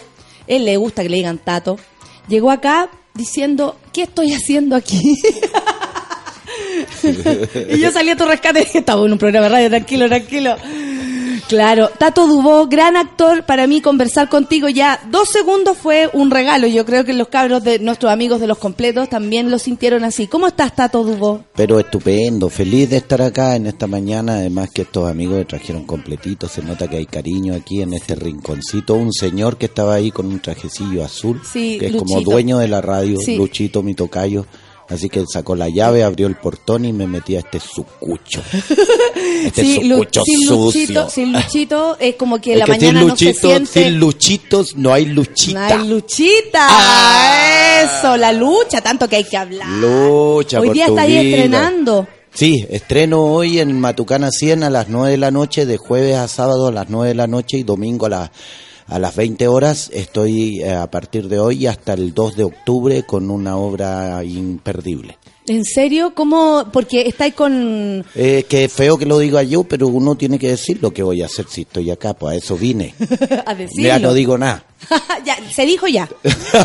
[0.47, 1.77] él le gusta que le digan Tato,
[2.27, 5.15] llegó acá diciendo, ¿qué estoy haciendo aquí?
[7.69, 10.55] y yo salí a tu rescate y estaba en un programa de radio, tranquilo, tranquilo.
[11.47, 14.99] Claro, Tato Dubó, gran actor, para mí conversar contigo ya.
[15.09, 16.67] Dos segundos fue un regalo.
[16.67, 20.27] Yo creo que los cabros de nuestros amigos de los completos también lo sintieron así.
[20.27, 21.45] ¿Cómo estás, Tato Dubó?
[21.55, 25.85] Pero estupendo, feliz de estar acá en esta mañana, además que estos amigos me trajeron
[25.85, 30.11] completitos, se nota que hay cariño aquí en este rinconcito, un señor que estaba ahí
[30.11, 33.37] con un trajecillo azul, Sí, que es como dueño de la radio, Sí.
[33.37, 34.45] Luchito, mi tocayo,
[34.89, 38.41] así que él sacó la llave, abrió el portón y me metí a este sucucho.
[39.43, 40.57] Este Sí, sucucho sin sucio.
[40.81, 43.83] Luchito, sin Luchito es como que Es la que mañana sin no se Luchito, siente.
[43.83, 45.67] sin Luchitos no hay Luchita.
[45.79, 47.83] Ay, Luchita.
[47.83, 49.67] Eso, la lucha, tanto que hay que hablar.
[49.69, 51.21] Lucha Hoy por día tu está ahí vida.
[51.37, 52.07] estrenando.
[52.33, 56.27] Sí, estreno hoy en Matucana 100 a las 9 de la noche, de jueves a
[56.27, 58.31] sábado a las 9 de la noche y domingo a, la-
[58.87, 59.89] a las 20 horas.
[59.93, 65.17] Estoy eh, a partir de hoy hasta el 2 de octubre con una obra imperdible.
[65.47, 66.13] ¿En serio?
[66.13, 66.65] ¿Cómo?
[66.73, 68.03] Porque estáis con...
[68.15, 71.21] Eh, que feo que lo diga yo, pero uno tiene que decir lo que voy
[71.21, 72.93] a hacer si estoy acá, pues a eso vine.
[73.45, 73.87] a decirlo.
[73.87, 74.65] Ya no digo nada.
[75.25, 76.07] ya, se dijo ya.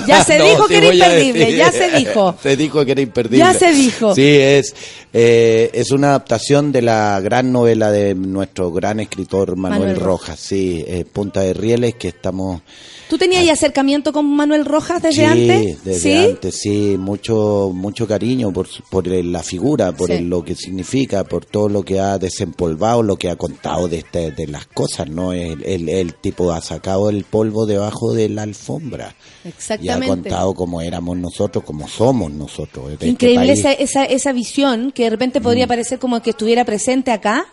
[0.07, 1.57] Ya se No, dijo que era imperdible, decir.
[1.57, 2.35] ya se dijo.
[2.43, 3.39] Se dijo que era imperdible.
[3.39, 4.15] Ya se dijo.
[4.15, 4.75] Sí, es,
[5.13, 10.39] eh, es una adaptación de la gran novela de nuestro gran escritor Manuel, Manuel Rojas,
[10.41, 12.63] sí, eh, Punta de Rieles, que estamos...
[13.09, 15.85] ¿Tú tenías ya acercamiento con Manuel Rojas desde sí, antes?
[15.85, 16.17] desde ¿Sí?
[16.31, 20.15] antes, sí, mucho, mucho cariño por, por el- la figura, por Sí.
[20.15, 23.99] el- lo que significa, por todo lo que ha desempolvado, lo que ha contado de,
[23.99, 25.35] este, de las cosas, ¿no?
[25.35, 29.15] El, el, el tipo ha sacado el polvo debajo de la alfombra.
[29.45, 30.07] Y ha Exactamente.
[30.09, 32.89] contado cómo éramos nosotros, cómo somos nosotros.
[32.89, 33.59] de este Increíble país.
[33.61, 35.45] esa, esa, esa visión que de repente Mm.
[35.45, 37.47] podría parecer como que estuviera presente acá.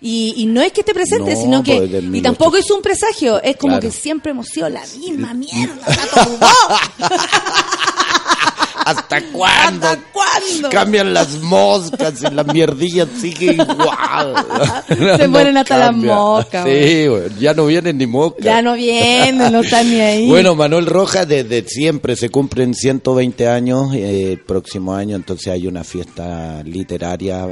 [0.00, 1.78] Y, y no es que esté presente, No, sino que.
[1.78, 3.88] pues, Y tampoco es un presagio, es como Claro.
[3.88, 5.78] que siempre hemos sido la misma mierda.
[8.84, 9.86] ¿Hasta cuándo?
[9.86, 10.70] ¿Hasta cuándo?
[10.70, 14.34] Cambian las moscas y la mierdilla sigue igual.
[15.18, 18.44] Se mueren hasta las moscas, Sí, güey, ya no vienen ni moscas.
[18.44, 20.28] Ya no viene, no está ni ahí.
[20.28, 25.66] Bueno, Manuel Rojas desde siempre se cumplen 120 años eh, el próximo año, entonces hay
[25.66, 27.48] una fiesta literaria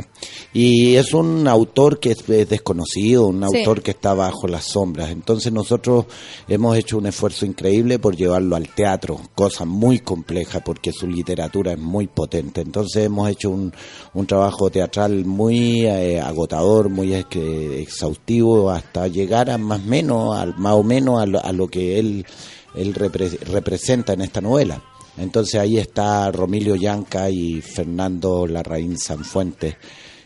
[0.53, 3.59] y es un autor que es, es desconocido, un Sí.
[3.59, 5.11] autor que está bajo las sombras.
[5.11, 6.07] Entonces nosotros
[6.49, 11.22] hemos hecho un esfuerzo increíble por llevarlo al teatro, cosa muy compleja porque su literatura
[11.27, 12.61] es muy potente.
[12.61, 13.73] Entonces hemos hecho un,
[14.15, 20.57] un trabajo teatral muy eh, agotador, muy ex- exhaustivo hasta llegar a más menos, al,
[20.57, 22.27] más o menos a lo, a lo que él
[22.75, 24.83] él repre- representa en esta novela.
[25.19, 29.77] Entonces ahí está Romilio Yanca y Fernando Larraín Sanfuentes.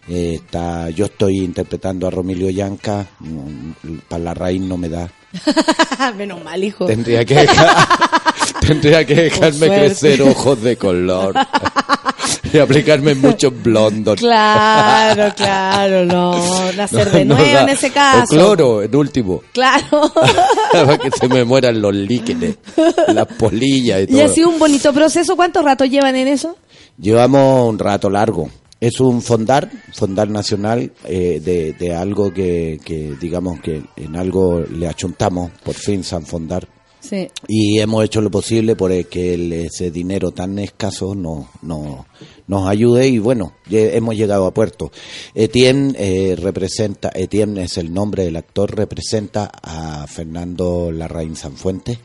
[0.09, 5.10] Eh, está, yo estoy interpretando a Romilio Yanca, mm, para Larraín no me da.
[6.16, 6.86] Menos mal, hijo.
[6.86, 7.77] Tendría que dejar-
[8.66, 11.34] tendría que dejarme crecer ojos de color
[12.52, 14.18] y aplicarme muchos blondos.
[14.20, 16.72] Claro, claro, no.
[16.72, 18.24] Nacer de No, no nuevo en ese caso.
[18.24, 19.43] O cloro, en último.
[19.52, 20.12] Claro.
[20.72, 22.56] Para que se me mueran los líquidos,
[23.09, 24.24] las polillas y y todo.
[24.24, 25.36] ha sido un bonito proceso.
[25.36, 26.56] ¿Cuánto rato llevan en eso?
[26.98, 28.48] Llevamos un rato largo.
[28.78, 34.60] Es un fondar, fondar nacional eh, de, de algo que, que, digamos que en algo
[34.70, 36.68] le achuntamos, por fin San Fondar.
[37.49, 42.07] Y hemos hecho lo posible por que el- ese dinero tan escaso no, no,
[42.47, 44.91] nos ayude y bueno, hemos llegado a puerto.
[45.35, 51.99] Etienne eh, representa, Etienne es el nombre del actor, representa a Fernando Larraín Sanfuentes.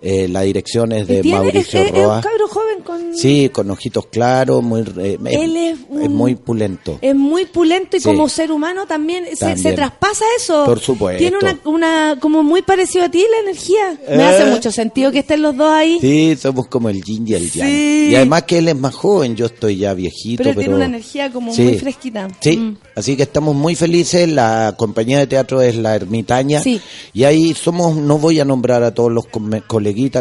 [0.00, 2.16] Eh, la dirección es de Tiene- Mauricio es, es- es Roa.
[2.16, 3.16] un cabro joven con...
[3.16, 6.98] Sí, con ojitos claros, muy, eh, Él es un- muy pulento.
[7.02, 8.04] Es muy pulento y Sí.
[8.06, 10.64] como ser humano también, se- traspasa eso.
[10.64, 11.18] Por supuesto.
[11.18, 13.98] Tiene una, una como muy parecido a ti la energía.
[14.08, 14.26] Me Eh.
[14.26, 15.98] hace mucho sentido que estén los dos ahí.
[16.00, 17.68] Sí, somos como el yin y el yang.
[17.68, 18.08] Sí.
[18.12, 20.44] Y además que él es más joven, yo estoy ya viejito.
[20.44, 21.62] pero tiene una energía como Sí.
[21.62, 22.28] muy fresquita.
[22.40, 22.76] Sí, Mm.
[22.94, 24.28] así que estamos muy felices.
[24.28, 26.60] La compañía de teatro es La Ermitaña.
[26.62, 26.80] Sí.
[27.12, 29.26] Y ahí somos, no voy a nombrar a todos los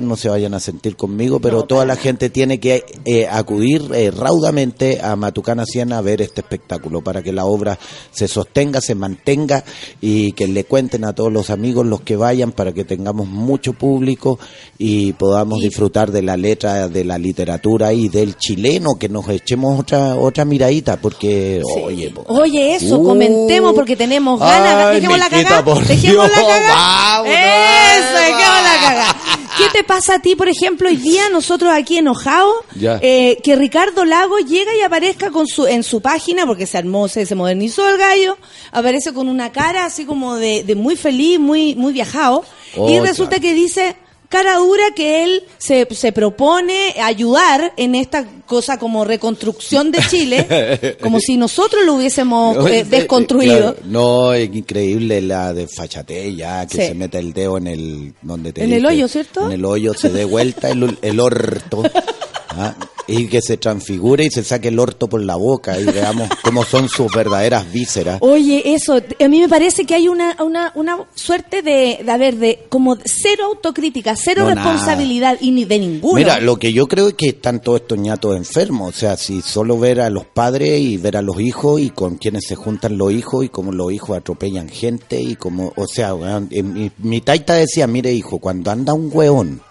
[0.02, 4.12] no se vayan a sentir conmigo, pero toda la gente tiene que eh, acudir eh,
[4.12, 7.78] raudamente a Matucana 100 a ver este espectáculo para que la obra
[8.12, 9.64] se sostenga, se mantenga
[10.02, 13.74] y que le cuenten a todos los amigos los que vayan para que tengamos mucho
[13.74, 14.40] público
[14.78, 19.80] y podamos disfrutar de la letra, de la literatura y del chileno, que nos echemos
[19.80, 23.04] otra otra miradita porque, oye, po- Oye, eso, Uh.
[23.04, 24.94] comentemos porque tenemos ganas.
[24.96, 25.64] Dejemos la cagada.
[25.88, 27.24] Dejemos la cagada.
[27.26, 29.16] Eso, dejemos la cagada.
[29.58, 34.06] ¿Qué te pasa a ti, por ejemplo, hoy día nosotros aquí enojados, eh, que Ricardo
[34.06, 37.90] Lago llega y aparezca con su en su página, porque se armó, se, se modernizó
[37.90, 38.38] el gallo,
[38.72, 42.44] aparece con una cara así como de, de muy feliz, muy muy viajado,
[42.76, 43.96] Oh, y resulta que dice,
[44.30, 50.98] cara dura que él se, se propone ayudar en esta cosa como reconstrucción de Chile,
[51.02, 53.74] como si nosotros lo hubiésemos No, eh, es- desconstruido.
[53.76, 56.88] claro, no, es increíble la desfachatez ya, que Sí.
[56.88, 58.14] se mete el dedo en el...
[58.22, 59.46] Donde te En el hoyo, ¿cierto?
[59.46, 61.84] En el hoyo, se dé vuelta el, el orto.
[62.50, 62.76] ¿ah?
[63.08, 66.64] Y que se transfigure y se saque el orto por la boca y veamos cómo
[66.64, 68.18] son sus verdaderas vísceras.
[68.22, 72.18] Oye, eso, a mí me parece que hay una, una, una suerte de, de, a
[72.18, 76.16] ver, de como cero autocrítica, cero No, responsabilidad y ni de ninguno.
[76.16, 78.96] Mira, lo que yo creo es que están todos estos ñatos enfermos.
[78.96, 82.18] O sea, si solo ver a los padres y ver a los hijos y con
[82.18, 86.14] quienes se juntan los hijos y cómo los hijos atropellan gente y como, o sea,
[86.52, 89.62] eh, mi, mi taita decía, mire hijo, cuando anda un hueón,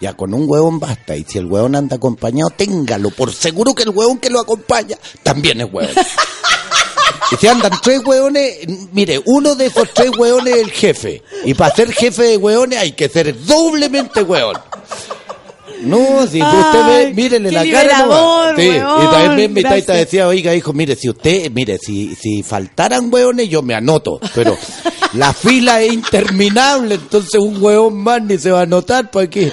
[0.00, 1.16] ya con un hueón basta.
[1.16, 3.10] Y si el hueón anda acompañado, téngalo.
[3.10, 5.90] Por seguro que el hueón que lo acompaña también es hueón.
[7.32, 8.58] Y si andan tres hueones,
[8.92, 11.22] mire, uno de esos tres hueones es el jefe.
[11.44, 14.56] Y para ser jefe de hueones hay que ser doblemente hueón.
[15.82, 17.64] No, si usted ve, mírele la cara.
[17.64, 19.96] liberador, Sí, weón, y también mi taita gracias.
[20.06, 24.20] decía, oiga, hijo, mire, si usted, mire, si, si faltaran hueones, yo me anoto.
[24.34, 24.58] Pero
[25.14, 29.50] la fila es interminable, entonces un hueón más ni se va a anotar, ¿para qué?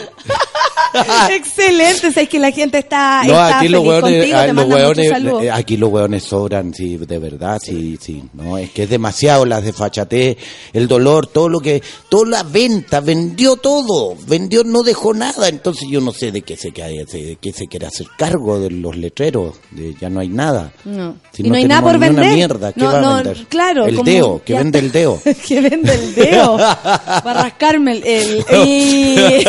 [1.32, 5.12] Excelente, sabes que la gente está, No, está aquí los hueones, contigo, ah, los hueones,
[5.44, 9.46] eh, aquí los hueones sobran, sí, de verdad, sí, sí, no, es que es demasiado
[9.46, 10.38] la desfachatez,
[10.74, 15.88] el dolor, todo lo que, toda la venta, vendió todo, vendió, no dejó nada, entonces
[15.90, 18.96] yo no sé de qué se, quiere- de qué se quiere hacer cargo de los
[18.98, 20.72] letreros, de, ya no hay nada.
[20.86, 21.16] No.
[21.32, 22.26] Si y no no hay nada por vender.
[22.26, 23.46] una mierda, ¿qué no, va a no, vender?
[23.48, 25.22] Claro, El como- deo, que ya vende el deo.
[25.48, 26.58] que vende el dedo.
[26.58, 28.04] para rascarme el.
[28.06, 29.44] el- y-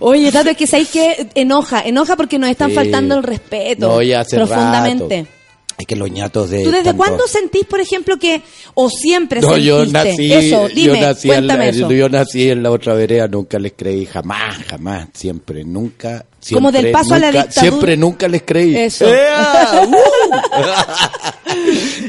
[0.00, 2.76] Oye, Tato, es que sabéis que enoja, enoja porque nos están Sí.
[2.76, 3.88] faltando el respeto.
[3.88, 5.20] No, ya hace profundamente.
[5.22, 5.30] rato.
[5.78, 6.62] Es que los ñatos de...
[6.62, 8.42] ¿Tú desde tanto- cuándo sentís, por ejemplo, que.
[8.74, 9.66] o siempre No, sentiste?
[9.68, 11.90] yo nací, Eso, dime, yo nací, en cuéntame la, eso.
[11.90, 16.26] yo nací en la otra vereda, nunca les creí, jamás, jamás, siempre, nunca.
[16.40, 17.52] Siempre, Como del paso a la dictadura.
[17.60, 18.74] Siempre, nunca les creí.
[18.76, 19.06] Eso.
[19.06, 19.82] ¡Ea!
[19.88, 19.94] ¡Uh!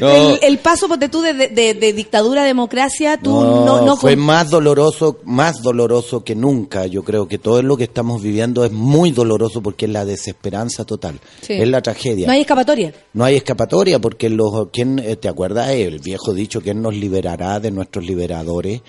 [0.00, 0.08] No.
[0.10, 3.84] El, el paso, ponte tú, de, de- de dictadura a democracia, tú no.
[3.84, 6.86] no, fue con- más doloroso, más doloroso que nunca.
[6.86, 10.84] Yo creo que todo lo que estamos viviendo es muy doloroso porque es la desesperanza
[10.84, 11.54] total, Sí.
[11.54, 12.26] es la tragedia.
[12.26, 12.92] no hay escapatoria.
[13.12, 17.60] No hay escapatoria porque los quién eh, te acuerdas el viejo dicho quién nos liberará
[17.60, 18.80] de nuestros liberadores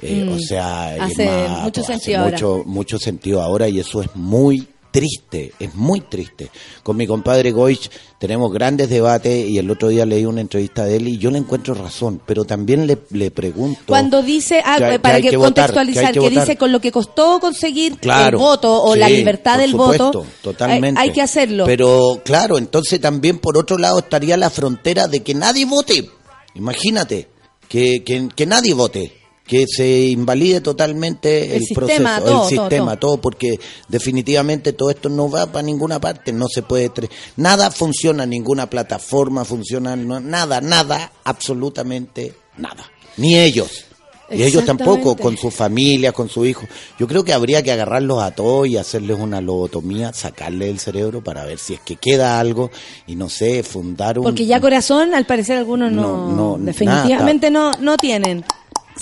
[0.00, 2.30] Eh, Mm, o sea es hace más, mucho hace sentido ahora.
[2.30, 6.50] mucho mucho sentido ahora y eso es muy triste es muy triste
[6.82, 10.96] con mi compadre Goich tenemos grandes debates y el otro día leí una entrevista de
[10.96, 14.94] él y yo le encuentro razón pero también le, le pregunto Cuando dice, ah, que
[14.94, 18.82] eh, para que votar, contextualizar, que dice con lo que costó conseguir Claro, el voto
[18.82, 21.00] o la libertad del supuesto, voto, totalmente.
[21.00, 21.64] Hay, hay que hacerlo.
[21.64, 26.08] Pero claro, entonces también por otro lado estaría la frontera de que nadie vote.
[26.54, 27.28] Imagínate,
[27.68, 29.17] que, que, que nadie vote,
[29.48, 33.12] que se invalide totalmente el, El sistema, proceso, todo, el sistema, todo.
[33.14, 33.58] todo, porque
[33.88, 36.92] definitivamente todo esto no va para ninguna parte, no se puede,
[37.36, 42.84] nada funciona, ninguna plataforma funciona, no- nada, nada, absolutamente nada,
[43.16, 43.86] ni ellos.
[44.30, 46.66] Y ellos tampoco, con su familia, con su hijo.
[46.98, 51.24] Yo creo que habría que agarrarlos a todos y hacerles una lobotomía, sacarle el cerebro
[51.24, 52.70] para ver si es que queda algo
[53.06, 54.24] y no sé, fundar un...
[54.26, 58.44] Porque ya corazón, al parecer algunos no, No, no, definitivamente no, no tienen.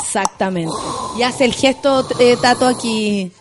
[0.02, 0.74] Exactamente.
[1.18, 3.32] Y hace el gesto eh, Tato aquí.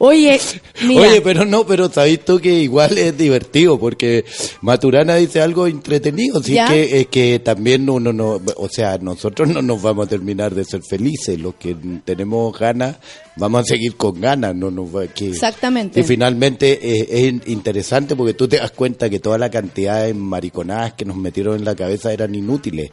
[0.00, 0.40] Oye,
[0.84, 1.08] mira.
[1.08, 4.24] Oye, pero no, pero sabéis tú que igual es divertido porque
[4.60, 6.68] Maturana dice algo entretenido, sí ¿Ya?
[6.68, 10.64] que es que también uno no, o sea, nosotros no nos vamos a terminar de
[10.64, 12.96] ser felices, los que tenemos ganas
[13.38, 16.00] vamos a seguir con ganas, no nos va que Exactamente.
[16.00, 20.14] Y finalmente eh, es interesante porque tú te das cuenta que toda la cantidad de
[20.14, 22.90] mariconadas que nos metieron en la cabeza eran inútiles.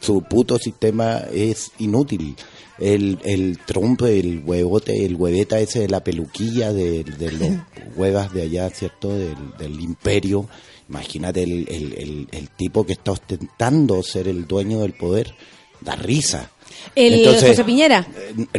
[0.00, 2.36] Su puto sistema es inútil.
[2.78, 7.50] El, el Trump, el huevote, el hueveta ese de la peluquilla de, de los
[7.96, 9.10] huevas de allá, ¿cierto?
[9.10, 10.48] Del, del imperio.
[10.88, 15.34] Imagínate el, el, el, el tipo que está ostentando ser el dueño del poder.
[15.80, 16.50] Da risa.
[16.94, 18.06] el Entonces, José Piñera.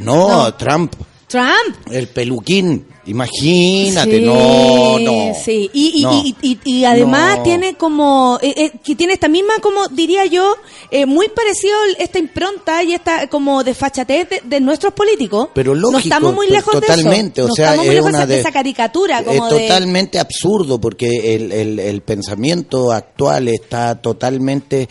[0.01, 0.53] No, No.
[0.55, 0.93] Trump.
[1.27, 1.75] Trump.
[1.91, 2.85] El peluquín.
[3.05, 5.33] Imagínate, Sí, no, no.
[5.43, 6.23] Sí, y, y, No.
[6.23, 7.43] y, y- y además No.
[7.43, 10.55] tiene como, eh, eh, que tiene esta misma, como diría yo,
[10.91, 15.49] eh, muy parecido esta impronta y esta como desfachatez de, de nuestros políticos.
[15.53, 17.53] Pero lógico, No estamos muy lejos totalmente, de eso.
[17.53, 19.49] o sea, estamos muy es lejos de una esa- de de- esa caricatura Es como
[19.49, 19.59] de...
[19.61, 24.87] totalmente absurdo porque el, el, el pensamiento actual está totalmente,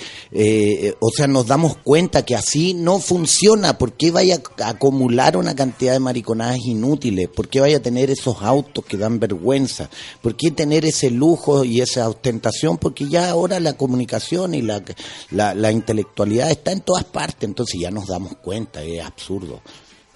[1.01, 3.77] o sea, nos damos cuenta que así no funciona.
[3.79, 7.29] ¿Por qué vaya a acumular una cantidad de mariconadas inútiles?
[7.29, 9.89] ¿Por qué vaya a tener esos autos que dan vergüenza?
[10.23, 12.79] ¿Por qué tener ese lujo y esa ostentación?
[12.79, 14.83] Porque ya ahora la comunicación y la,
[15.31, 19.61] la, la intelectualidad está en todas partes, entonces ya nos damos cuenta, es absurdo.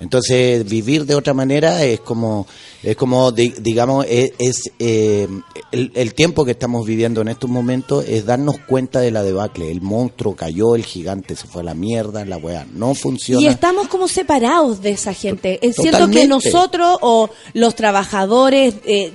[0.01, 2.47] Entonces, vivir de otra manera es como,
[2.85, 5.27] es como di- digamos, es, es, eh,
[5.73, 9.71] el, el tiempo que estamos viviendo en estos momentos es darnos cuenta de la debacle.
[9.71, 13.43] El monstruo cayó, el gigante se fue a la mierda, la weá no funciona.
[13.43, 15.59] Y estamos como separados de esa gente.
[15.67, 19.13] Es cierto que nosotros o los trabajadores eh,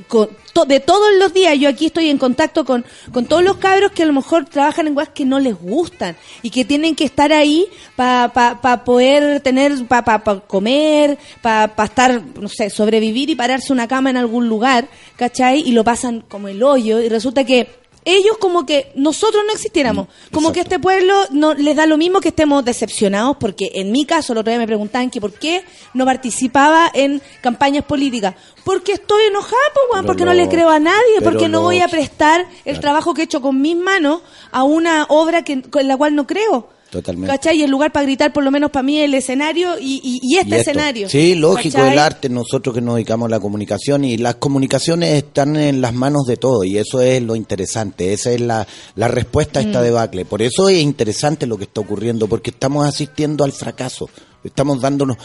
[0.68, 4.04] de todos los días, yo aquí estoy en contacto con, con todos los cabros que
[4.04, 7.34] a lo mejor trabajan en cosas que no les gustan y que tienen que estar
[7.34, 14.12] ahí para poder tener, para comer, para estar, no sé, sobrevivir y pararse una cama
[14.12, 15.62] en algún lugar, ¿cachai?
[15.66, 20.08] Y lo pasan como el hoyo y resulta que ellos como que nosotros no existiéramos,
[20.32, 24.06] como que este pueblo no les da lo mismo que estemos decepcionados, porque en mi
[24.06, 25.64] caso el otro día me preguntaban que por qué
[25.94, 29.58] no participaba en campañas políticas, porque estoy enojada,
[29.92, 32.82] pues, porque no le creo a nadie, porque no voy a prestar el Claro.
[32.82, 34.22] trabajo que he hecho con mis manos
[34.52, 36.70] a una obra que, en la cual no creo.
[36.94, 37.28] Totalmente.
[37.36, 37.58] ¿Cachai?
[37.58, 40.38] Y el lugar para gritar, por lo menos para mí, el escenario y, y- y
[40.38, 41.10] este Y escenario.
[41.10, 41.94] Sí, lógico, ¿Cachai?
[41.94, 45.92] el arte, nosotros que nos dedicamos a la comunicación y las comunicaciones están en las
[45.94, 49.80] manos de todos y eso es lo interesante, esa es la, la respuesta a esta
[49.82, 49.84] Mm.
[49.84, 50.26] debacle.
[50.26, 54.08] Por eso es interesante lo que está ocurriendo, porque estamos asistiendo al fracaso.
[54.44, 55.18] Estamos dándonos,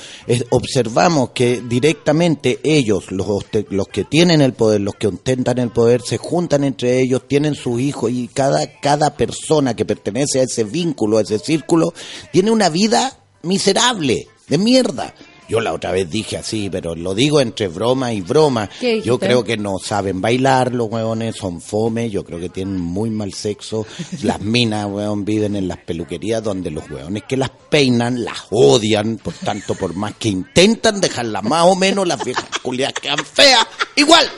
[0.50, 3.26] observamos que directamente ellos, los,
[3.70, 7.54] los que tienen el poder, los que ostentan el poder, se juntan entre ellos, tienen
[7.54, 11.92] sus hijos y cada, cada persona que pertenece a ese vínculo, a ese círculo,
[12.32, 15.14] tiene una vida miserable, de mierda.
[15.48, 18.68] Yo la otra vez dije así, pero lo digo entre broma y broma.
[19.02, 23.10] Yo creo que no saben bailar los hueones, son fome, yo creo que tienen muy
[23.10, 23.86] mal sexo.
[24.22, 29.16] Las minas, hueón, viven en las peluquerías donde los hueones que las peinan las odian,
[29.16, 33.66] por tanto, por más que intentan dejarlas más o menos, las viejas culiadas quedan feas,
[33.96, 34.28] igual.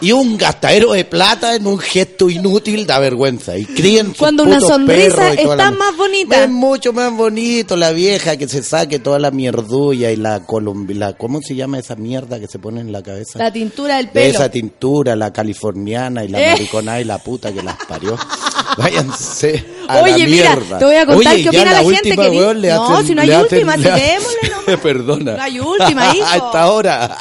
[0.00, 3.56] Y un gastadero de plata en un gesto inútil da vergüenza.
[3.56, 6.44] Y críen sus Cuando una putos sonrisa perros y toda está la- más bonita.
[6.44, 11.14] Es mucho más bonito la vieja que se saque toda la mierdulla y la colombia,
[11.16, 13.38] ¿cómo se llama esa mierda que se pone en la cabeza?
[13.38, 14.34] La tintura del de pelo.
[14.34, 16.50] esa tintura, la californiana y la Eh.
[16.52, 18.16] maricona y la puta que las parió.
[18.78, 20.78] Váyanse a Oye, la mira, mierda.
[20.78, 23.06] te voy a contar Oye, qué ya opina la gente última, weón, le No, hacen-
[23.06, 25.36] si no hay le hacen- última, si le- démosle Perdona.
[25.36, 26.26] No hay última, hijo.
[26.30, 27.16] a esta hora.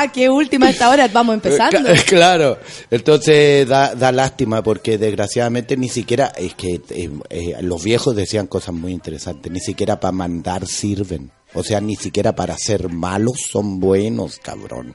[0.00, 1.82] Ah, qué última esta hora, vamos empezando.
[1.84, 2.58] Ca- Claro,
[2.90, 8.46] entonces da, da lástima porque desgraciadamente ni siquiera, es que eh, eh, los viejos decían
[8.46, 13.40] cosas muy interesantes, ni siquiera para mandar sirven, o sea, ni siquiera para ser malos
[13.50, 14.94] son buenos, cabrón.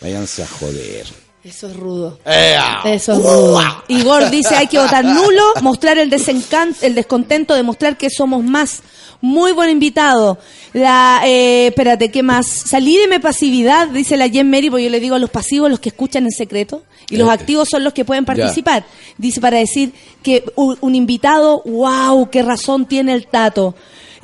[0.00, 1.06] Váyanse a joder.
[1.44, 2.18] Eso es rudo.
[2.24, 2.80] ¡Ea!
[2.86, 3.60] Eso es rudo.
[3.88, 8.82] Igor dice, hay que votar nulo, mostrar el desencanto, el descontento, demostrar que somos más.
[9.20, 10.38] Muy buen invitado.
[10.72, 12.46] La, eh, espérate, ¿qué más?
[12.46, 15.90] Salídeme pasividad, dice la Jen Mary, porque yo le digo a los pasivos los que
[15.90, 18.86] escuchan en secreto y los activos son los que pueden participar.
[19.18, 19.92] Dice para decir
[20.22, 23.74] que un, un invitado, wow, qué razón tiene el tato.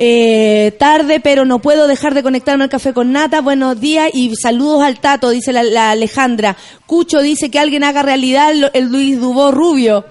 [0.03, 3.43] Eh, tarde, pero no puedo dejar de conectarme al café con nata.
[3.43, 6.57] Buenos días y saludos al tato, dice la, Alejandra.
[6.87, 10.07] Cucho dice que alguien haga realidad el, Luis Dubó rubio.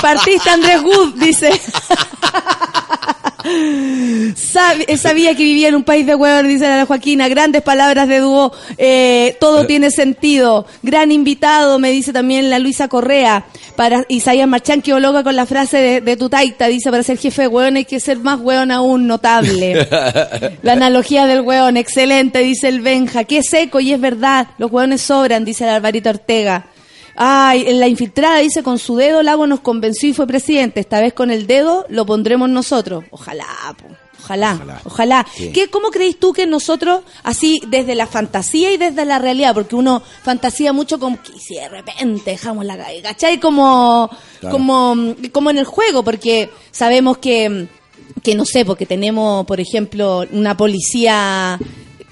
[0.00, 1.50] Partiste Andrés Good, dice.
[3.42, 7.28] Sab- eh, sabía que vivía en un país de huevos, dice la Joaquina.
[7.28, 8.52] Grandes palabras de dúo.
[8.78, 10.66] Eh, todo tiene sentido.
[10.82, 13.44] Gran invitado, me dice también la Luisa Correa.
[13.76, 16.66] Para Isaías Marchán, que loca con la frase de, de tu taita.
[16.66, 19.86] Dice, para ser jefe de hueón hay que ser más hueón aún, notable.
[20.62, 23.24] La analogía del hueón, excelente, dice el Benja.
[23.24, 24.48] Qué seco y es verdad.
[24.58, 26.66] Los hueones sobran, dice el Alvarito Ortega.
[27.22, 30.80] Ay, en la infiltrada dice, con su dedo Lago nos convenció y fue presidente.
[30.80, 33.04] Esta vez con el dedo lo pondremos nosotros.
[33.10, 33.88] Ojalá, po.
[34.22, 35.26] Ojalá, ojalá.
[35.34, 35.50] Sí.
[35.52, 39.76] ¿Qué, ¿Cómo creéis tú que nosotros, así desde la fantasía y desde la realidad, porque
[39.76, 43.38] uno fantasía mucho como que si de repente dejamos la ¿cachai?
[43.38, 44.10] Como,
[44.40, 44.56] Claro.
[44.56, 44.94] como,
[45.32, 47.66] como en el juego, porque sabemos que,
[48.22, 51.58] que no sé, porque tenemos, por ejemplo, una policía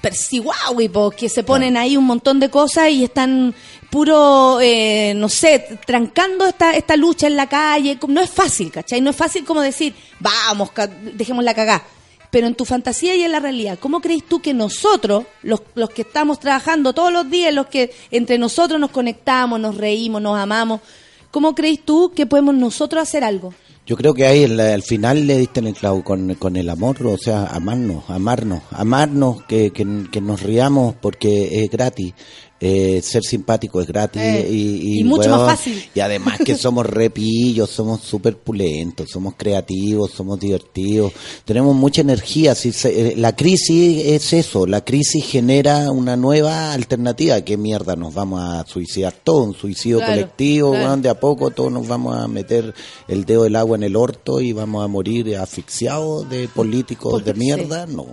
[0.01, 3.53] persigüawi, que se ponen ahí un montón de cosas y están
[3.89, 7.97] puro, eh, no sé, trancando esta, esta lucha en la calle.
[8.07, 9.01] No es fácil, ¿cachai?
[9.01, 10.69] No es fácil como decir, vamos,
[11.13, 11.83] dejemos la.
[12.31, 15.89] Pero en tu fantasía y en la realidad, ¿cómo crees tú que nosotros, los, los
[15.89, 20.37] que estamos trabajando todos los días, los que entre nosotros nos conectamos, nos reímos, nos
[20.37, 20.81] amamos,
[21.31, 23.51] ¿cómo crees tú que podemos nosotros hacer algo?
[23.87, 27.03] Yo creo que ahí al final le diste en el clavo con, con el amor,
[27.07, 32.13] o sea, amarnos, amarnos, amarnos, que, que, que nos riamos porque es gratis.
[32.61, 35.83] Eh, ser simpático es gratis Eh, y, y mucho más weón, fácil.
[35.95, 41.13] Y además que somos repillos, somos súper pulentos, somos creativos, somos divertidos,
[41.45, 42.55] tenemos mucha energía.
[42.55, 47.39] Si se- eh, la crisis es eso, la crisis genera una nueva alternativa.
[47.41, 49.47] ¿Qué mierda nos vamos a suicidar todos?
[49.47, 50.97] Un suicidio Claro, colectivo, claro.
[50.97, 52.73] de a poco todos nos vamos a meter
[53.07, 57.31] el dedo del agua en el orto y vamos a morir asfixiados de políticos de
[57.33, 57.39] Sí.
[57.39, 57.85] mierda.
[57.85, 58.05] No.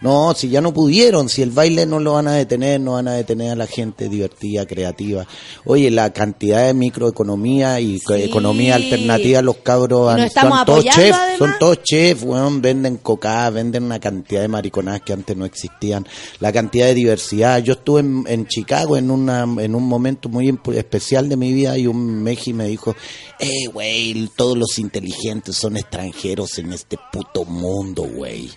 [0.00, 3.08] No, si ya no pudieron, si el baile no lo van a detener, no van
[3.08, 5.26] a detener a la gente divertida, creativa.
[5.64, 11.12] Oye, la cantidad de microeconomía y co- economía alternativa, los cabros han- son todos chefs,
[11.18, 11.38] además.
[11.38, 16.06] son todos chefs, weón, venden coca, venden una cantidad de mariconadas que antes no existían,
[16.40, 17.58] la cantidad de diversidad.
[17.62, 21.76] Yo estuve en, en Chicago en una en un momento muy especial de mi vida
[21.76, 22.94] y un meji me dijo,
[23.38, 28.50] eh, güey, todos los inteligentes son extranjeros en este puto mundo, güey.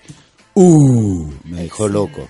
[0.53, 2.27] Uh, me dejó loco.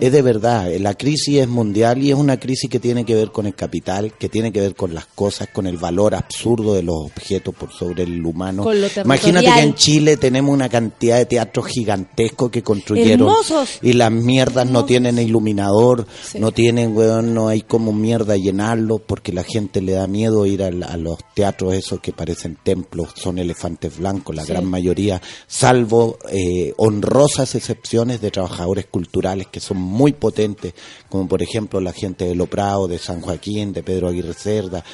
[0.00, 3.30] Es de verdad, la crisis es mundial y es una crisis que tiene que ver
[3.30, 6.82] con el capital, que tiene que ver con las cosas, con el valor absurdo de
[6.82, 8.64] los objetos por sobre el humano.
[9.04, 13.78] Imagínate que en Chile tenemos una cantidad de teatros gigantescos que construyeron Hermosos.
[13.82, 16.06] y las mierdas no tienen iluminador,
[16.38, 20.62] no tienen, weón, no hay como mierda llenarlo porque la gente le da miedo ir
[20.62, 24.52] al- a, los teatros esos que parecen templos, son elefantes blancos, la Sí.
[24.52, 30.74] gran mayoría, salvo eh, honrosas excepciones de trabajadores culturales que son muy potentes,
[31.08, 34.84] como por ejemplo la gente de Loprado, de San Joaquín, de Pedro Aguirre Cerda,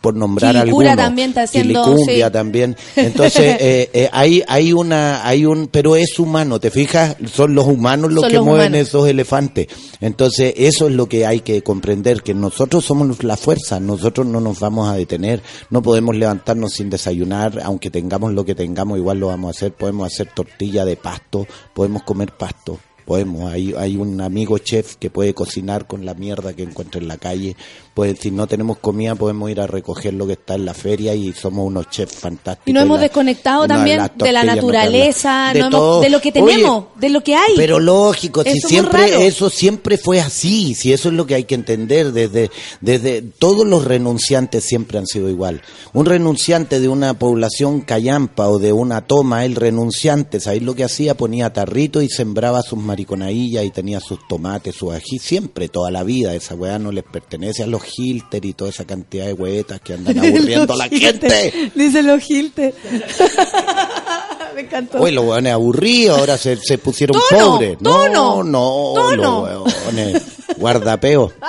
[0.00, 1.06] por nombrar Quilicura algunos.
[1.06, 2.32] también está haciendo, Quilicumbia sí.
[2.32, 2.76] también.
[2.96, 7.16] Entonces, eh, eh, hay, hay una, hay un, pero es humano, ¿te fijas?
[7.32, 8.88] Son los humanos los Son que los mueven humanos.
[8.88, 9.68] esos elefantes.
[10.00, 14.40] Entonces, eso es lo que hay que comprender, que nosotros somos la fuerza, nosotros no
[14.40, 19.20] nos vamos a detener, no podemos levantarnos sin desayunar, aunque tengamos lo que tengamos, igual
[19.20, 22.78] lo vamos a hacer, podemos hacer tortilla de pasto, podemos comer pasto.
[23.04, 27.08] Podemos, hay, hay un amigo chef que puede cocinar con la mierda que encuentra en
[27.08, 27.56] la calle.
[27.94, 31.14] Puede, si no tenemos comida, podemos ir a recoger lo que está en la feria
[31.14, 32.68] y somos unos chefs fantásticos.
[32.68, 36.28] Y nos hemos la- desconectado también de la naturaleza, de, no hemos- de lo que
[36.30, 37.54] Oye, tenemos, de lo que hay.
[37.56, 41.26] pero lógico, si Eso es muy siempre eso siempre fue así, si eso es lo
[41.26, 42.50] que hay que entender desde
[42.80, 45.62] desde todos los renunciantes siempre han sido igual.
[45.92, 50.84] Un renunciante de una población callampa o de una toma, el renunciante, ¿sabéis lo que
[50.84, 51.16] hacía?
[51.16, 56.02] Ponía tarrito y sembraba sus mariconadillas y tenía sus tomates, sus ají, siempre, toda la
[56.02, 56.34] vida.
[56.34, 59.94] Esa weá no les pertenece a los Hilter y toda esa cantidad de huetas que
[59.94, 61.70] andan aburriendo a la gente.
[61.74, 62.74] Dice los Hilter.
[64.54, 64.98] Me encantó.
[64.98, 67.78] Oye, los weones aburridos, ahora se, se pusieron Tono, pobres.
[67.78, 69.46] tono, no, no, tono.
[69.46, 70.22] los weones,
[70.56, 71.32] guardapeo.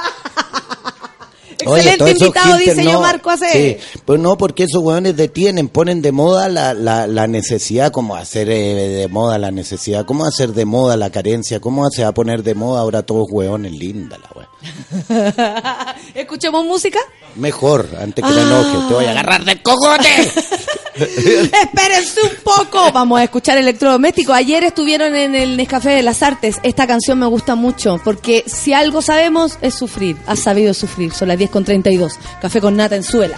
[1.62, 3.52] Excelente invitado, dice yo, Marco Ace.
[3.52, 8.16] Sí, pues no, porque esos weones detienen, ponen de moda la, la, la necesidad, como
[8.16, 12.10] hacer eh, de moda la necesidad, cómo hacer de moda la carencia, cómo se va
[12.10, 15.96] a poner de moda ahora todos weones, linda la wea.
[16.16, 17.00] ¿Escuchemos música?
[17.36, 18.36] Mejor, antes que Ah.
[18.36, 20.08] te enojes, te voy a agarrar del cogote.
[21.64, 22.92] Espérense un poco.
[22.92, 24.34] Vamos a escuchar electrodoméstico.
[24.34, 26.60] Ayer estuvieron en el Nescafé de las Artes.
[26.64, 30.18] Esta canción me gusta mucho porque si algo sabemos es sufrir.
[30.28, 31.14] Has sabido sufrir.
[31.14, 32.20] Son las 10 con 32.
[32.42, 33.38] Café con nata en suela.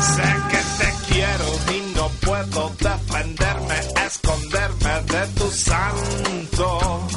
[0.00, 3.74] Sé que te quiero y no puedo defenderme,
[4.06, 7.13] esconderme de tu santo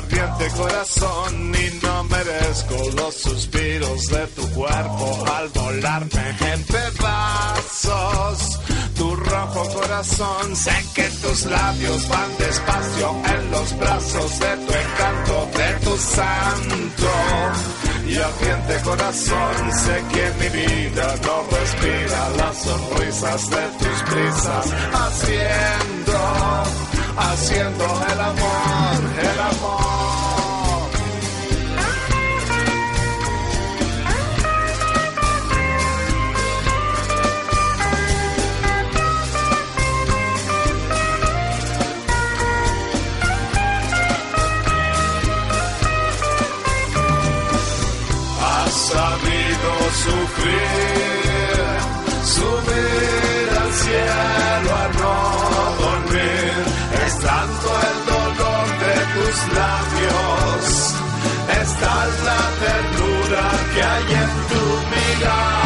[0.00, 8.38] ardiente corazón y no merezco los suspiros de tu cuerpo al volarme en pedazos.
[8.96, 15.48] Tu rojo corazón, sé que tus labios van despacio en los brazos de tu encanto,
[15.56, 17.10] de tu santo
[18.06, 26.18] y ardiente corazón, sé que mi vida no respira las sonrisas de tus prisas, haciendo,
[27.16, 30.90] haciendo el amor, el amor.
[48.42, 49.70] Has sabido
[50.04, 50.66] sufrir,
[52.24, 55.39] subir al cielo a no
[57.22, 60.94] tanto el dolor de tus labios,
[61.60, 63.44] es tal la ternura
[63.74, 65.59] que hay en tu mirada.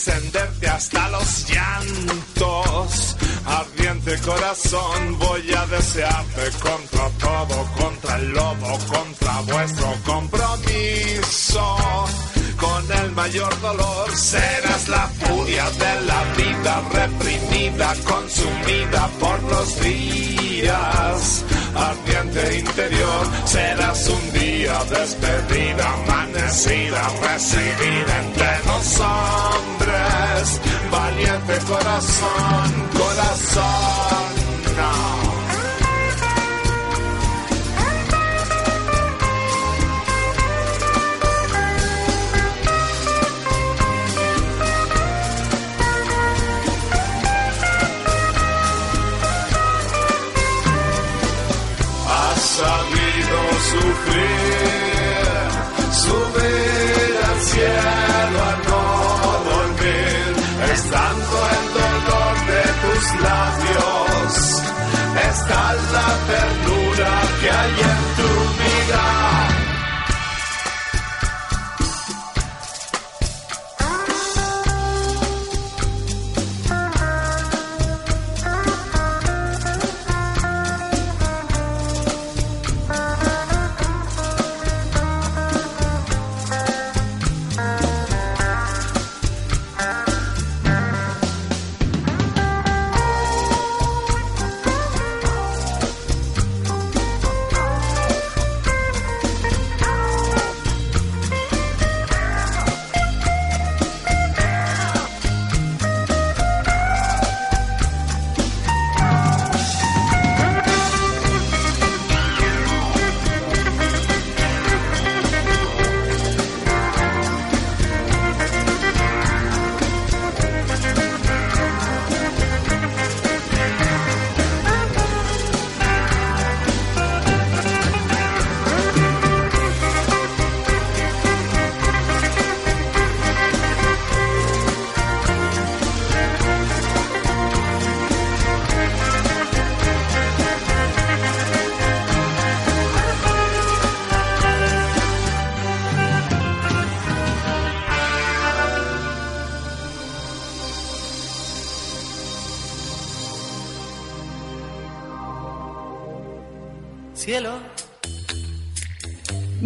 [0.00, 3.16] encenderte hasta los llantos.
[3.44, 11.76] Ardiente corazón, voy a desearte contra todo, contra el lobo, contra vuestro compromiso
[12.60, 21.44] con el mayor dolor serás la furia de la vida reprimida, consumida por los días.
[21.74, 30.60] Ardiente interior, serás un día despedida, amanecida, recibida entre los hombres.
[30.90, 34.30] Valiente corazón, corazón.
[53.70, 55.48] Sufrir,
[56.04, 58.82] subir al cielo a no
[59.50, 60.32] dormir,
[60.72, 64.32] estando el dolor de tus labios,
[65.30, 65.62] está
[65.94, 67.10] la ternura
[67.40, 68.09] que hay en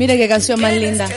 [0.04, 1.08] Mira qué canción más linda.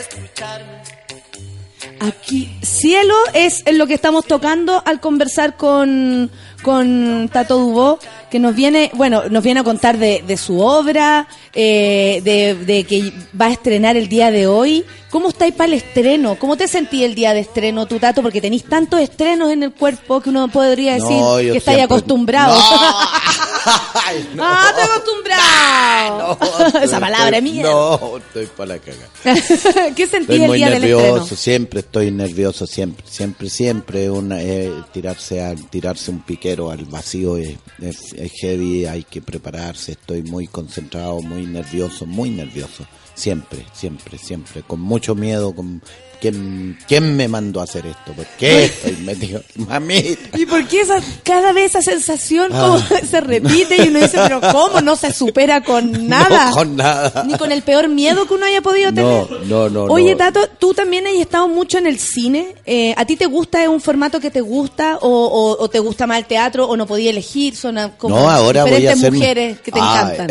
[2.00, 6.32] Aquí, cielo es en lo que estamos tocando al conversar con,
[6.62, 8.00] con Tato Dubó,
[8.32, 12.86] que nos viene, bueno, nos viene a contar de, de su obra, eh, de, de
[12.86, 14.86] que va a estrenar el día de hoy.
[15.18, 16.38] ¿Cómo estáis para el estreno?
[16.38, 18.22] ¿Cómo te sentí el día de estreno, tu Tato?
[18.22, 21.84] Porque tenéis tantos estrenos en el cuerpo que uno podría decir No, que estáis siempre-
[21.86, 22.64] acostumbrados.
[24.36, 24.44] no.
[24.46, 26.38] ¡Ah, estoy acostumbrado!
[26.84, 27.64] Esa palabra es mía.
[27.64, 29.10] No, estoy para la caga.
[29.96, 31.36] ¿Qué sentí Estoy el muy día del nervioso, estreno?
[31.42, 34.12] siempre estoy nervioso, siempre, siempre, siempre.
[34.12, 39.24] Una, eh, tirarse al tirarse un piquero al vacío es, es- es heavy, hay que
[39.24, 39.94] prepararse.
[39.94, 42.86] Estoy muy concentrado, muy nervioso, muy nervioso.
[43.18, 44.62] Siempre, siempre, siempre.
[44.62, 45.82] Con mucho miedo, con
[46.22, 48.14] ¿quién, quién me mandó a hacer esto?
[48.14, 49.42] ¿Por qué estoy metido?
[49.56, 50.38] Mamita.
[50.38, 52.62] ¿Y por qué esa, cada vez esa sensación Ah.
[52.62, 54.82] como se repite y uno dice, pero ¿cómo?
[54.82, 56.50] No se supera con nada.
[56.50, 57.24] No con nada.
[57.26, 59.48] Ni con el peor miedo que uno haya podido No, tener.
[59.48, 59.84] no, no.
[59.86, 60.18] Oye, no.
[60.18, 62.54] Tato, tú también has estado mucho en el cine.
[62.68, 65.80] Eh, ¿A ti te gusta, es un formato que te gusta o, o- o te
[65.80, 67.56] gusta más el teatro o no podías elegir?
[67.56, 70.28] Son ah, como no, ahora voy a diferentes hacer mujeres que te encantan.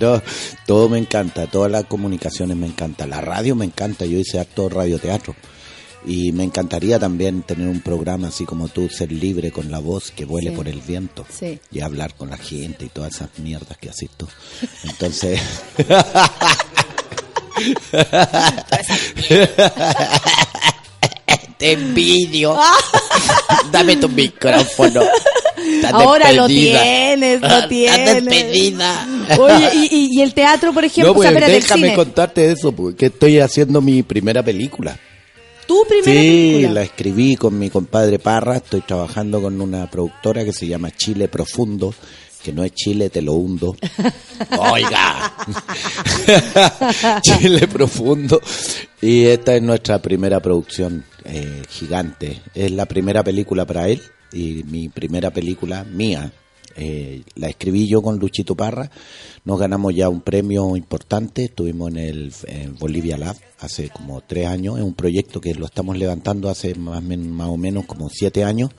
[0.00, 0.22] no,
[0.70, 4.68] todo me encanta, todas las comunicaciones me encanta, la radio me encanta, yo hice acto
[4.68, 5.34] radioteatro
[6.06, 10.12] y me encantaría también tener un programa así como tú, ser libre con la voz
[10.12, 10.56] que vuele Sí.
[10.56, 11.58] por el viento Sí.
[11.72, 14.28] y hablar con la gente y todas esas mierdas que haces tú.
[14.84, 15.40] Entonces...
[21.60, 22.58] Te envidio.
[23.70, 25.02] Dame tu micrófono.
[25.56, 28.24] Estás Ahora lo tienes, lo tienes.
[28.24, 29.06] despedida.
[29.38, 31.94] Oye, y, y- y el teatro, por ejemplo, No, pues o sea, déjame cine.
[31.94, 34.98] contarte eso, porque estoy haciendo mi primera película.
[35.66, 36.72] Tu primera sí, película.
[36.74, 41.28] la escribí con mi compadre Parra, estoy trabajando con una productora que se llama Chile
[41.28, 41.94] Profundo,
[42.42, 43.76] que no es Chile, te lo hundo.
[44.58, 45.34] Oiga.
[47.22, 48.40] Chile Profundo.
[49.00, 52.40] Y esta es nuestra primera producción eh, gigante.
[52.54, 54.02] Es la primera película para él
[54.32, 56.32] y mi primera película mía.
[56.76, 58.90] Eh, la escribí yo con Luchito Parra.
[59.44, 61.44] Nos ganamos ya un premio importante.
[61.44, 64.78] Estuvimos en el en Bolivia Lab hace como tres años.
[64.78, 68.70] Es un proyecto que lo estamos levantando hace más, más o menos como siete años.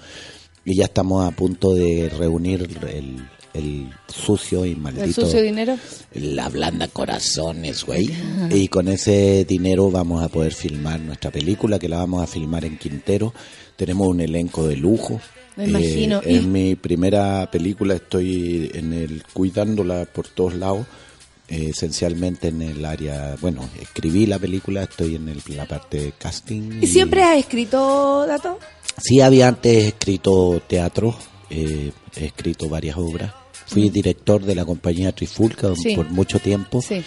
[0.63, 5.77] y ya estamos a punto de reunir el, el sucio y ¿El maldito sucio dinero?
[6.13, 8.09] la blanda corazones, güey.
[8.51, 12.65] Y con ese dinero vamos a poder filmar nuestra película, que la vamos a filmar
[12.65, 13.33] en Quintero.
[13.75, 15.19] Tenemos un elenco de lujo.
[15.57, 16.21] Me imagino.
[16.23, 20.85] Es Y- mi primera película, estoy en el cuidándola por todos lados.
[21.53, 26.11] eh, esencialmente en el área, bueno, escribí la película, estoy en el- la parte de
[26.13, 26.79] casting.
[26.81, 28.57] ¿Y siempre has escrito, Dato?
[28.97, 31.13] Sí, había antes escrito teatro,
[31.49, 33.33] eh, he escrito varias obras.
[33.71, 35.95] Fui director de la compañía Trifulca Sí.
[35.95, 37.01] por mucho tiempo Sí.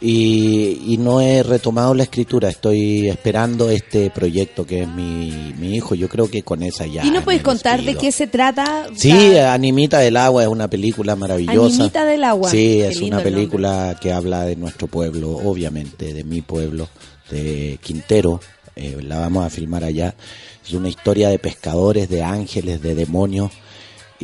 [0.00, 2.48] y, y no he retomado la escritura.
[2.50, 5.94] Estoy esperando este proyecto que es mi, mi hijo.
[5.94, 7.04] Yo creo que con esa ya.
[7.04, 8.88] ¿Y no puedes contar de qué se trata?
[8.94, 11.74] Sí, Animita del Agua es una película maravillosa.
[11.76, 12.50] Animita del Agua.
[12.50, 16.88] Sí, Qué es una el película que habla de nuestro pueblo, obviamente, de mi pueblo,
[17.30, 18.40] de Quintero.
[18.74, 20.14] Eh, la vamos a filmar allá.
[20.66, 23.50] Es una historia de pescadores, de ángeles, de demonios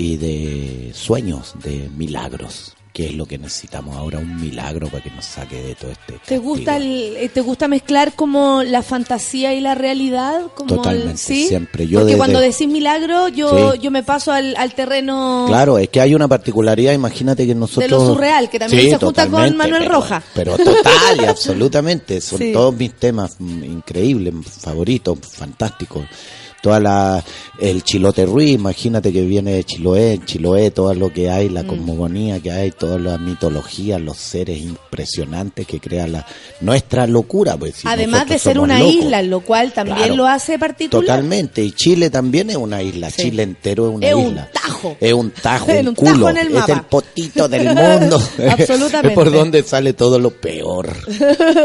[0.01, 2.75] y de sueños, de milagros.
[2.93, 6.15] Que es lo que necesitamos ahora, un milagro para que nos saque de todo este.
[6.27, 10.47] ¿Te gusta el, eh, te gusta mezclar como la fantasía y la realidad?
[10.57, 11.47] Como el- Totalmente, ¿sí?
[11.47, 11.87] siempre.
[11.87, 13.79] Yo Porque desde- cuando decís milagro, yo, Sí.
[13.83, 17.85] yo me paso al, al terreno Claro, es que hay una particularidad, imagínate que nosotros...
[17.85, 20.23] de lo surreal, que también Sí, se junta con Manuel pero- Roja.
[20.35, 26.03] Pero total y absolutamente, son todos mis temas mm, increíbles, favoritos, fantásticos.
[26.61, 27.25] Toda la,
[27.61, 31.55] el Chilote Ruiz, imagínate que viene de Chiloé, Chiloé, todo lo que hay, Mm.
[31.55, 36.27] la cosmogonía que hay, toda la mitología, los seres impresionantes que crea la,
[36.61, 37.77] nuestra locura, pues.
[37.77, 38.95] si Además de ser una locos.
[38.95, 40.17] isla, lo cual también Claro.
[40.17, 41.05] lo hace particular.
[41.07, 43.23] Totalmente, y Chile también es una isla, Sí.
[43.23, 44.51] Chile entero es una Es un isla.
[44.53, 44.97] tajo.
[45.01, 46.73] Es un tajo, Es un un tajo culo, en el es mapa.
[46.73, 48.21] el potito del mundo.
[48.51, 49.09] Absolutamente.
[49.09, 50.93] es por donde sale todo lo peor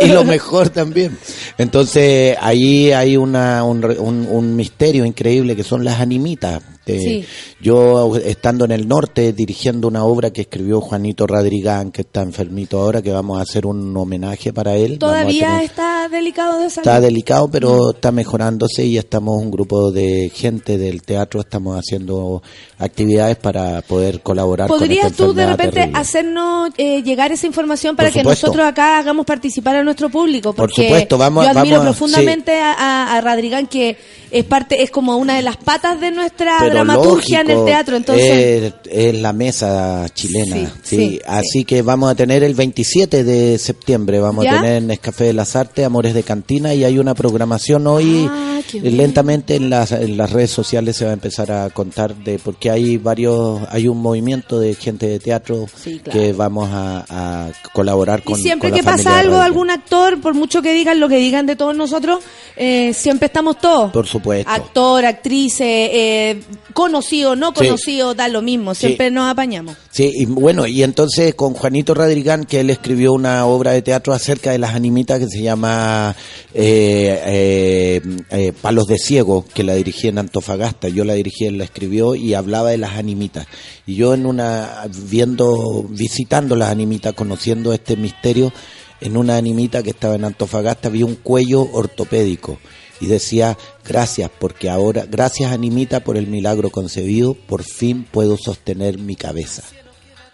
[0.01, 1.17] y lo mejor también.
[1.57, 6.61] Entonces ahí hay una, un, un- un misterio increíble que son las animitas.
[6.85, 7.25] Eh, Sí.
[7.61, 12.79] Yo estando en el norte dirigiendo una obra que escribió Juanito Radrigán, que está enfermito
[12.81, 14.99] ahora, que vamos a hacer un homenaje para él.
[14.99, 16.85] Todavía está delicado de salud.
[16.87, 22.43] Está delicado, pero está mejorándose y estamos un grupo de gente del teatro, estamos haciendo
[22.77, 25.97] actividades para poder colaborar con ¿Podrías esta tú de repente terrible.
[25.99, 30.51] hacernos eh, llegar esa información para que nosotros acá hagamos participar a nuestro público?
[30.53, 33.97] Por supuesto, vamos- yo admiro vamos profundamente a, a, a Radrigán que
[34.31, 37.97] es parte, es como una de las patas de nuestra Pero dramaturgia en el teatro.
[37.97, 42.53] Entonces, es, es la mesa chilena, Sí, sí, sí, así que vamos a tener el
[42.55, 44.53] 27 de septiembre, vamos ¿Ya?
[44.53, 48.27] a tener en Nescafé de las Artes, Amores de Cantina y hay una programación hoy
[48.29, 52.15] Ah, eh, lentamente en las, en las redes sociales se va a empezar a contar
[52.15, 56.19] de porque hay varios, hay un movimiento de gente de teatro Sí, claro.
[56.19, 60.19] que vamos a, a colaborar con y siempre con la que pasa algo, algún actor,
[60.21, 62.23] por mucho que digan lo que digan de todos nosotros,
[62.55, 63.91] eh, siempre estamos todos.
[63.91, 64.49] Por supuesto.
[64.49, 66.41] Actor, actrices, eh,
[66.73, 67.65] conocido, no Sí.
[67.65, 68.87] conocido, da lo mismo, Sí.
[68.87, 69.75] siempre nos apañamos.
[69.91, 74.13] Sí, y bueno, y entonces con Juanito Radrigán, que él escribió una obra de teatro
[74.13, 76.15] acerca de las animitas que se llama
[76.53, 80.87] eh, eh, eh, Palos de Ciego, que la dirigí en Antofagasta.
[80.87, 83.47] Yo la dirigí, él la escribió y hablaba de las animitas.
[83.85, 88.53] Y yo en una, viendo, visitando las animitas, conociendo este misterio,
[89.01, 92.57] en una animita que estaba en Antofagasta vi un cuello ortopédico
[93.01, 98.97] y decía gracias porque ahora gracias animita por el milagro concebido por fin puedo sostener
[98.99, 99.63] mi cabeza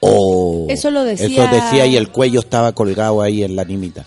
[0.02, 4.06] Oh, Eso lo decía- eso decía y el cuello estaba colgado ahí en la animita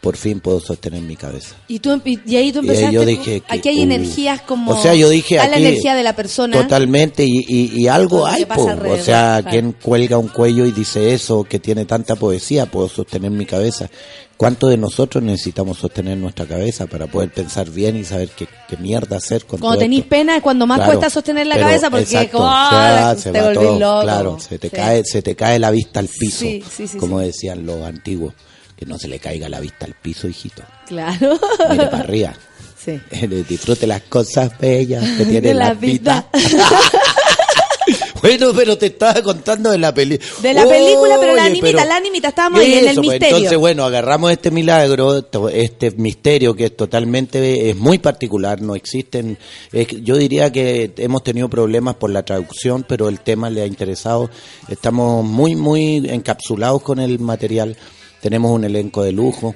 [0.00, 2.92] por fin puedo sostener mi cabeza Y, tú, y, y ahí tú Y ahí empezaste.
[2.94, 4.72] yo dije aquí hay uh, energías como.
[4.72, 6.56] o sea yo dije está la aquí energía de la persona.
[6.62, 8.62] totalmente y, y, y algo hay po.
[8.62, 9.50] o sea claro.
[9.50, 13.90] quien cuelga un cuello y dice eso que tiene tanta poesía puedo sostener mi cabeza
[14.38, 18.78] ¿Cuántos de nosotros necesitamos sostener nuestra cabeza para poder pensar bien y saber qué, qué
[18.78, 21.90] mierda hacer con Cuando todo tenéis pena es cuando más Claro, cuesta sostener la cabeza
[21.90, 24.00] porque exacto, como, se ah, va- se te va todo, loco.
[24.02, 24.76] Claro, se te Sí.
[24.76, 28.32] cae, se te cae la vista al piso, Sí, sí, sí, como decían los antiguos,
[28.80, 30.62] que no se le caiga la vista al piso, hijito.
[30.86, 31.38] Claro.
[31.70, 32.34] Mire para arriba.
[32.82, 32.98] Sí.
[33.46, 36.30] Disfrute las cosas bellas que tiene De la, la vida.
[38.22, 40.30] bueno, pero te estaba contando de la película.
[40.40, 43.36] De la película, pero la animita, la animita, estábamos ahí en el pues, misterio.
[43.36, 49.36] Entonces, bueno, agarramos este milagro, este misterio que es totalmente, es muy particular, no existen,
[49.72, 53.66] es yo diría que hemos tenido problemas por la traducción, pero el tema le ha
[53.66, 54.30] interesado,
[54.68, 57.76] estamos muy, muy encapsulados con el material,
[58.20, 59.54] tenemos un elenco de lujo,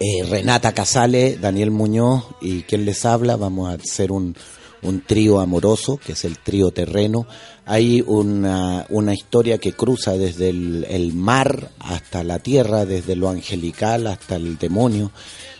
[0.00, 4.36] eh, Renata Casale, Daniel Muñoz y quien les habla, vamos a hacer un,
[4.82, 7.26] un trío amoroso, que es el trío terreno.
[7.66, 13.28] Hay una, una historia que cruza desde el, el mar hasta la tierra, desde lo
[13.28, 15.10] angelical hasta el demonio.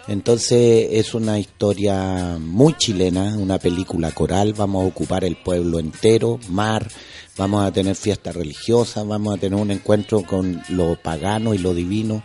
[0.07, 6.39] Entonces es una historia muy chilena, una película coral, vamos a ocupar el pueblo entero,
[6.49, 6.89] mar,
[7.39, 11.73] vamos a tener fiestas religiosas, vamos a tener un encuentro con lo pagano y lo
[11.73, 12.23] divino,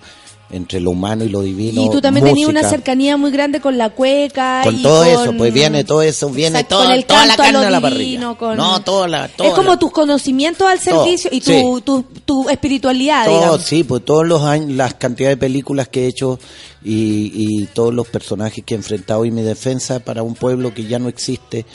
[0.50, 1.82] entre lo humano y lo divino.
[1.84, 4.62] Y tú también tenías una cercanía muy grande con la cueca.
[4.64, 7.26] Con y todo con- eso, pues viene todo eso, viene Exacto, todo, con el toda
[7.26, 8.38] la canto a carne lo a la divino, parrilla.
[8.38, 11.52] con- No, toda la, toda es como la- tus conocimientos al Todo, servicio y tu,
[11.52, 11.82] sí.
[11.84, 13.62] tu, tu espiritualidad, Todo, digamos.
[13.64, 16.40] sí, pues todos los años, las cantidades de películas que he hecho
[16.84, 20.86] y, y todos los personajes que he enfrentado y mi defensa para un pueblo que
[20.86, 21.66] ya no existe.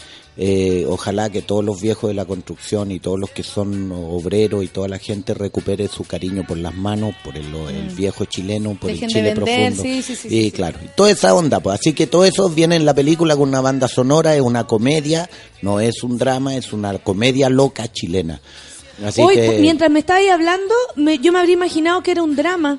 [0.41, 4.63] Eh, ojalá que todos los viejos de la construcción y todos los que son obreros
[4.63, 8.75] y toda la gente recupere su cariño por las manos, por el, el viejo chileno,
[8.81, 8.95] por Mm.
[8.95, 9.83] Dejen el de Chile vender, profundo.
[9.83, 12.85] sí, sí, sí, y claro, toda esa onda, pues así que todo eso viene en
[12.87, 15.29] la película con una banda sonora, es una comedia,
[15.61, 18.41] no es un drama, es una comedia loca chilena.
[19.05, 22.37] Así Hoy, que mientras me estabais hablando, me- yo me habría imaginado que era un
[22.37, 22.79] drama.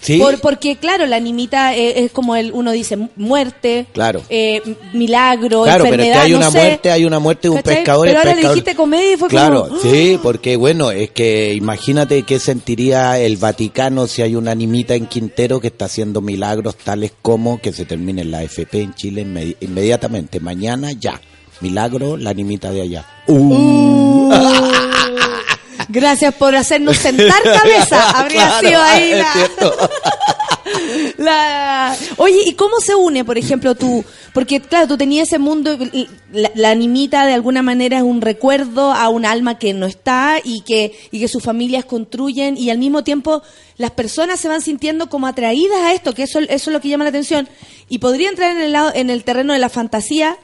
[0.00, 0.18] ¿Sí?
[0.18, 4.22] Por- porque, claro, la animita eh, es como el, uno dice, mu- muerte, Claro.
[4.30, 4.62] eh,
[4.94, 6.58] milagro, Claro, pero es que hay no una sé.
[6.58, 7.74] muerte, hay una muerte de un ¿Cachai?
[7.76, 8.06] pescador.
[8.06, 9.76] Pero ahora le pescador- dijiste comedia y fue Claro, como...
[9.76, 9.78] ¡ah!
[9.82, 15.06] sí, porque bueno, es que imagínate qué sentiría el Vaticano si hay una animita en
[15.06, 19.56] Quintero que está haciendo milagros tales como que se termine la FP en Chile inmedi-
[19.60, 21.20] inmediatamente, mañana ya.
[21.60, 23.04] Milagro, la animita de allá.
[23.26, 24.32] Uh.
[25.92, 28.10] Gracias por hacernos sentar cabeza.
[28.10, 29.34] Habría Claro, sido ahí la,
[31.18, 34.04] la- Oye, ¿y cómo se une, por ejemplo, tú?
[34.32, 38.20] Porque, claro, tú tenías ese mundo, y la, la animita de alguna manera es un
[38.20, 42.70] recuerdo a un alma que no está y que, y que sus familias construyen y
[42.70, 43.42] al mismo tiempo
[43.76, 46.88] las personas se van sintiendo como atraídas a esto, que eso, eso es lo que
[46.88, 47.48] llama la atención.
[47.88, 50.36] Y podría entrar en el, lado, en el terreno de la fantasía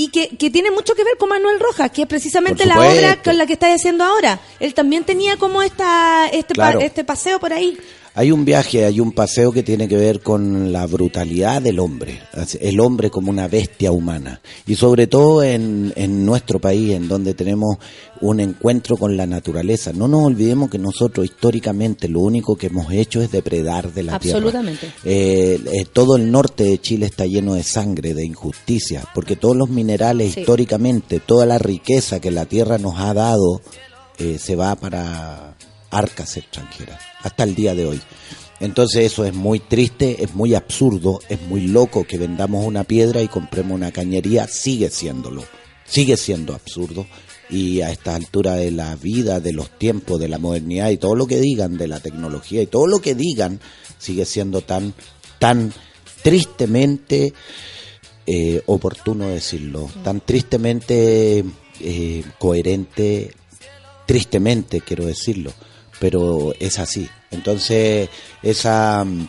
[0.00, 3.22] y que, que tiene mucho que ver con Manuel Rojas, que es precisamente la obra
[3.22, 4.38] con la que estás haciendo ahora.
[4.60, 7.76] Él también tenía como esta este, pa- este paseo por ahí.
[8.18, 12.18] Hay un viaje, hay un paseo que tiene que ver con la brutalidad del hombre,
[12.60, 14.40] el hombre como una bestia humana.
[14.66, 17.76] Y sobre todo en, en nuestro país, en donde tenemos
[18.20, 19.92] un encuentro con la naturaleza.
[19.92, 24.16] No nos olvidemos que nosotros históricamente lo único que hemos hecho es depredar de la
[24.16, 24.80] Absolutamente.
[24.80, 24.96] tierra.
[25.04, 29.54] Eh, eh, todo el norte de Chile está lleno de sangre, de injusticia, porque todos
[29.56, 30.40] los minerales Sí.
[30.40, 33.60] históricamente, toda la riqueza que la tierra nos ha dado,
[34.18, 35.54] eh, se va para
[35.90, 38.00] arcas extranjeras, hasta el día de hoy.
[38.60, 43.22] Entonces eso es muy triste, es muy absurdo, es muy loco que vendamos una piedra
[43.22, 45.44] y compremos una cañería, sigue siéndolo,
[45.84, 47.06] sigue siendo absurdo.
[47.50, 51.14] Y a esta altura de la vida, de los tiempos, de la modernidad y todo
[51.14, 53.58] lo que digan, de la tecnología y todo lo que digan,
[53.98, 54.92] sigue siendo tan,
[55.38, 55.72] tan
[56.22, 57.32] tristemente
[58.26, 61.42] eh, oportuno decirlo, tan tristemente
[61.80, 63.32] eh, coherente,
[64.04, 65.54] tristemente quiero decirlo,
[66.00, 67.08] pero es así.
[67.30, 68.08] Entonces,
[68.42, 69.28] esa, mm,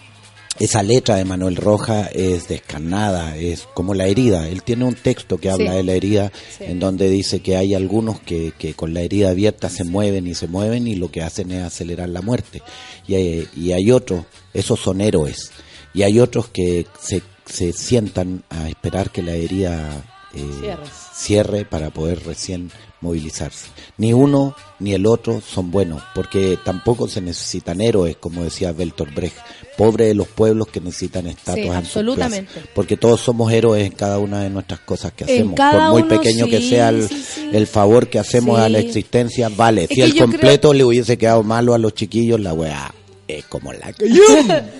[0.60, 4.48] esa letra de Manuel Roja es descarnada, es como la herida.
[4.50, 5.78] Él tiene un texto que habla Sí.
[5.78, 6.66] de la herida, Sí.
[6.66, 10.36] en donde dice que hay algunos que, que con la herida abierta se mueven y
[10.36, 12.62] se mueven y lo que hacen es acelerar la muerte.
[13.08, 15.52] Y hay, y hay otros, esos son héroes,
[15.94, 20.78] y hay otros que se, se sientan a esperar que la herida eh,
[21.14, 21.66] Cierre.
[21.66, 23.68] para poder recién movilizarse.
[23.98, 29.14] Ni uno ni el otro son buenos, porque tampoco se necesitan héroes, como decía Bertolt
[29.14, 29.38] Brecht.
[29.78, 32.62] Pobre de los pueblos que necesitan estatuas Sí, en sus absolutamente.
[32.76, 35.56] Porque todos somos héroes en cada una de nuestras cosas que hacemos.
[35.56, 37.50] Por muy uno, pequeño que sea el, sí, sí.
[37.54, 39.86] el favor que hacemos a la existencia, vale.
[39.86, 42.94] Es si el completo le hubiese quedado malo a los chiquillos, la weá
[43.38, 44.08] es como la que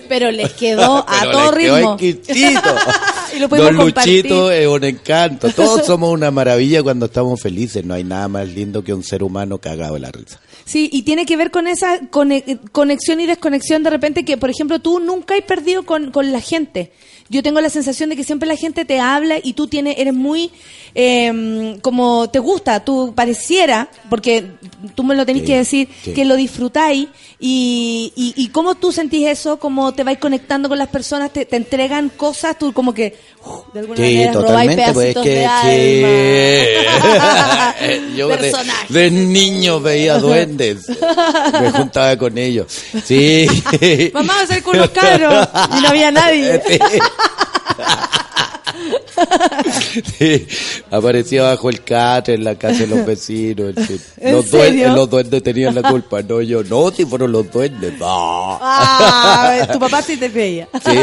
[0.08, 1.96] Pero les quedó a Pero todo les quedó ritmo.
[2.00, 2.74] exquisito.
[3.36, 4.16] y lo pudimos Don compartir.
[4.24, 5.50] Luchito es un encanto.
[5.50, 7.84] Todos somos una maravilla cuando estamos felices.
[7.84, 10.40] No hay nada más lindo que un ser humano cagado de la risa.
[10.64, 14.50] Sí, y tiene que ver con esa cone- conexión y desconexión de repente que, por
[14.50, 16.92] ejemplo, tú nunca has perdido con, con la gente.
[17.30, 20.12] Yo tengo la sensación de que siempre la gente te habla y tú tienes, eres
[20.12, 20.50] muy,
[20.96, 24.50] eh, como te gusta, tú pareciera, porque
[24.94, 26.12] tú me lo tenés Sí, que decir, sí.
[26.12, 27.06] que lo disfrutáis
[27.38, 31.44] y, y, y cómo tú sentís eso, cómo te vais conectando con las personas, te,
[31.46, 33.16] te entregan cosas, tú como que
[33.72, 35.64] de alguna Sí, manera totalmente, pues que de alma.
[38.16, 38.28] Yo
[38.88, 40.88] de, niño veía duendes.
[41.60, 42.66] Me juntaba con ellos.
[43.04, 43.46] Sí.
[44.14, 46.60] Mamá va a salir con unos cabros y no había nadie.
[46.70, 46.78] Sí,
[50.90, 53.74] aparecía bajo el catre en la casa de los vecinos.
[53.76, 54.00] en fin.
[54.18, 56.62] ¿En Los, duendes, los duendes tenían la culpa, no yo.
[56.64, 57.98] No, si fueron los duendes.
[57.98, 58.58] No.
[58.60, 60.68] Ah, tu papá sí te veía.
[60.84, 60.96] Sí.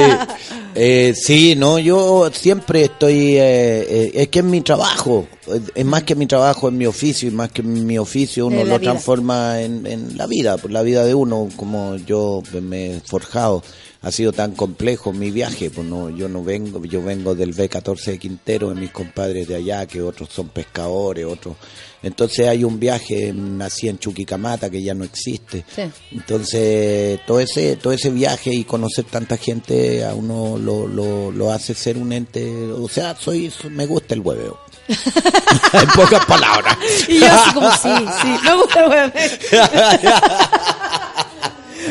[0.76, 5.28] Eh, sí, no, yo siempre estoy, eh, eh, es que es mi trabajo,
[5.74, 8.78] es- más que mi trabajo, es mi oficio, y más que mi oficio uno lo
[8.78, 8.92] vida.
[8.92, 13.64] transforma en, en la vida, la vida de uno, como yo me he forjado.
[14.02, 18.12] Ha sido tan complejo mi viaje, pues no, yo no vengo, yo vengo del B14
[18.12, 21.56] de Quintero, de mis compadres de allá, que otros son pescadores, otros.
[22.04, 25.66] Entonces hay un viaje, nací en Chuquicamata, que ya no existe.
[25.76, 25.82] Sí.
[26.12, 31.52] Entonces, todo ese, todo ese viaje y conocer tanta gente a uno lo, lo, lo
[31.52, 34.60] hace ser un ente, o sea, soy, me gusta el hueveo.
[35.74, 36.78] en pocas palabras.
[37.08, 37.90] Y yo así como, sí,
[38.22, 39.12] sí, me gusta el hueveo.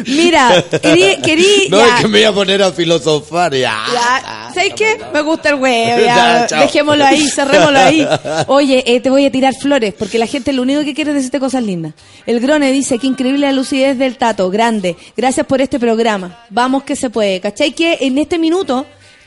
[0.07, 3.85] Mira, querí, querí, no, ya, es que me voy a poner a filosofar, ya.
[3.93, 4.99] ya, ¿sabes qué?
[5.13, 8.07] Me gusta el huevo, ya, Ya, dejémoslo ahí, cerrémoslo ahí.
[8.47, 11.17] Oye, eh, te voy a tirar flores, porque la gente lo único que quiere es
[11.17, 11.95] decirte cosas lindas.
[12.27, 16.85] El Grone dice, qué increíble la lucidez del Tato, grande, gracias por este programa, vamos
[16.85, 17.73] que se puede, ¿cachai?
[17.73, 18.87] Que en este minuto,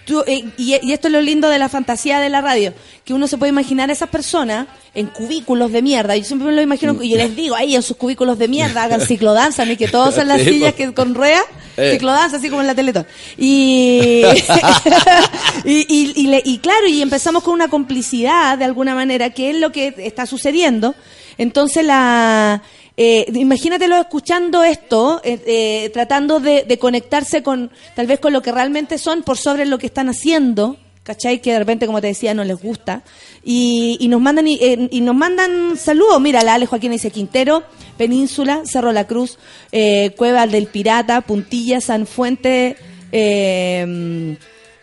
[0.10, 2.73] tú, eh, y, y esto es lo lindo de la fantasía de la radio,
[3.06, 6.53] que uno se puede imaginar a esas personas en cubículos de mierda, yo siempre me
[6.53, 9.77] lo imagino, y yo les digo, ahí en sus cubículos de mierda, hagan ciclodanza, ni
[9.77, 11.44] que todos en las Sí, sillas que con ruedas,
[11.77, 11.91] Eh.
[11.94, 13.06] ciclodanza, así como en la Teletón.
[13.38, 14.23] Y,
[15.65, 19.52] y, y, y le- y claro, y empezamos con una complicidad de alguna manera, que
[19.52, 20.95] es lo que está sucediendo.
[21.38, 22.61] Entonces, la
[23.01, 28.51] eh, imagínatelo escuchando esto, eh, eh, tratando de, conectarse con, tal vez con lo que
[28.51, 30.76] realmente son por sobre lo que están haciendo.
[31.03, 31.41] ¿Cachai?
[31.41, 33.03] Que de repente, como te decía, no les gusta.
[33.41, 36.19] Y, nos mandan y, eh, y nos mandan saludos.
[36.19, 37.63] Mira, la Ale Joaquín dice Quintero,
[37.97, 39.39] Península, Cerro La Cruz,
[39.71, 42.76] Cueva del Pirata, Puntilla, San Fuente,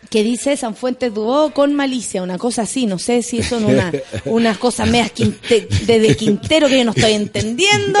[0.09, 3.91] que dice San Fuentes Duó con malicia, una cosa así, no sé si son una,
[4.25, 7.99] unas cosas medias quinte- de, de Quintero que yo no estoy entendiendo.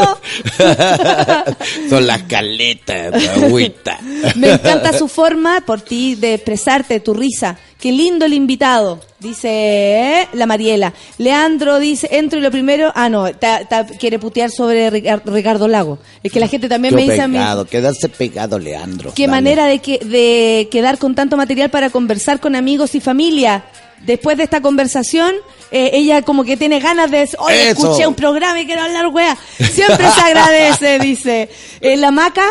[1.89, 3.99] Son las caletas, de agüita.
[4.35, 7.57] Me encanta su forma por ti de expresarte, tu risa.
[7.79, 10.93] Qué lindo el invitado, dice eh, la Mariela.
[11.19, 15.67] Leandro dice, entro y lo primero, ah no, ta- ta- quiere putear sobre Ricar- Ricardo
[15.67, 15.99] Lago.
[16.23, 17.37] Es que la gente también Yo me dice a mí,
[17.69, 19.13] quedarse pegado, Leandro.
[19.15, 19.31] qué Dale.
[19.31, 23.63] manera de, que, de quedar con tanto material para conversar con amigos y familia.
[24.05, 25.33] Después de esta conversación,
[25.71, 27.83] eh, ella como que tiene ganas de decir, oye, Eso.
[27.87, 29.37] escuché un programa y quiero hablar, wea.
[29.57, 31.49] Siempre se agradece, dice.
[31.81, 32.45] Eh, la Maca,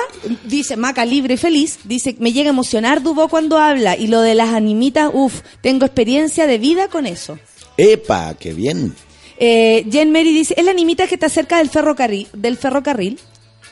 [0.44, 3.96] dice, Maca libre y feliz, dice, me llega a emocionar Dubó cuando habla.
[3.96, 7.38] Y lo de las animitas, uff, tengo experiencia de vida con eso.
[7.78, 8.94] Epa, qué bien.
[9.38, 12.26] Eh, Jen Mary dice, es la animita que está cerca del ferrocarril.
[12.34, 13.18] Del ferrocarril.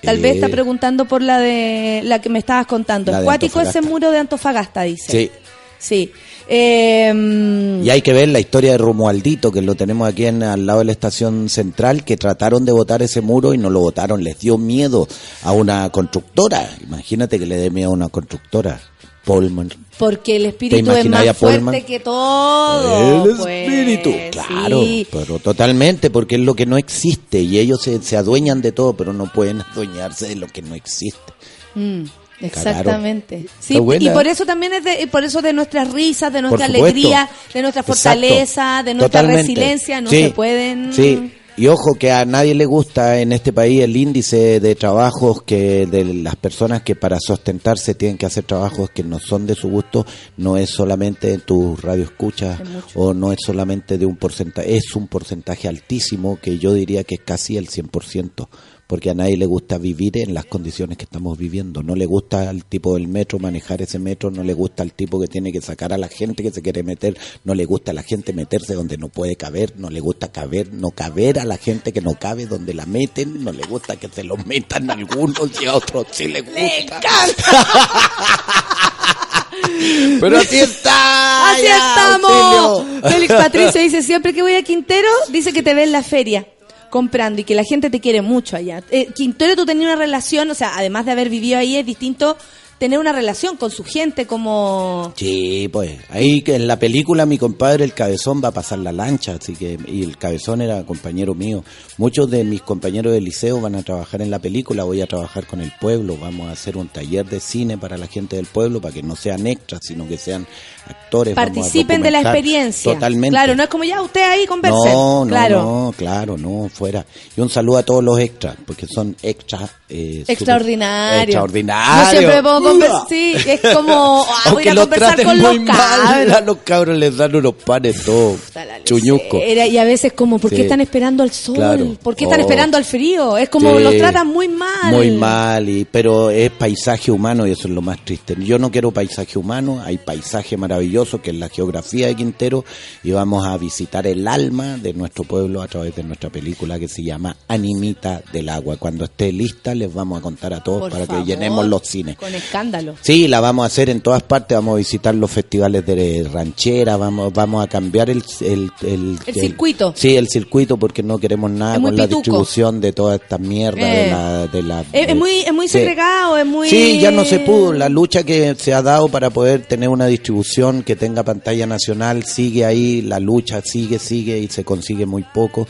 [0.02, 0.34] Tal vez Eh.
[0.36, 3.14] está preguntando por la de la que me estabas contando.
[3.14, 5.10] Acuático ese muro de Antofagasta, dice.
[5.10, 5.30] Sí.
[5.78, 6.12] Sí.
[6.48, 10.66] Eh, Y hay que ver la historia de Romualdito, que lo tenemos aquí en, al
[10.66, 14.22] lado de la estación central, que trataron de botar ese muro y no lo botaron.
[14.22, 15.08] Les dio miedo
[15.42, 16.68] a una constructora.
[16.82, 18.80] Imagínate que le dé miedo a una constructora.
[19.24, 19.70] Polman.
[19.98, 23.24] porque el espíritu es más fuerte que todo.
[23.24, 25.06] El pues, espíritu, claro, sí.
[25.10, 28.92] pero totalmente, porque es lo que no existe y ellos se, se adueñan de todo,
[28.94, 31.32] pero no pueden adueñarse de lo que no existe.
[31.74, 32.04] Mm,
[32.46, 33.46] exactamente.
[33.60, 37.28] Sí, y por eso también es de, por eso de nuestras risas, de nuestra alegría,
[37.52, 37.94] de nuestra Exacto.
[37.94, 39.42] fortaleza, de nuestra Totalmente.
[39.42, 40.92] resiliencia, no Sí, se pueden.
[40.92, 41.32] Sí.
[41.56, 45.86] Y ojo que a nadie le gusta en este país el índice de trabajos que
[45.86, 49.68] de las personas que para sustentarse tienen que hacer trabajos que no son de su
[49.68, 50.04] gusto,
[50.36, 52.58] no es solamente en tu radio escucha
[52.96, 57.14] o no es solamente de un porcentaje, es un porcentaje altísimo que yo diría que
[57.14, 58.48] es casi el 100%,
[58.94, 62.48] porque a nadie le gusta vivir en las condiciones que estamos viviendo, no le gusta
[62.48, 65.60] al tipo del metro manejar ese metro, no le gusta al tipo que tiene que
[65.60, 68.74] sacar a la gente que se quiere meter, no le gusta a la gente meterse
[68.74, 72.14] donde no puede caber, no le gusta caber, no caber a la gente que no
[72.14, 76.06] cabe donde la meten, no le gusta que se lo metan algunos y a otros
[76.12, 77.00] sí le gusta.
[80.20, 81.52] Pero así está.
[81.52, 82.30] Así ya, estamos.
[82.30, 83.10] auxilio.
[83.10, 86.46] Félix Patricio dice, siempre que voy a Quintero, dice que te ve en la feria
[86.94, 88.80] comprando y que la gente te quiere mucho allá.
[88.88, 92.36] Eh, Quintero, tú tenías una relación, o sea, además de haber vivido ahí, es distinto
[92.78, 95.12] tener una relación con su gente como...
[95.16, 98.92] Sí, pues ahí que en la película mi compadre el cabezón va a pasar la
[98.92, 101.64] lancha, así que y el cabezón era compañero mío.
[101.98, 105.48] Muchos de mis compañeros del liceo van a trabajar en la película, voy a trabajar
[105.48, 108.80] con el pueblo, vamos a hacer un taller de cine para la gente del pueblo
[108.80, 110.46] para que no sean extras, sino que sean
[110.88, 111.34] actores.
[111.34, 112.92] Participen de la experiencia.
[112.94, 113.30] Totalmente.
[113.30, 114.92] Claro, no es como ya usted ahí conversen.
[114.92, 115.62] No, no, claro.
[115.62, 117.04] no, claro, no, fuera.
[117.36, 119.70] Y un saludo a todos los extras, porque son extras.
[119.88, 121.22] Eh, súper Extraordinario.
[121.22, 122.04] Extraordinarios.
[122.04, 126.32] No siempre podemos conversar, sí, es como, ah, voy a los conversar con los cabros.
[126.36, 128.40] a los cabros les dan unos panes todos
[128.84, 129.40] chuñucos.
[129.44, 130.62] Era- y a veces como, ¿por qué Sí.
[130.62, 131.54] están esperando al sol?
[131.56, 131.96] Claro.
[132.02, 132.42] ¿Por qué están Oh.
[132.42, 133.36] esperando al frío?
[133.36, 133.82] Es como Sí.
[133.84, 134.92] los tratan muy mal.
[134.92, 138.34] Muy mal, y, pero es paisaje humano y eso es lo más triste.
[138.40, 140.73] Yo no quiero paisaje humano, hay paisaje maravilloso
[141.22, 142.64] que es la geografía de Quintero
[143.02, 146.88] y vamos a visitar el alma de nuestro pueblo a través de nuestra película que
[146.88, 148.76] se llama Animita del Agua.
[148.76, 151.24] Cuando esté lista les vamos a contar a todos Por para favor.
[151.24, 152.16] que llenemos los cines.
[152.16, 152.94] Con escándalo.
[153.00, 156.96] Sí, la vamos a hacer en todas partes, vamos a visitar los festivales de ranchera,
[156.96, 158.22] vamos vamos a cambiar el...
[158.40, 159.92] El, el, El circuito.
[159.96, 162.16] Sí, el circuito porque no queremos nada con la pituco.
[162.20, 164.10] distribución de toda esta mierda de Eh.
[164.10, 164.46] la...
[164.46, 166.68] De la Es, muy, es muy segregado, es muy...
[166.68, 167.72] Sí, ya no se pudo.
[167.72, 172.24] La lucha que se ha dado para poder tener una distribución que tenga pantalla nacional
[172.24, 175.66] sigue ahí, la lucha sigue, sigue y se consigue muy poco.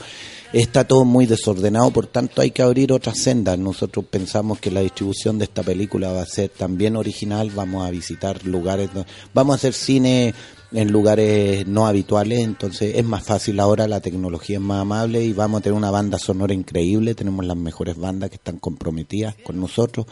[0.53, 3.59] Está todo muy desordenado, por tanto hay que abrir otras sendas.
[3.59, 7.91] Nosotros pensamos que la distribución de esta película va a ser también original, vamos a
[7.91, 8.89] visitar lugares,
[9.35, 10.33] vamos a hacer cine
[10.71, 15.33] en lugares no habituales, entonces es más fácil ahora, la tecnología es más amable y
[15.33, 19.61] vamos a tener una banda sonora increíble, tenemos las mejores bandas que están comprometidas con
[19.61, 20.07] nosotros,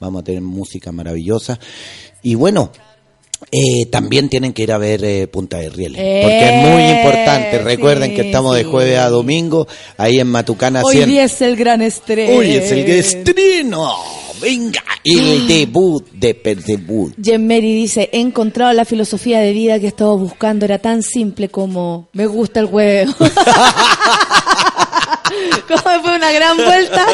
[0.00, 1.58] vamos a tener música maravillosa
[2.22, 2.72] y bueno,
[3.50, 7.58] eh, también tienen que ir a ver eh, Punta de Rieles, porque es muy importante,
[7.58, 9.66] recuerden que estamos de jueves a domingo,
[9.96, 11.08] ahí en Matucana Hoy 100.
[11.08, 12.38] día es el gran estreno.
[12.38, 13.94] Hoy es el estreno,
[14.40, 17.14] venga, el debut de Percebut.
[17.22, 21.48] Jen Mary dice, he encontrado la filosofía de vida que estaba buscando, era tan simple
[21.48, 23.14] como, me gusta el huevo.
[25.68, 27.06] Como fue una gran vuelta.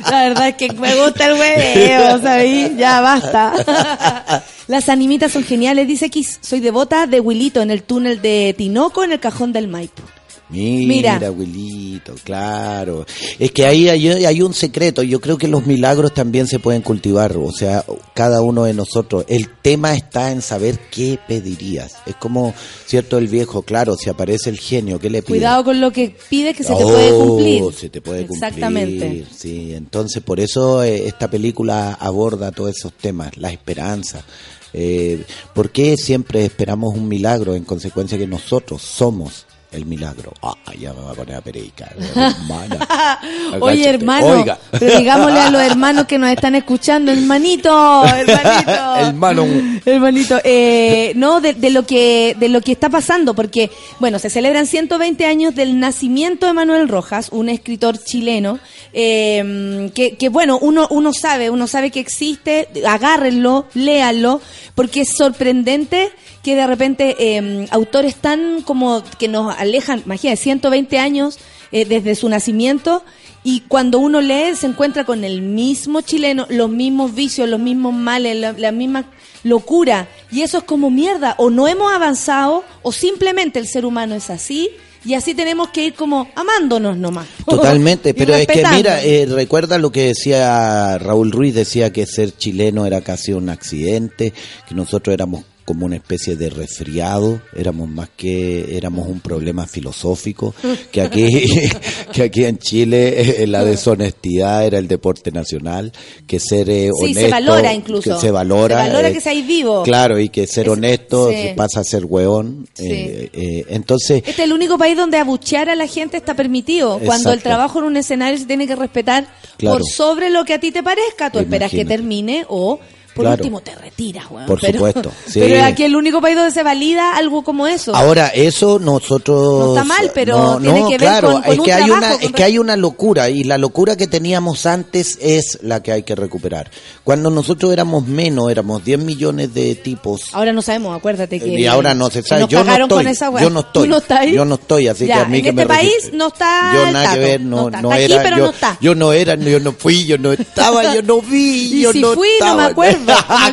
[0.10, 2.76] La verdad es que me gusta el huevo, ¿sabéis?
[2.76, 4.44] Ya basta.
[4.66, 6.38] Las animitas son geniales, dice Kiss.
[6.42, 10.02] Soy devota de Wilito en el túnel de Tinoco en el cajón del Maipo.
[10.48, 11.26] Mira, Mira.
[11.26, 13.04] abuelito, claro.
[13.38, 15.02] Es que ahí hay, hay un secreto.
[15.02, 17.36] Yo creo que los milagros también se pueden cultivar.
[17.36, 19.24] O sea, cada uno de nosotros.
[19.28, 21.96] El tema está en saber qué pedirías.
[22.06, 22.54] Es como,
[22.86, 25.40] cierto, el viejo, claro, si aparece el genio, ¿qué le pides?
[25.40, 27.64] Cuidado con lo que pide que se te Oh, puede cumplir.
[27.74, 28.44] Se te puede cumplir.
[28.44, 29.24] Exactamente.
[29.36, 34.24] Sí, entonces por eso eh, esta película aborda todos esos temas, la esperanza.
[34.72, 35.24] Eh,
[35.54, 40.32] ¿Por qué siempre esperamos un milagro en consecuencia que nosotros somos el milagro?
[40.42, 43.20] Ah, ya me va a poner a perica, hermana.
[43.60, 44.58] Oye, hermano, Oiga.
[44.70, 48.96] pero digámosle a los hermanos que nos están escuchando, hermanito, hermanito.
[48.98, 49.46] Hermano.
[49.84, 54.30] Hermanito, eh, no, de, de lo que de lo que está pasando, porque, bueno, se
[54.30, 58.58] celebran 120 años del nacimiento de Manuel Rojas, un escritor chileno,
[58.92, 64.40] eh, que, que, bueno, uno, uno sabe, uno sabe que existe, agárrenlo, léanlo,
[64.74, 66.10] porque es sorprendente
[66.42, 71.38] que de repente eh, autores tan como que nos alejan, imagínate, 120 años
[71.72, 73.02] eh, desde su nacimiento,
[73.44, 77.94] y cuando uno lee se encuentra con el mismo chileno, los mismos vicios, los mismos
[77.94, 79.04] males, la, la misma
[79.44, 80.08] locura.
[80.32, 81.36] Y eso es como mierda.
[81.38, 84.70] O no hemos avanzado o simplemente el ser humano es así
[85.06, 87.28] y así tenemos que ir como amándonos nomás.
[87.46, 92.36] Totalmente, pero es que mira, eh, recuerda lo que decía Raúl Ruiz, decía que ser
[92.36, 94.32] chileno era casi un accidente,
[94.68, 100.54] que nosotros éramos como una especie de resfriado, éramos más que éramos un problema filosófico,
[100.90, 101.28] que aquí
[102.12, 105.92] que aquí en Chile eh, la deshonestidad era el deporte nacional,
[106.26, 108.14] que ser eh, Sí, honesto se valora incluso.
[108.14, 109.82] que se valora, Se valora eh, que seáis vivo.
[109.82, 111.36] Claro, y que ser Es- honesto sí.
[111.36, 112.66] se pasa a ser hueón.
[112.74, 112.84] Sí.
[112.88, 117.00] eh, eh, entonces, Este es el único país donde abuchear a la gente está permitido.
[117.04, 119.26] Cuando el trabajo en un escenario se tiene que respetar
[119.56, 119.78] Claro.
[119.78, 121.30] por sobre lo que a ti te parezca.
[121.30, 122.78] Tú esperas que termine o
[123.16, 123.42] por Claro.
[123.42, 124.46] último te retiras, weón.
[124.46, 125.40] Por pero, supuesto, sí.
[125.40, 127.96] Pero aquí el único país donde se valida algo como eso.
[127.96, 129.58] Ahora, eso nosotros...
[129.58, 131.72] No está mal, pero No, tiene no, que ver claro, con- con es un que
[131.72, 135.18] hay trabajo, una con Es que hay una locura, y la locura que teníamos antes
[135.20, 136.70] es la que hay que recuperar.
[137.02, 141.48] Cuando nosotros éramos menos, éramos 10 millones de tipos, Ahora no sabemos, acuérdate que.
[141.58, 142.42] y ahora no se sabe.
[142.42, 143.42] nos Yo no estoy, con esa weá.
[143.42, 143.60] yo no
[143.98, 146.26] estoy, yo no estoy, así Ya, que a mí en que este me país no
[146.28, 146.72] está.
[146.74, 147.82] Yo el nada que tato, ver, no, está.
[147.82, 148.78] no Está era, aquí, pero yo, no está.
[148.80, 152.12] yo no era, yo no fui, yo no estaba, yo no vi, yo si no
[152.14, 153.05] fui, no me acuerdo.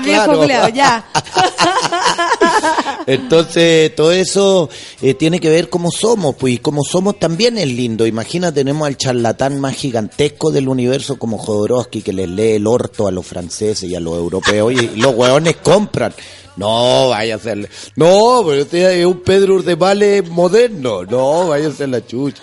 [0.03, 0.69] Viejo Claro.
[0.73, 1.05] ya.
[3.07, 4.69] Entonces, todo eso
[5.01, 8.07] eh, tiene que ver cómo somos, pues, y como somos también es lindo.
[8.07, 13.07] Imagina, tenemos al charlatán más gigantesco del universo como Jodorowsky, que les lee el orto
[13.07, 16.13] a los franceses y a los europeos, y los hueones compran.
[16.55, 17.69] No, vaya a ser.
[17.95, 21.03] No, pero usted es un Pedro Urdemales moderno.
[21.03, 22.41] No, vaya a ser la chucha.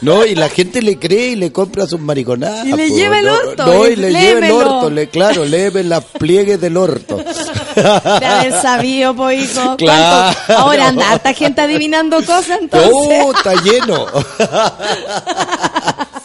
[0.00, 2.64] No, y la gente le cree y le compra sus mariconadas.
[2.66, 2.96] Y le po.
[2.96, 4.90] lleva el No, orto, No, y y le lleva el orto.
[4.90, 7.16] Le, claro, léeme las pliegues del orto.
[7.16, 9.76] De haber sabido, po, hijo.
[9.76, 10.38] Claro.
[10.56, 12.90] Ahora anda harta gente adivinando cosas, entonces.
[12.92, 14.06] ¡Oh, está lleno!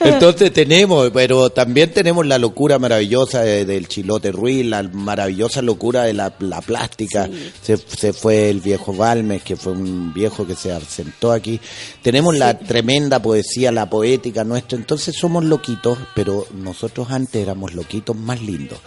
[0.00, 6.04] Entonces tenemos, pero también tenemos la locura maravillosa de- del Chilote Ruiz, la maravillosa locura
[6.04, 7.28] de la, la plástica.
[7.62, 11.60] Se, se fue el viejo Balmes, que fue un viejo que se asentó aquí.
[12.02, 14.78] Tenemos la tremenda poesía, la poética nuestra.
[14.78, 18.78] Entonces somos loquitos, pero nosotros antes éramos loquitos más lindos.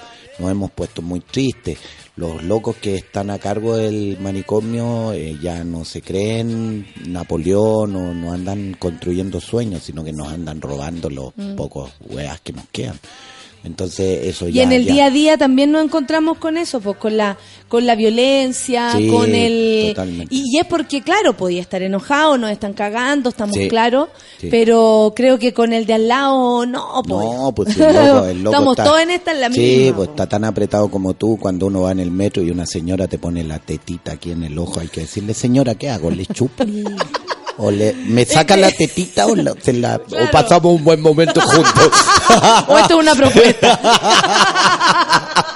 [0.41, 1.77] Nos hemos puesto muy tristes.
[2.15, 8.13] Los locos que están a cargo del manicomio eh, ya no se creen Napoleón o
[8.15, 11.55] no andan construyendo sueños, sino que nos andan robando los Mm.
[11.55, 12.99] pocos weas que nos quedan.
[13.63, 14.63] Entonces eso Y ya...
[14.63, 17.85] en el ya- día a día también nos encontramos con eso, pues con la con
[17.85, 20.35] la violencia, Sí, con el totalmente.
[20.35, 24.09] y, y es porque claro, podía estar enojado, nos están cagando, estamos Sí, claros,
[24.39, 24.47] sí.
[24.51, 27.25] pero creo que con el de al lado no, pues.
[27.25, 29.95] No, pues el loco, el loco Estamos está- todos en esta en la Sí, misma.
[29.97, 33.07] pues está tan apretado como tú cuando uno va en el metro y una señora
[33.07, 34.79] te pone la tetita aquí en el ojo.
[34.79, 36.09] Hay que decirle, señora, ¿qué hago?
[36.11, 36.63] ¿Le chupo?
[37.57, 41.39] O le, ¿Me saca la tetita o, la- se la- o pasamos un buen momento
[41.45, 41.91] juntos?
[42.67, 43.79] o esto es una propuesta.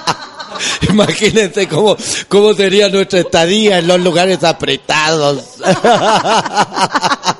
[0.88, 1.96] Imagínense cómo,
[2.28, 5.42] cómo sería nuestra estadía en los lugares apretados.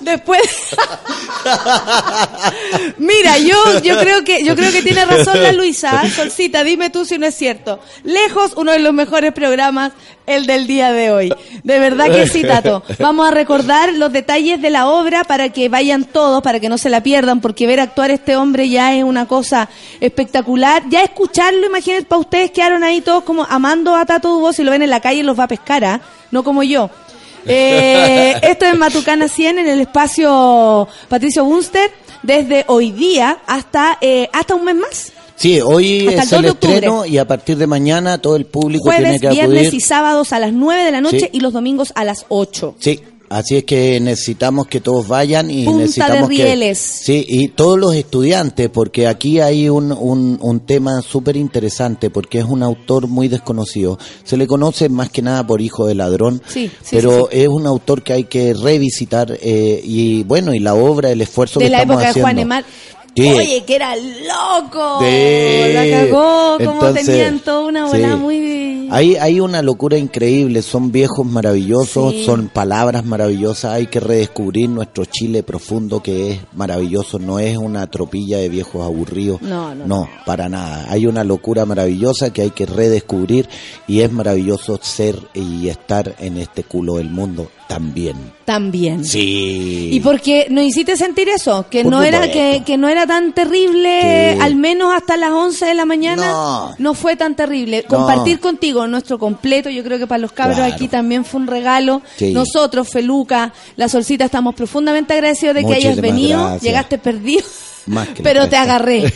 [0.00, 0.42] Después
[2.98, 7.04] Mira, yo yo creo que yo creo que tiene razón la Luisa, Solcita, dime tú
[7.04, 7.80] si no es cierto.
[8.04, 9.92] Lejos uno de los mejores programas
[10.26, 11.34] el del día de hoy.
[11.64, 12.82] De verdad que sí, Tato.
[12.98, 16.78] Vamos a recordar los detalles de la obra para que vayan todos, para que no
[16.78, 19.68] se la pierdan, porque ver actuar este hombre ya es una cosa
[20.00, 20.84] espectacular.
[20.88, 24.70] Ya escucharlo, imagínense, para ustedes quedaron ahí todos como amando a Tato Dubo, si lo
[24.70, 26.00] ven en la calle los va a pescar, ¿ah?
[26.30, 26.90] No como yo.
[27.46, 31.90] Eh, esto es Matucana 100 en el espacio Patricio Bunster
[32.22, 35.12] desde hoy día hasta eh, hasta un mes más.
[35.34, 36.74] Sí, hoy Hasta el es 2 el octubre.
[36.74, 39.74] estreno y a partir de mañana todo el público tiene Jueves, que viernes acudir.
[39.74, 41.28] y sábados a las 9 de la noche Sí.
[41.32, 42.76] y los domingos a las 8.
[42.78, 43.00] Sí,
[43.36, 46.78] así es que necesitamos que todos vayan y Punta de necesitamos que Rieles.
[46.78, 52.38] sí y todos los estudiantes porque aquí hay un, un, un tema súper interesante porque
[52.38, 53.98] es un autor muy desconocido.
[54.24, 57.48] Se le conoce más que nada por hijo de ladrón, Sí, sí, pero sí, es
[57.48, 61.66] un autor que hay que revisitar eh, y bueno y la obra, el esfuerzo De
[61.66, 62.46] que la estamos época de haciendo.
[62.46, 62.64] Juan.
[63.16, 64.98] Oye, que era loco.
[65.00, 65.72] Sí.
[65.72, 68.16] La cagó, como Entonces, tenían toda una bola sí.
[68.16, 68.88] muy...
[68.90, 72.24] Hay, hay una locura increíble, son viejos maravillosos, Sí.
[72.24, 77.86] son palabras maravillosas, hay que redescubrir nuestro Chile profundo que es maravilloso, no es una
[77.86, 82.50] tropilla de viejos aburridos, No, no, no, para nada, hay una locura maravillosa que hay
[82.50, 83.48] que redescubrir
[83.88, 88.16] y es maravilloso ser y estar en este culo del mundo también.
[88.44, 89.04] También.
[89.04, 89.88] Sí.
[89.92, 93.32] Y porque nos hiciste sentir eso, que Por no era que, que no era tan
[93.32, 96.94] terrible, al menos hasta las 11 de la mañana, No.
[96.94, 97.84] fue tan terrible.
[97.88, 97.96] No.
[97.98, 100.74] Compartir contigo nuestro completo, yo creo que para los cabros Claro.
[100.74, 102.02] aquí también fue un regalo.
[102.16, 102.32] Sí.
[102.32, 106.62] Nosotros, Feluca, la Solcita, estamos profundamente agradecidos de que hayas venido, gracias.
[106.62, 107.44] llegaste perdido.
[107.86, 109.04] Más que la Pero te agarré.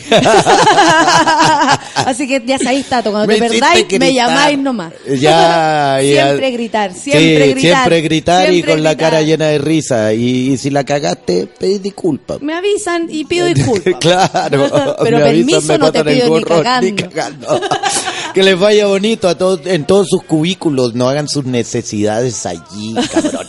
[1.95, 4.93] Así que ya sabéis, Tato, cuando Me te perdáis, me llamáis nomás.
[5.07, 6.27] Ya, ya.
[6.27, 7.61] Siempre gritar, siempre Sí, gritar.
[7.61, 10.13] Siempre gritar y con la cara llena de risa.
[10.13, 12.41] Y, y si la cagaste, pedí disculpas.
[12.41, 13.95] Me avisan y pido disculpas.
[13.99, 14.95] claro.
[15.01, 17.09] Pero me permiso no te pido ni cagando.
[17.09, 17.61] cagando.
[18.33, 20.93] que les vaya bonito a todos, en todos sus cubículos.
[20.93, 23.46] No hagan sus necesidades allí, cabrones.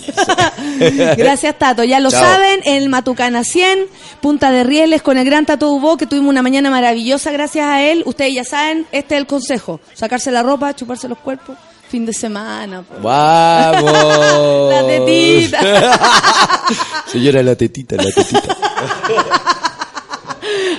[1.16, 1.84] Gracias, Tato.
[1.84, 2.22] Ya lo Chao.
[2.22, 3.86] saben, en el Matucana 100,
[4.20, 7.82] Punta de Rieles, con el gran Tato Hubo, que tuvimos una mañana maravillosa gracias a
[7.82, 8.02] él.
[8.06, 9.80] Ustedes ya saben, este es el consejo.
[9.94, 11.56] Sacarse la ropa, chuparse los cuerpos,
[11.88, 12.84] fin de semana.
[13.02, 14.72] ¡Vamos!
[14.72, 15.60] La tetita.
[17.06, 18.56] Señora, la tetita, la tetita.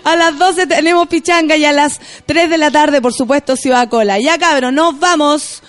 [0.03, 3.89] A las 12 tenemos pichanga y a las 3 de la tarde, por supuesto, Ciudad
[3.89, 4.19] Cola.
[4.19, 5.61] Ya, cabros, nos vamos.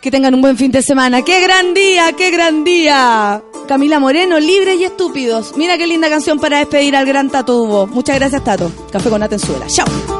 [0.00, 1.22] Que tengan un buen fin de semana.
[1.22, 2.12] ¡Qué gran día!
[2.16, 3.42] ¡Qué gran día!
[3.68, 5.56] Camila Moreno, libres y estúpidos.
[5.56, 7.86] Mira qué linda canción para despedir al gran Tato Dubo.
[7.86, 8.72] Muchas gracias, Tato.
[8.90, 9.66] Café con Atenzuela.
[9.66, 10.19] ¡Chao!